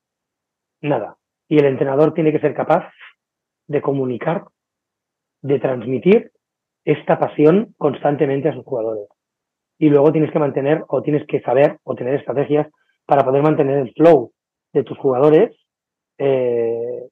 Nada. 0.80 1.18
Y 1.50 1.58
el 1.58 1.66
entrenador 1.66 2.14
tiene 2.14 2.32
que 2.32 2.40
ser 2.40 2.54
capaz 2.54 2.90
de 3.68 3.82
comunicar, 3.82 4.46
de 5.42 5.60
transmitir 5.60 6.32
esta 6.86 7.20
pasión 7.20 7.76
constantemente 7.78 8.48
a 8.48 8.54
sus 8.54 8.64
jugadores. 8.64 9.10
Y 9.80 9.90
luego 9.90 10.14
tienes 10.14 10.32
que 10.32 10.40
mantener 10.40 10.86
o 10.88 11.02
tienes 11.02 11.28
que 11.28 11.42
saber 11.42 11.78
o 11.84 11.94
tener 11.94 12.14
estrategias 12.14 12.70
para 13.06 13.26
poder 13.26 13.44
mantener 13.44 13.80
el 13.80 13.94
flow 13.94 14.32
de 14.72 14.84
tus 14.86 14.98
jugadores 14.98 15.54
eh, 16.18 17.10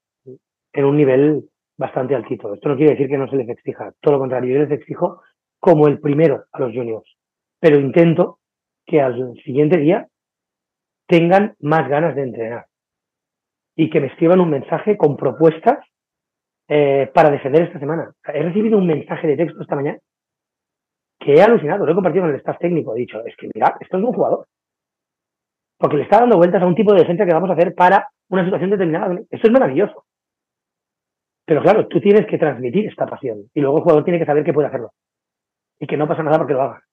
en 0.71 0.86
un 0.86 0.95
nivel 0.95 1.49
bastante 1.78 2.15
altito. 2.15 2.53
Esto 2.53 2.69
no 2.69 2.76
quiere 2.76 2.93
decir 2.93 3.07
que 3.07 3.17
no 3.17 3.30
se 3.30 3.36
les 3.36 3.49
exija, 3.49 3.93
todo 4.01 4.15
lo 4.15 4.19
contrario, 4.19 4.53
yo 4.53 4.63
les 4.63 4.71
exijo 4.71 5.21
como 5.59 5.88
el 5.88 5.99
primero 5.99 6.45
a 6.51 6.59
los 6.59 6.73
juniors, 6.73 7.17
pero 7.59 7.80
intento 7.80 8.39
que 8.86 9.01
al 9.01 9.36
siguiente 9.43 9.78
día 9.78 10.07
tengan 11.07 11.55
más 11.59 11.88
ganas 11.89 12.15
de 12.15 12.23
entrenar 12.23 12.65
y 13.76 13.89
que 13.89 13.99
me 13.99 14.07
escriban 14.07 14.39
un 14.39 14.49
mensaje 14.49 14.97
con 14.97 15.17
propuestas 15.17 15.80
eh, 16.67 17.11
para 17.13 17.30
defender 17.30 17.63
esta 17.63 17.80
semana. 17.80 18.13
He 18.26 18.41
recibido 18.41 18.78
un 18.78 18.88
mensaje 18.88 19.28
de 19.28 19.38
texto 19.38 19.61
esta 19.61 19.76
mañana 19.76 19.99
que 21.19 21.34
he 21.34 21.41
alucinado, 21.41 21.86
lo 21.86 21.91
he 21.91 21.95
compartido 21.95 22.23
con 22.23 22.32
el 22.32 22.38
staff 22.38 22.57
técnico, 22.59 22.95
he 22.95 22.99
dicho, 22.99 23.23
es 23.26 23.36
que 23.38 23.49
mira, 23.53 23.76
esto 23.80 23.97
es 23.97 24.03
un 24.03 24.13
jugador. 24.13 24.47
Porque 25.78 25.97
le 25.97 26.03
está 26.03 26.19
dando 26.19 26.38
vueltas 26.38 26.61
a 26.61 26.65
un 26.65 26.76
tipo 26.76 26.93
de 26.93 27.01
defensa 27.01 27.26
que 27.26 27.34
vamos 27.34 27.49
a 27.49 27.53
hacer 27.53 27.73
para 27.76 28.07
una 28.30 28.45
situación 28.45 28.69
determinada. 28.69 29.19
Esto 29.30 29.47
es 29.47 29.51
maravilloso. 29.51 30.05
Pero 31.46 31.62
claro, 31.62 31.88
tú 31.88 32.02
tienes 32.02 32.26
que 32.28 32.38
transmitir 32.38 32.88
esta 32.88 33.06
pasión 33.06 33.50
y 33.54 33.62
luego 33.62 33.78
el 33.78 33.84
jugador 33.84 34.04
tiene 34.04 34.20
que 34.20 34.26
saber 34.26 34.43
que 34.43 34.54
puede 34.54 34.68
hacerlo 34.68 34.93
y 35.80 35.88
que 35.88 35.98
no 35.98 36.08
pasa 36.08 36.24
nada 36.24 36.38
porque 36.38 36.54
lo 36.54 36.64
haga. 36.64 36.84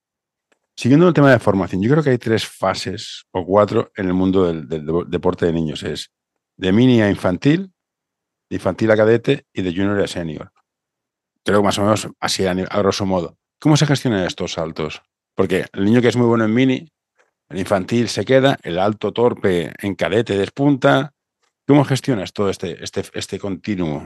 Siguiendo 0.76 1.06
el 1.06 1.14
tema 1.14 1.30
de 1.30 1.38
formación, 1.38 1.82
yo 1.82 1.90
creo 1.90 2.02
que 2.02 2.10
hay 2.10 2.18
tres 2.18 2.46
fases 2.46 3.26
o 3.30 3.44
cuatro 3.44 3.90
en 3.96 4.06
el 4.06 4.14
mundo 4.14 4.52
del, 4.52 4.66
deporte 5.08 5.46
de 5.46 5.52
niños. 5.52 5.82
Es 5.82 6.10
de 6.56 6.72
mini 6.72 7.02
a 7.02 7.10
infantil, 7.10 7.72
de 8.48 8.56
infantil 8.56 8.90
a 8.90 8.96
cadete 8.96 9.46
y 9.52 9.62
de 9.62 9.70
junior 9.70 10.00
a 10.00 10.06
senior. 10.06 10.50
Creo 11.44 11.60
que 11.60 11.64
más 11.64 11.78
o 11.78 11.82
menos 11.82 12.08
así 12.20 12.46
a, 12.46 12.54
grosso 12.54 13.04
modo. 13.04 13.36
¿Cómo 13.60 13.76
se 13.76 13.86
gestionan 13.86 14.24
estos 14.24 14.52
saltos? 14.52 15.02
Porque 15.34 15.66
el 15.72 15.84
niño 15.84 16.00
que 16.00 16.08
es 16.08 16.16
muy 16.16 16.26
bueno 16.26 16.44
en 16.44 16.54
mini, 16.54 16.88
el 17.48 17.58
infantil 17.58 18.08
se 18.08 18.24
queda, 18.24 18.58
el 18.62 18.78
alto 18.78 19.12
torpe 19.12 19.72
en 19.78 19.94
cadete 19.94 20.36
despunta, 20.36 21.12
¿Cómo 21.66 21.84
gestionas 21.84 22.32
todo 22.32 22.50
este, 22.50 22.82
este, 22.82 23.02
este 23.14 23.38
continuo? 23.38 24.02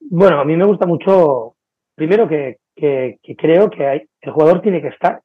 Bueno, 0.00 0.40
a 0.40 0.44
mí 0.44 0.56
me 0.56 0.64
gusta 0.64 0.86
mucho, 0.86 1.56
primero 1.94 2.28
que, 2.28 2.58
creo 2.74 3.70
que 3.70 3.86
hay, 3.86 4.08
el 4.20 4.32
jugador 4.32 4.60
tiene 4.60 4.82
que 4.82 4.88
estar, 4.88 5.22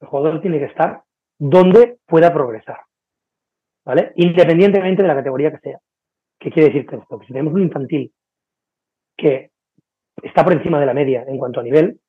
el 0.00 0.08
jugador 0.08 0.40
tiene 0.40 0.58
que 0.58 0.66
estar 0.66 1.02
donde 1.38 1.98
pueda 2.04 2.32
progresar, 2.32 2.78
¿vale? 3.84 4.12
Independientemente 4.16 5.02
de 5.02 5.08
la 5.08 5.14
categoría 5.14 5.52
que 5.52 5.58
sea. 5.58 5.78
¿Qué 6.40 6.50
quiere 6.50 6.68
decir 6.68 6.86
esto? 6.90 7.18
Que 7.18 7.26
si 7.26 7.32
tenemos 7.32 7.54
un 7.54 7.62
infantil 7.62 8.12
que 9.16 9.50
está 10.22 10.44
por 10.44 10.52
encima 10.52 10.80
de 10.80 10.86
la 10.86 10.94
media 10.94 11.24
en 11.26 11.38
cuanto 11.38 11.60
a 11.60 11.64
nivel, 11.64 12.00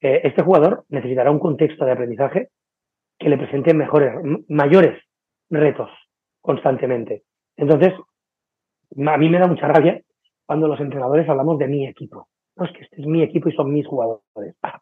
eh, 0.00 0.20
este 0.24 0.42
jugador 0.42 0.84
necesitará 0.88 1.30
un 1.30 1.38
contexto 1.38 1.84
de 1.84 1.92
aprendizaje 1.92 2.48
que 3.18 3.28
le 3.28 3.38
presente 3.38 3.72
mejores, 3.72 4.12
mayores 4.48 5.02
retos 5.48 5.90
constantemente. 6.40 7.24
Entonces, 7.56 7.94
a 7.94 9.16
mí 9.16 9.28
me 9.28 9.38
da 9.38 9.46
mucha 9.46 9.68
rabia 9.68 10.00
cuando 10.44 10.68
los 10.68 10.80
entrenadores 10.80 11.28
hablamos 11.28 11.58
de 11.58 11.68
mi 11.68 11.86
equipo. 11.86 12.28
No 12.56 12.64
es 12.64 12.72
que 12.72 12.84
este 12.84 13.00
es 13.00 13.06
mi 13.06 13.22
equipo 13.22 13.48
y 13.48 13.52
son 13.52 13.72
mis 13.72 13.86
jugadores. 13.86 14.22
Para, 14.60 14.78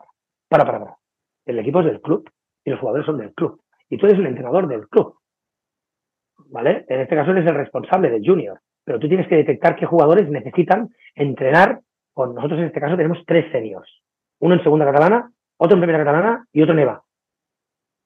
para, 0.48 0.64
para, 0.64 0.78
para. 0.78 0.96
El 1.46 1.58
equipo 1.58 1.80
es 1.80 1.86
del 1.86 2.00
club 2.00 2.30
y 2.64 2.70
los 2.70 2.80
jugadores 2.80 3.06
son 3.06 3.18
del 3.18 3.32
club. 3.34 3.60
Y 3.88 3.98
tú 3.98 4.06
eres 4.06 4.18
el 4.18 4.26
entrenador 4.26 4.68
del 4.68 4.88
club. 4.88 5.16
¿Vale? 6.50 6.84
En 6.88 7.00
este 7.00 7.16
caso 7.16 7.30
eres 7.30 7.46
el 7.46 7.54
responsable 7.54 8.10
del 8.10 8.24
junior. 8.24 8.60
Pero 8.84 8.98
tú 8.98 9.08
tienes 9.08 9.26
que 9.28 9.36
detectar 9.36 9.76
qué 9.76 9.86
jugadores 9.86 10.28
necesitan 10.28 10.90
entrenar 11.14 11.80
con 12.14 12.34
nosotros 12.34 12.60
en 12.60 12.66
este 12.66 12.80
caso 12.80 12.96
tenemos 12.96 13.18
tres 13.26 13.50
seniors. 13.50 14.02
Uno 14.38 14.54
en 14.54 14.62
segunda 14.62 14.86
catalana, 14.86 15.32
otro 15.56 15.74
en 15.74 15.80
primera 15.80 16.04
catalana 16.04 16.46
y 16.52 16.62
otro 16.62 16.74
en 16.74 16.80
EVA. 16.80 17.02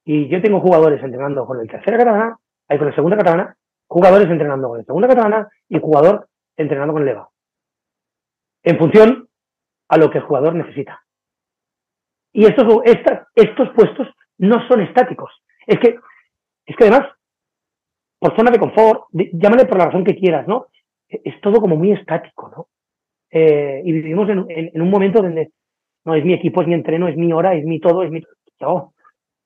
Y 0.05 0.29
yo 0.29 0.41
tengo 0.41 0.61
jugadores 0.61 1.03
entrenando 1.03 1.45
con 1.45 1.61
el 1.61 1.69
tercera 1.69 1.99
catalana, 1.99 2.39
hay 2.69 2.79
con 2.79 2.89
el 2.89 2.95
segunda 2.95 3.19
catalana 3.19 3.58
jugadores 3.89 4.31
entrenando 4.31 4.69
con 4.69 4.79
el 4.79 4.87
segunda 4.87 5.09
catalana 5.09 5.49
y 5.69 5.81
jugador 5.81 6.29
entrenando 6.57 6.93
con 6.93 7.03
el 7.03 7.09
EVA. 7.09 7.29
En 8.63 8.79
función 8.79 9.29
a 9.89 9.97
lo 9.97 10.11
que 10.11 10.19
el 10.19 10.25
jugador 10.25 10.55
necesita. 10.55 11.03
Y 12.33 12.45
estos, 12.45 12.67
estos 13.35 13.71
puestos 13.71 14.09
no 14.37 14.67
son 14.69 14.83
estáticos. 14.83 15.31
Es 15.67 15.79
que, 15.81 15.99
es 16.67 16.77
que 16.77 16.85
además, 16.85 17.09
por 18.19 18.37
zona 18.37 18.51
de 18.51 18.59
confort, 18.59 19.05
llámale 19.13 19.65
por 19.65 19.79
la 19.79 19.87
razón 19.87 20.05
que 20.05 20.17
quieras, 20.17 20.47
¿no? 20.47 20.67
Es 21.09 21.41
todo 21.41 21.61
como 21.61 21.77
muy 21.77 21.93
estático, 21.93 22.51
¿no? 22.55 22.69
Eh, 23.31 23.83
y 23.85 23.93
vivimos 23.93 24.29
en, 24.29 24.81
un 24.81 24.91
momento 24.91 25.23
donde 25.23 25.53
no 26.05 26.15
es 26.15 26.25
mi 26.25 26.35
equipo, 26.35 26.61
es 26.61 26.69
mi 26.69 26.75
entreno, 26.75 27.09
es 27.09 27.17
mi 27.17 27.33
hora, 27.33 27.55
es 27.55 27.65
mi 27.65 27.81
todo, 27.81 28.03
es 28.03 28.11
mi. 28.11 28.23
Oh, 28.61 28.93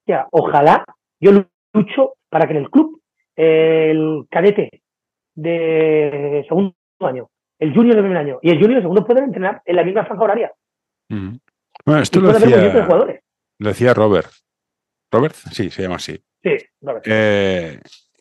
ya, 0.06 0.26
ojalá 0.30 0.84
yo 1.20 1.32
lucho 1.72 2.14
para 2.28 2.46
que 2.46 2.52
en 2.52 2.64
el 2.64 2.70
club 2.70 3.01
el 3.36 4.26
cadete 4.30 4.82
de 5.34 6.44
segundo 6.48 6.74
año, 7.00 7.30
el 7.58 7.74
junior 7.74 7.96
de 7.96 8.02
primer 8.02 8.18
año 8.18 8.38
y 8.42 8.50
el 8.50 8.58
junior 8.58 8.76
de 8.76 8.82
segundo 8.82 9.06
pueden 9.06 9.24
entrenar 9.24 9.62
en 9.64 9.76
la 9.76 9.84
misma 9.84 10.04
franja 10.04 10.24
horaria. 10.24 10.52
Bueno, 11.08 12.02
esto 12.02 12.20
lo 12.20 12.32
decía, 12.32 12.56
lo 13.58 13.68
decía 13.68 13.94
Robert. 13.94 14.32
¿Robert? 15.10 15.34
Sí, 15.34 15.70
se 15.70 15.82
llama 15.82 15.96
así. 15.96 16.18
Sí, 16.42 16.56
Robert. 16.80 17.04
Eh, 17.06 17.80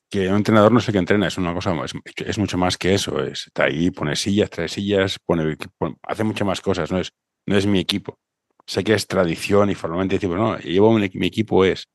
que 0.09 0.27
un 0.27 0.35
entrenador 0.35 0.71
no 0.73 0.81
sé 0.81 0.91
qué 0.91 0.97
entrena, 0.97 1.27
es 1.27 1.37
una 1.37 1.53
cosa, 1.53 1.73
es, 1.85 1.93
es, 2.17 2.37
mucho 2.37 2.57
más 2.57 2.77
que 2.77 2.93
eso. 2.93 3.23
Es, 3.23 3.47
está 3.47 3.63
ahí, 3.63 3.91
pone 3.91 4.15
sillas, 4.17 4.49
trae 4.49 4.67
sillas, 4.67 5.17
pone, 5.25 5.57
hace 6.03 6.23
muchas 6.25 6.45
más 6.45 6.59
cosas, 6.59 6.91
no 6.91 6.99
es, 6.99 7.13
no 7.47 7.55
es 7.55 7.65
mi 7.65 7.79
equipo. 7.79 8.19
Sé 8.65 8.83
que 8.83 8.93
es 8.93 9.07
tradición 9.07 9.69
y 9.69 9.75
formalmente 9.75 10.15
decimos, 10.15 10.37
no, 10.37 10.57
llevo 10.59 10.91
mi 10.93 11.25
equipo 11.25 11.63
es 11.63 11.87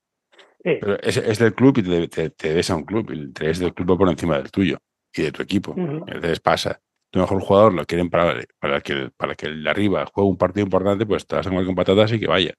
pero 0.81 0.99
es, 1.01 1.39
del 1.39 1.55
club 1.55 1.79
y 1.79 2.09
te, 2.09 2.31
te, 2.31 2.55
ves 2.55 2.71
a 2.71 2.77
un 2.77 2.85
club, 2.85 3.11
y 3.13 3.33
te 3.33 3.47
ves 3.47 3.61
del 3.61 3.73
club 3.73 3.97
por 3.97 4.09
encima 4.09 4.37
del 4.37 4.51
tuyo 4.51 4.79
y 5.15 5.23
de 5.23 5.33
tu 5.33 5.43
equipo. 5.43 5.75
Entonces 5.77 6.41
pasa. 6.41 6.81
Tu 7.11 7.21
mejor 7.21 7.41
jugador 7.41 7.73
lo 7.73 7.85
quieren 7.85 8.11
para, 8.11 8.35
para, 8.59 8.81
que, 8.81 9.11
para 9.17 9.37
que 9.37 9.47
el 9.47 9.63
de 9.63 9.71
arriba 9.71 10.05
juegue 10.13 10.29
un 10.29 10.37
partido 10.37 10.65
importante, 10.65 11.07
pues 11.07 11.25
te 11.25 11.37
vas 11.37 11.47
a 11.47 11.51
comer 11.51 11.65
con 11.65 11.77
patatas 11.77 12.13
y 12.13 12.19
que 12.19 12.27
vaya. 12.27 12.53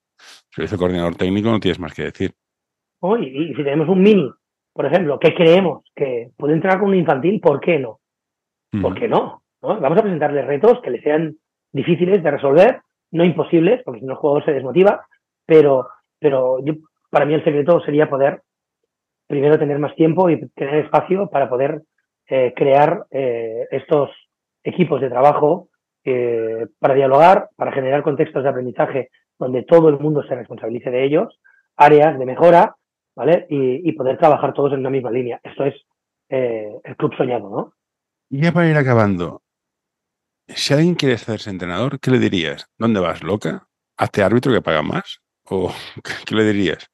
Si 0.50 0.62
eres 0.62 0.72
el 0.72 0.80
coordinador 0.80 1.16
técnico, 1.16 1.50
no 1.50 1.60
tienes 1.60 1.80
más 1.80 1.94
que 1.94 2.04
decir. 2.04 2.34
y 3.20 3.54
si 3.54 3.64
tenemos 3.64 3.90
un 3.90 4.02
mini, 4.02 4.32
por 4.74 4.86
ejemplo, 4.86 5.20
que 5.20 5.34
creemos 5.34 5.84
que 5.94 6.30
puede 6.38 6.54
entrar 6.54 6.80
con 6.80 6.90
un 6.90 6.96
infantil, 6.96 7.42
¿por 7.42 7.60
qué 7.60 7.78
no? 7.78 8.00
¿Por 8.82 8.98
qué 8.98 9.08
no? 9.08 9.44
no? 9.62 9.80
Vamos 9.82 9.98
a 9.98 10.02
presentarle 10.02 10.44
retos 10.44 10.80
que 10.82 10.92
le 10.92 11.02
sean 11.02 11.36
difíciles 11.74 12.24
de 12.24 12.32
resolver, 12.32 12.82
no 13.12 13.26
imposibles, 13.26 13.82
porque 13.84 14.00
si 14.00 14.06
no 14.06 14.14
el 14.14 14.20
jugador 14.20 14.46
se 14.46 14.54
desmotiva, 14.54 15.06
pero, 15.46 15.88
pero 16.20 16.64
yo 16.64 16.74
para 17.10 17.26
mí 17.26 17.34
el 17.34 17.44
secreto 17.44 17.80
sería 17.82 18.10
poder 18.10 18.42
primero 19.28 19.60
tener 19.60 19.78
más 19.80 19.96
tiempo 19.96 20.30
y 20.30 20.48
tener 20.50 20.86
espacio 20.86 21.30
para 21.30 21.50
poder 21.50 21.84
eh, 22.30 22.54
crear 22.56 23.06
eh, 23.12 23.68
estos 23.72 24.10
equipos 24.64 25.02
de 25.02 25.10
trabajo 25.10 25.70
eh, 26.04 26.68
para 26.80 26.94
dialogar, 26.94 27.50
para 27.56 27.72
generar 27.72 28.04
contextos 28.04 28.44
de 28.44 28.50
aprendizaje 28.50 29.10
donde 29.38 29.64
todo 29.64 29.90
el 29.90 30.00
mundo 30.00 30.24
se 30.24 30.36
responsabilice 30.36 30.90
de 30.90 31.06
ellos, 31.06 31.40
áreas 31.76 32.18
de 32.18 32.26
mejora, 32.26 32.76
¿vale? 33.16 33.46
Y, 33.50 33.92
poder 33.92 34.18
trabajar 34.18 34.54
todos 34.54 34.74
en 34.74 34.80
una 34.80 34.90
misma 34.90 35.12
línea. 35.12 35.40
Esto 35.44 35.66
es 35.66 35.76
el 36.30 36.96
club 36.98 37.16
soñado, 37.16 37.50
¿no? 37.50 37.74
Y 38.30 38.42
ya 38.42 38.52
para 38.52 38.68
ir 38.68 38.76
acabando, 38.76 39.42
si 40.48 40.74
alguien 40.74 40.96
quiere 40.96 41.16
hacerse 41.16 41.50
entrenador, 41.50 42.00
¿qué 42.00 42.10
le 42.10 42.20
dirías? 42.20 42.68
¿Dónde 42.78 43.00
vas, 43.00 43.22
loca? 43.22 43.68
¿Hazte 43.96 44.24
árbitro 44.24 44.52
que 44.52 44.62
paga 44.62 44.82
más? 44.82 45.20
¿O 45.46 45.72
qué 46.26 46.36
le 46.36 46.44
dirías? 46.44 46.90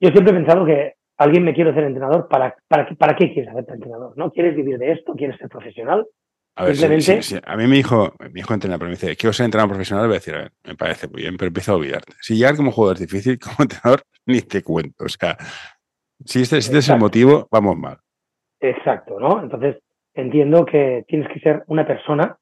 Yo 0.00 0.10
siempre 0.10 0.32
he 0.32 0.36
pensado 0.36 0.64
que 0.64 0.94
alguien 1.18 1.44
me 1.44 1.54
quiere 1.54 1.74
ser 1.74 1.84
entrenador, 1.84 2.28
¿para, 2.28 2.56
para, 2.66 2.88
para 2.96 3.14
qué 3.14 3.32
quieres 3.32 3.50
hacerte 3.50 3.74
entrenador? 3.74 4.14
¿No? 4.16 4.30
¿Quieres 4.32 4.56
vivir 4.56 4.78
de 4.78 4.92
esto? 4.92 5.12
¿Quieres 5.12 5.36
ser 5.36 5.48
profesional? 5.48 6.06
A 6.56 6.64
ver, 6.64 6.76
Simplemente... 6.76 7.40
a 7.44 7.56
mí 7.56 7.66
me 7.66 7.76
dijo, 7.76 8.12
mi 8.32 8.40
hijo 8.40 8.54
entrena, 8.54 8.78
pero 8.78 8.88
me 8.88 8.96
dice, 8.96 9.16
quiero 9.16 9.32
ser 9.32 9.44
entrenador 9.44 9.70
profesional, 9.70 10.06
voy 10.06 10.16
a 10.16 10.18
decir, 10.18 10.34
a 10.34 10.38
ver, 10.38 10.52
me 10.64 10.74
parece 10.74 11.08
muy 11.08 11.22
bien, 11.22 11.36
pero 11.36 11.48
empiezo 11.48 11.72
a 11.72 11.76
olvidarte. 11.76 12.12
Si 12.20 12.36
llegar 12.36 12.56
como 12.56 12.72
jugador 12.72 12.96
es 12.96 13.00
difícil, 13.00 13.38
como 13.40 13.56
entrenador, 13.60 14.02
ni 14.26 14.40
te 14.40 14.62
cuento. 14.62 15.04
O 15.04 15.08
sea, 15.08 15.36
si 16.24 16.42
este, 16.42 16.60
si 16.60 16.68
este 16.68 16.78
es 16.78 16.88
el 16.88 16.98
motivo, 16.98 17.46
vamos 17.50 17.76
mal. 17.76 17.98
Exacto, 18.58 19.20
¿no? 19.20 19.42
Entonces, 19.42 19.76
entiendo 20.14 20.64
que 20.64 21.04
tienes 21.06 21.28
que 21.28 21.40
ser 21.40 21.64
una 21.66 21.86
persona, 21.86 22.38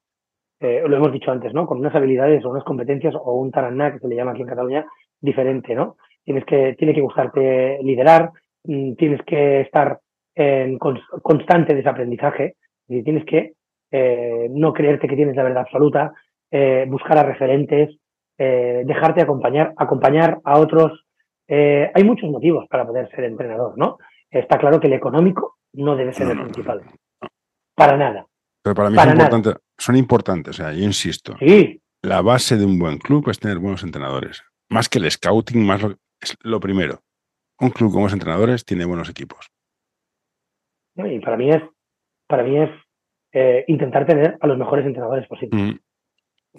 eh, 0.59 0.83
lo 0.85 0.97
hemos 0.97 1.11
dicho 1.13 1.31
antes, 1.31 1.53
¿no? 1.53 1.65
Con 1.65 1.79
unas 1.79 1.95
habilidades 1.95 2.43
o 2.43 2.49
unas 2.49 2.63
competencias 2.63 3.13
o 3.15 3.33
un 3.33 3.51
taraná, 3.51 3.93
que 3.93 3.99
se 3.99 4.07
le 4.07 4.15
llama 4.15 4.31
aquí 4.31 4.41
en 4.41 4.47
Cataluña, 4.47 4.85
diferente, 5.21 5.75
¿no? 5.75 5.97
Tienes 6.29 6.45
que, 6.45 6.75
tiene 6.77 6.93
que 6.93 7.01
gustarte 7.01 7.79
liderar, 7.81 8.29
mm, 8.63 8.93
tienes 8.93 9.19
que 9.25 9.61
estar 9.61 9.97
en 10.35 10.77
constante 10.77 11.73
desaprendizaje 11.73 12.53
y 12.87 13.01
tienes 13.01 13.25
que 13.25 13.53
eh, 13.91 14.47
no 14.51 14.71
creerte 14.71 15.07
que 15.07 15.15
tienes 15.15 15.35
la 15.35 15.41
verdad 15.41 15.63
absoluta, 15.63 16.13
eh, 16.51 16.85
buscar 16.87 17.17
a 17.17 17.23
referentes, 17.23 17.97
eh, 18.37 18.83
dejarte 18.85 19.23
acompañar, 19.23 19.73
acompañar 19.75 20.37
a 20.43 20.59
otros. 20.59 21.03
hay 21.47 22.03
muchos 22.03 22.29
motivos 22.29 22.67
para 22.69 22.85
poder 22.85 23.09
ser 23.09 23.23
entrenador, 23.23 23.75
¿no? 23.75 23.97
Está 24.29 24.59
claro 24.59 24.79
que 24.79 24.85
el 24.85 24.93
económico 24.93 25.57
no 25.73 25.95
debe 25.95 26.13
ser 26.13 26.29
el 26.29 26.43
principal. 26.43 26.83
Para 27.75 27.97
nada. 27.97 28.27
Pero 28.61 28.75
para 28.75 28.91
mí 28.91 28.97
son, 28.97 29.09
importantes, 29.09 29.55
son 29.79 29.95
importantes, 29.95 30.59
o 30.59 30.63
sea, 30.63 30.73
yo 30.73 30.83
insisto. 30.83 31.35
Sí. 31.39 31.81
La 32.03 32.21
base 32.21 32.55
de 32.55 32.65
un 32.65 32.77
buen 32.77 32.99
club 32.99 33.27
es 33.29 33.39
tener 33.39 33.57
buenos 33.57 33.81
entrenadores. 33.81 34.43
Más 34.69 34.87
que 34.87 34.99
el 34.99 35.09
scouting, 35.09 35.65
más 35.65 35.81
es 36.21 36.35
lo 36.41 36.59
primero. 36.59 37.01
Un 37.59 37.71
club 37.71 37.89
con 37.89 38.01
buenos 38.01 38.13
entrenadores 38.13 38.65
tiene 38.65 38.85
buenos 38.85 39.09
equipos. 39.09 39.51
Y 40.95 41.19
para 41.19 41.37
mí 41.37 41.49
es, 41.51 41.61
para 42.27 42.43
mí 42.43 42.57
es 42.57 42.69
eh, 43.31 43.63
intentar 43.67 44.05
tener 44.05 44.37
a 44.39 44.47
los 44.47 44.57
mejores 44.57 44.85
entrenadores 44.85 45.27
posibles. 45.27 45.61
Mm. 45.61 45.79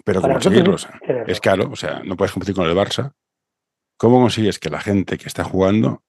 Pero 0.05 0.21
¿cómo 0.21 0.33
conseguirlos? 0.33 0.87
Es 1.27 1.41
caro, 1.41 1.69
o 1.71 1.75
sea, 1.75 2.01
no 2.03 2.15
puedes 2.15 2.31
competir 2.31 2.55
con 2.55 2.67
el 2.67 2.75
Barça. 2.75 3.13
¿Cómo 3.97 4.19
consigues 4.19 4.57
que 4.57 4.69
la 4.69 4.79
gente 4.79 5.17
que 5.17 5.27
está 5.27 5.43
jugando, 5.43 6.01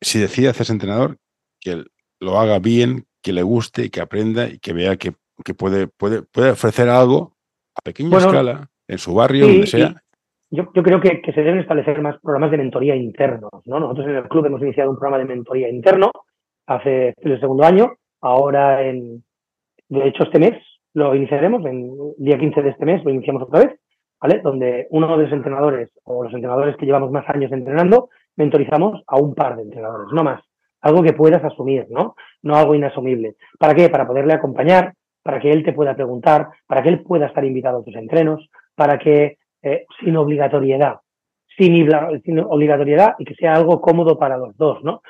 si 0.00 0.20
decide 0.20 0.50
hacerse 0.50 0.72
entrenador, 0.72 1.18
que 1.58 1.84
lo 2.20 2.38
haga 2.38 2.58
bien, 2.58 3.06
que 3.22 3.32
le 3.32 3.42
guste 3.42 3.86
y 3.86 3.90
que 3.90 4.00
aprenda 4.00 4.48
y 4.48 4.58
que 4.58 4.72
vea 4.72 4.96
que, 4.96 5.14
puede, 5.56 5.88
puede, 5.88 6.22
puede 6.22 6.50
ofrecer 6.50 6.88
algo 6.88 7.36
a 7.74 7.80
pequeña 7.80 8.18
escala, 8.18 8.70
en 8.86 8.98
su 8.98 9.14
barrio, 9.14 9.48
donde 9.48 9.66
sea? 9.66 10.02
Yo, 10.52 10.66
creo 10.72 11.00
que, 11.00 11.22
se 11.32 11.42
deben 11.42 11.60
establecer 11.60 12.02
más 12.02 12.18
programas 12.20 12.50
de 12.50 12.58
mentoría 12.58 12.96
internos. 12.96 13.50
¿no? 13.66 13.78
Nosotros 13.78 14.08
en 14.08 14.16
el 14.16 14.28
club 14.28 14.46
hemos 14.46 14.60
iniciado 14.60 14.90
un 14.90 14.96
programa 14.98 15.18
de 15.18 15.32
mentoría 15.32 15.68
interno 15.68 16.10
hace 16.66 17.14
el 17.18 17.40
segundo 17.40 17.64
año. 17.64 17.92
Ahora, 18.20 18.84
en, 18.84 19.22
de 19.88 20.08
hecho, 20.08 20.24
este 20.24 20.40
mes 20.40 20.54
lo 20.92 21.14
iniciaremos, 21.14 21.64
en 21.66 22.14
día 22.18 22.38
15 22.38 22.62
de 22.62 22.70
este 22.70 22.84
mes 22.84 23.04
lo 23.04 23.10
iniciamos 23.10 23.44
otra 23.44 23.60
vez, 23.60 23.80
¿vale? 24.20 24.40
Donde 24.42 24.88
uno 24.90 25.16
de 25.16 25.24
los 25.24 25.32
entrenadores 25.32 25.90
o 26.02 26.24
los 26.24 26.34
entrenadores 26.34 26.76
que 26.76 26.86
llevamos 26.86 27.12
más 27.12 27.28
años 27.28 27.52
entrenando, 27.52 28.08
mentorizamos 28.36 29.02
a 29.06 29.16
un 29.20 29.34
par 29.34 29.56
de 29.56 29.62
entrenadores, 29.62 30.08
no 30.12 30.24
más. 30.24 30.42
Algo 30.80 31.02
que 31.02 31.12
puedas 31.12 31.44
asumir, 31.44 31.86
¿no? 31.90 32.16
No 32.42 32.56
algo 32.56 32.74
inasumible. 32.74 33.36
¿Para 33.58 33.74
qué? 33.74 33.88
Para 33.88 34.06
poderle 34.06 34.32
acompañar, 34.32 34.94
para 35.22 35.38
que 35.38 35.52
él 35.52 35.62
te 35.62 35.72
pueda 35.72 35.94
preguntar, 35.94 36.48
para 36.66 36.82
que 36.82 36.88
él 36.88 37.02
pueda 37.02 37.26
estar 37.26 37.44
invitado 37.44 37.78
a 37.78 37.84
tus 37.84 37.94
entrenos, 37.94 38.48
para 38.74 38.98
que 38.98 39.36
eh, 39.62 39.86
sin 40.02 40.16
obligatoriedad, 40.16 41.00
sin, 41.56 41.88
sin, 42.24 42.38
obligatoriedad 42.40 43.14
y 43.18 43.24
que 43.24 43.34
sea 43.34 43.54
algo 43.54 43.80
cómodo 43.80 44.18
para 44.18 44.36
los 44.36 44.56
dos, 44.56 44.82
¿no? 44.82 45.02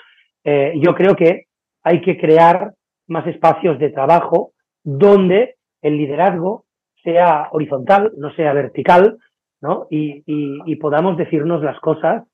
Eh, 0.44 0.72
yo 0.76 0.94
creo 0.94 1.14
que 1.14 1.44
hay 1.82 2.00
que 2.00 2.18
crear 2.18 2.72
más 3.08 3.26
espacios 3.26 3.78
de 3.78 3.90
trabajo 3.90 4.52
donde 4.82 5.56
el 5.82 5.96
liderazgo 5.96 6.64
sea 7.02 7.48
horizontal, 7.52 8.12
no 8.16 8.32
sea 8.34 8.52
vertical, 8.52 9.18
¿no? 9.60 9.86
Y, 9.90 10.76
podamos 10.76 11.16
decirnos 11.16 11.62
las 11.62 11.78
cosas 11.80 12.24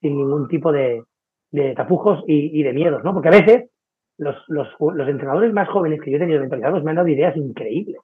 sin 0.00 0.16
ningún 0.16 0.48
tipo 0.48 0.72
de, 0.72 1.02
tapujos 1.74 2.22
y, 2.26 2.62
de 2.62 2.72
miedos, 2.72 3.02
¿no? 3.02 3.12
Porque 3.12 3.28
a 3.28 3.32
veces 3.32 3.70
los, 4.18 4.36
entrenadores 5.08 5.52
más 5.52 5.68
jóvenes 5.68 6.00
que 6.00 6.10
yo 6.10 6.16
he 6.16 6.20
tenido 6.20 6.40
mentalizados 6.40 6.84
me 6.84 6.90
han 6.90 6.96
dado 6.96 7.08
ideas 7.08 7.36
increíbles, 7.36 7.96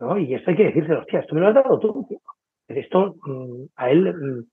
¿no? 0.00 0.18
Y 0.18 0.34
esto 0.34 0.50
hay 0.50 0.56
que 0.56 0.64
decírselo, 0.64 1.00
hostia, 1.00 1.20
esto 1.20 1.34
me 1.34 1.40
lo 1.40 1.48
has 1.48 1.54
dado 1.54 1.78
tú, 1.78 2.06
tío. 2.08 2.18
Esto 2.68 3.16
mm, 3.22 3.64
a 3.76 3.90
él 3.90 4.14
mm, 4.14 4.44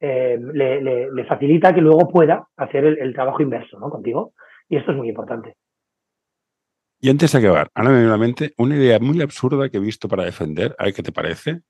eh, 0.00 0.38
le, 0.52 0.80
le, 0.80 1.12
le, 1.12 1.24
facilita 1.24 1.74
que 1.74 1.80
luego 1.80 2.08
pueda 2.08 2.46
hacer 2.56 2.84
el, 2.84 2.98
el 2.98 3.14
trabajo 3.14 3.42
inverso, 3.42 3.78
¿no? 3.78 3.90
Contigo. 3.90 4.34
Y 4.68 4.76
esto 4.76 4.92
es 4.92 4.96
muy 4.96 5.08
importante. 5.08 5.56
Y 7.00 7.10
antes 7.10 7.32
de 7.32 7.38
acabar, 7.38 7.68
ahora 7.74 7.90
me 7.90 7.96
viene 7.96 8.10
a 8.10 8.12
la 8.12 8.18
mente 8.18 8.54
una 8.58 8.76
idea 8.76 9.00
muy 9.00 9.20
absurda 9.20 9.68
que 9.68 9.78
he 9.78 9.80
visto 9.80 10.08
para 10.08 10.24
defender, 10.24 10.76
a 10.78 10.84
ver 10.84 10.94
qué 10.94 11.02
te 11.02 11.10
parece. 11.10 11.62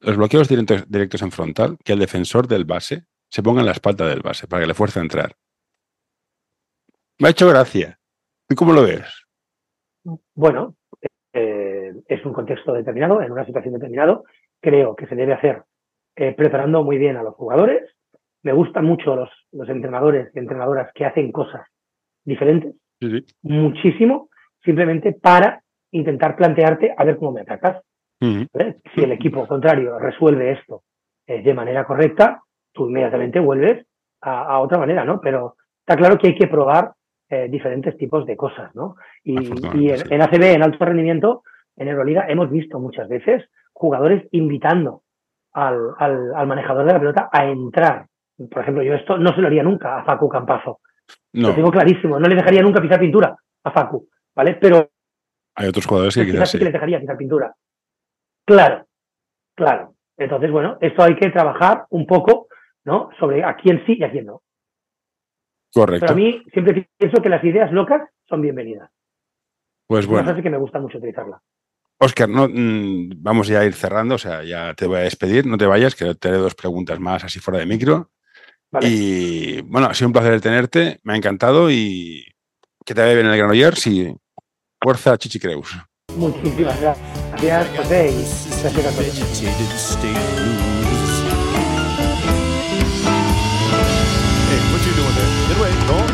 Los 0.00 0.16
bloqueos 0.16 0.48
directos, 0.48 0.88
directos 0.88 1.20
en 1.22 1.30
frontal, 1.30 1.76
que 1.84 1.92
el 1.92 1.98
defensor 1.98 2.48
del 2.48 2.64
base 2.64 3.04
se 3.30 3.42
ponga 3.42 3.60
en 3.60 3.66
la 3.66 3.72
espalda 3.72 4.08
del 4.08 4.22
base 4.22 4.46
para 4.46 4.62
que 4.62 4.68
le 4.68 4.74
fuerce 4.74 4.98
a 4.98 5.02
entrar. 5.02 5.34
Me 7.18 7.28
ha 7.28 7.30
hecho 7.32 7.48
gracia. 7.48 7.98
¿Tú 8.48 8.54
cómo 8.56 8.72
lo 8.72 8.82
ves? 8.82 9.04
Bueno, 10.34 10.77
eh, 11.32 11.92
es 12.06 12.24
un 12.24 12.32
contexto 12.32 12.72
determinado, 12.72 13.22
en 13.22 13.32
una 13.32 13.44
situación 13.44 13.74
determinada. 13.74 14.20
Creo 14.60 14.96
que 14.96 15.06
se 15.06 15.14
debe 15.14 15.34
hacer 15.34 15.62
eh, 16.16 16.32
preparando 16.32 16.82
muy 16.82 16.98
bien 16.98 17.16
a 17.16 17.22
los 17.22 17.34
jugadores. 17.34 17.94
Me 18.42 18.52
gustan 18.52 18.84
mucho 18.84 19.14
los, 19.14 19.30
los 19.52 19.68
entrenadores 19.68 20.30
y 20.34 20.38
entrenadoras 20.38 20.90
que 20.94 21.04
hacen 21.04 21.30
cosas 21.32 21.66
diferentes. 22.24 22.74
Muchísimo 23.42 24.28
simplemente 24.64 25.12
para 25.12 25.62
intentar 25.92 26.36
plantearte 26.36 26.94
a 26.96 27.04
ver 27.04 27.16
cómo 27.16 27.32
me 27.32 27.42
atacas. 27.42 27.82
Si 28.20 29.00
el 29.02 29.12
equipo 29.12 29.46
contrario 29.46 29.98
resuelve 29.98 30.52
esto 30.52 30.82
eh, 31.26 31.40
de 31.40 31.54
manera 31.54 31.84
correcta, 31.84 32.42
tú 32.72 32.88
inmediatamente 32.88 33.38
vuelves 33.38 33.86
a, 34.20 34.58
otra 34.58 34.78
manera, 34.78 35.04
¿no? 35.04 35.20
Pero 35.20 35.54
está 35.80 35.96
claro 35.96 36.18
que 36.18 36.28
hay 36.28 36.34
que 36.34 36.48
probar 36.48 36.92
eh, 37.30 37.48
diferentes 37.50 37.96
tipos 37.96 38.26
de 38.26 38.36
cosas, 38.36 38.74
¿no? 38.74 38.96
Y, 39.24 39.36
en, 39.36 40.22
ACB, 40.22 40.42
en 40.42 40.62
alto 40.62 40.84
rendimiento, 40.84 41.42
en 41.76 41.88
Euroliga, 41.88 42.26
hemos 42.28 42.50
visto 42.50 42.78
muchas 42.78 43.08
veces 43.08 43.44
jugadores 43.72 44.26
invitando 44.32 45.02
al, 45.52 45.94
al, 45.98 46.46
manejador 46.46 46.86
de 46.86 46.92
la 46.92 46.98
pelota 46.98 47.28
a 47.32 47.44
entrar. 47.44 48.06
Por 48.50 48.62
ejemplo, 48.62 48.82
yo 48.82 48.94
esto 48.94 49.18
no 49.18 49.34
se 49.34 49.40
lo 49.40 49.48
haría 49.48 49.62
nunca 49.62 49.98
a 49.98 50.04
Facu 50.04 50.28
Campazo. 50.28 50.80
Lo 51.32 51.54
tengo 51.54 51.70
clarísimo, 51.70 52.18
no 52.18 52.28
le 52.28 52.34
dejaría 52.34 52.62
nunca 52.62 52.80
pisar 52.80 53.00
pintura 53.00 53.36
a 53.64 53.70
Facu. 53.70 54.08
¿vale? 54.34 54.54
Pero 54.54 54.88
hay 55.56 55.68
otros 55.68 55.86
jugadores 55.86 56.14
que 56.14 56.24
quizás 56.24 56.50
sí 56.50 56.58
que 56.58 56.64
les 56.64 56.72
dejaría 56.72 57.00
quitar 57.00 57.16
pintura. 57.16 57.52
Claro, 58.46 58.86
claro. 59.56 59.94
Entonces, 60.16 60.52
bueno, 60.52 60.78
esto 60.80 61.02
hay 61.02 61.16
que 61.16 61.30
trabajar 61.30 61.86
un 61.90 62.06
poco, 62.06 62.46
¿no? 62.84 63.10
Sobre 63.18 63.42
a 63.42 63.56
quién 63.56 63.84
sí 63.84 63.96
y 63.98 64.04
a 64.04 64.10
quién 64.10 64.26
no. 64.26 64.42
Correcto. 65.72 66.06
Pero 66.06 66.12
a 66.12 66.16
mí 66.16 66.42
siempre 66.52 66.88
pienso 66.96 67.22
que 67.22 67.28
las 67.28 67.44
ideas 67.44 67.72
locas 67.72 68.08
son 68.28 68.42
bienvenidas. 68.42 68.90
Pues 69.86 70.06
bueno. 70.06 70.30
Es 70.30 70.42
que 70.42 70.50
me 70.50 70.58
gusta 70.58 70.78
mucho 70.78 70.98
utilizarla. 70.98 71.40
Oscar, 72.00 72.28
no, 72.28 72.46
mm, 72.48 73.10
vamos 73.16 73.48
ya 73.48 73.60
a 73.60 73.64
ir 73.64 73.74
cerrando, 73.74 74.14
o 74.14 74.18
sea, 74.18 74.44
ya 74.44 74.72
te 74.74 74.86
voy 74.86 74.98
a 74.98 75.02
despedir, 75.02 75.46
no 75.46 75.58
te 75.58 75.66
vayas, 75.66 75.96
que 75.96 76.14
te 76.14 76.28
haré 76.28 76.36
dos 76.36 76.54
preguntas 76.54 77.00
más 77.00 77.24
así 77.24 77.40
fuera 77.40 77.58
de 77.58 77.66
micro. 77.66 78.10
Y 78.82 79.62
bueno, 79.62 79.88
ha 79.88 79.94
sido 79.94 80.08
un 80.08 80.12
placer 80.12 80.40
tenerte, 80.40 81.00
me 81.02 81.14
ha 81.14 81.16
encantado 81.16 81.70
y 81.70 82.24
que 82.84 82.94
te 82.94 83.00
vaya 83.00 83.14
bien 83.14 83.26
el 83.26 83.36
Granollers 83.36 83.86
y 83.86 84.14
Fuerza 84.80 85.16
Chichicreus. 85.16 85.76
Muchísimas 86.16 86.80
gracias, 86.80 87.68
José, 87.76 88.10
y 88.10 88.62
gracias 88.62 89.96
a 89.96 90.00
todos. 90.00 90.67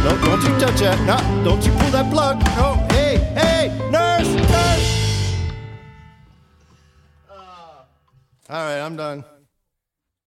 No, 0.04 0.10
don't 0.24 0.42
you 0.42 0.58
touch 0.60 0.80
that. 0.80 1.00
No, 1.06 1.44
don't 1.44 1.64
you 1.64 1.72
pull 1.72 1.90
that 1.90 2.12
plug. 2.12 2.38
No, 2.56 2.74
hey, 2.94 3.16
hey, 3.34 3.90
nurse, 3.90 4.28
nurse. 4.34 4.88
Uh, 7.30 7.34
all 7.34 7.84
right, 8.48 8.80
I'm 8.80 8.96
done. 8.96 9.24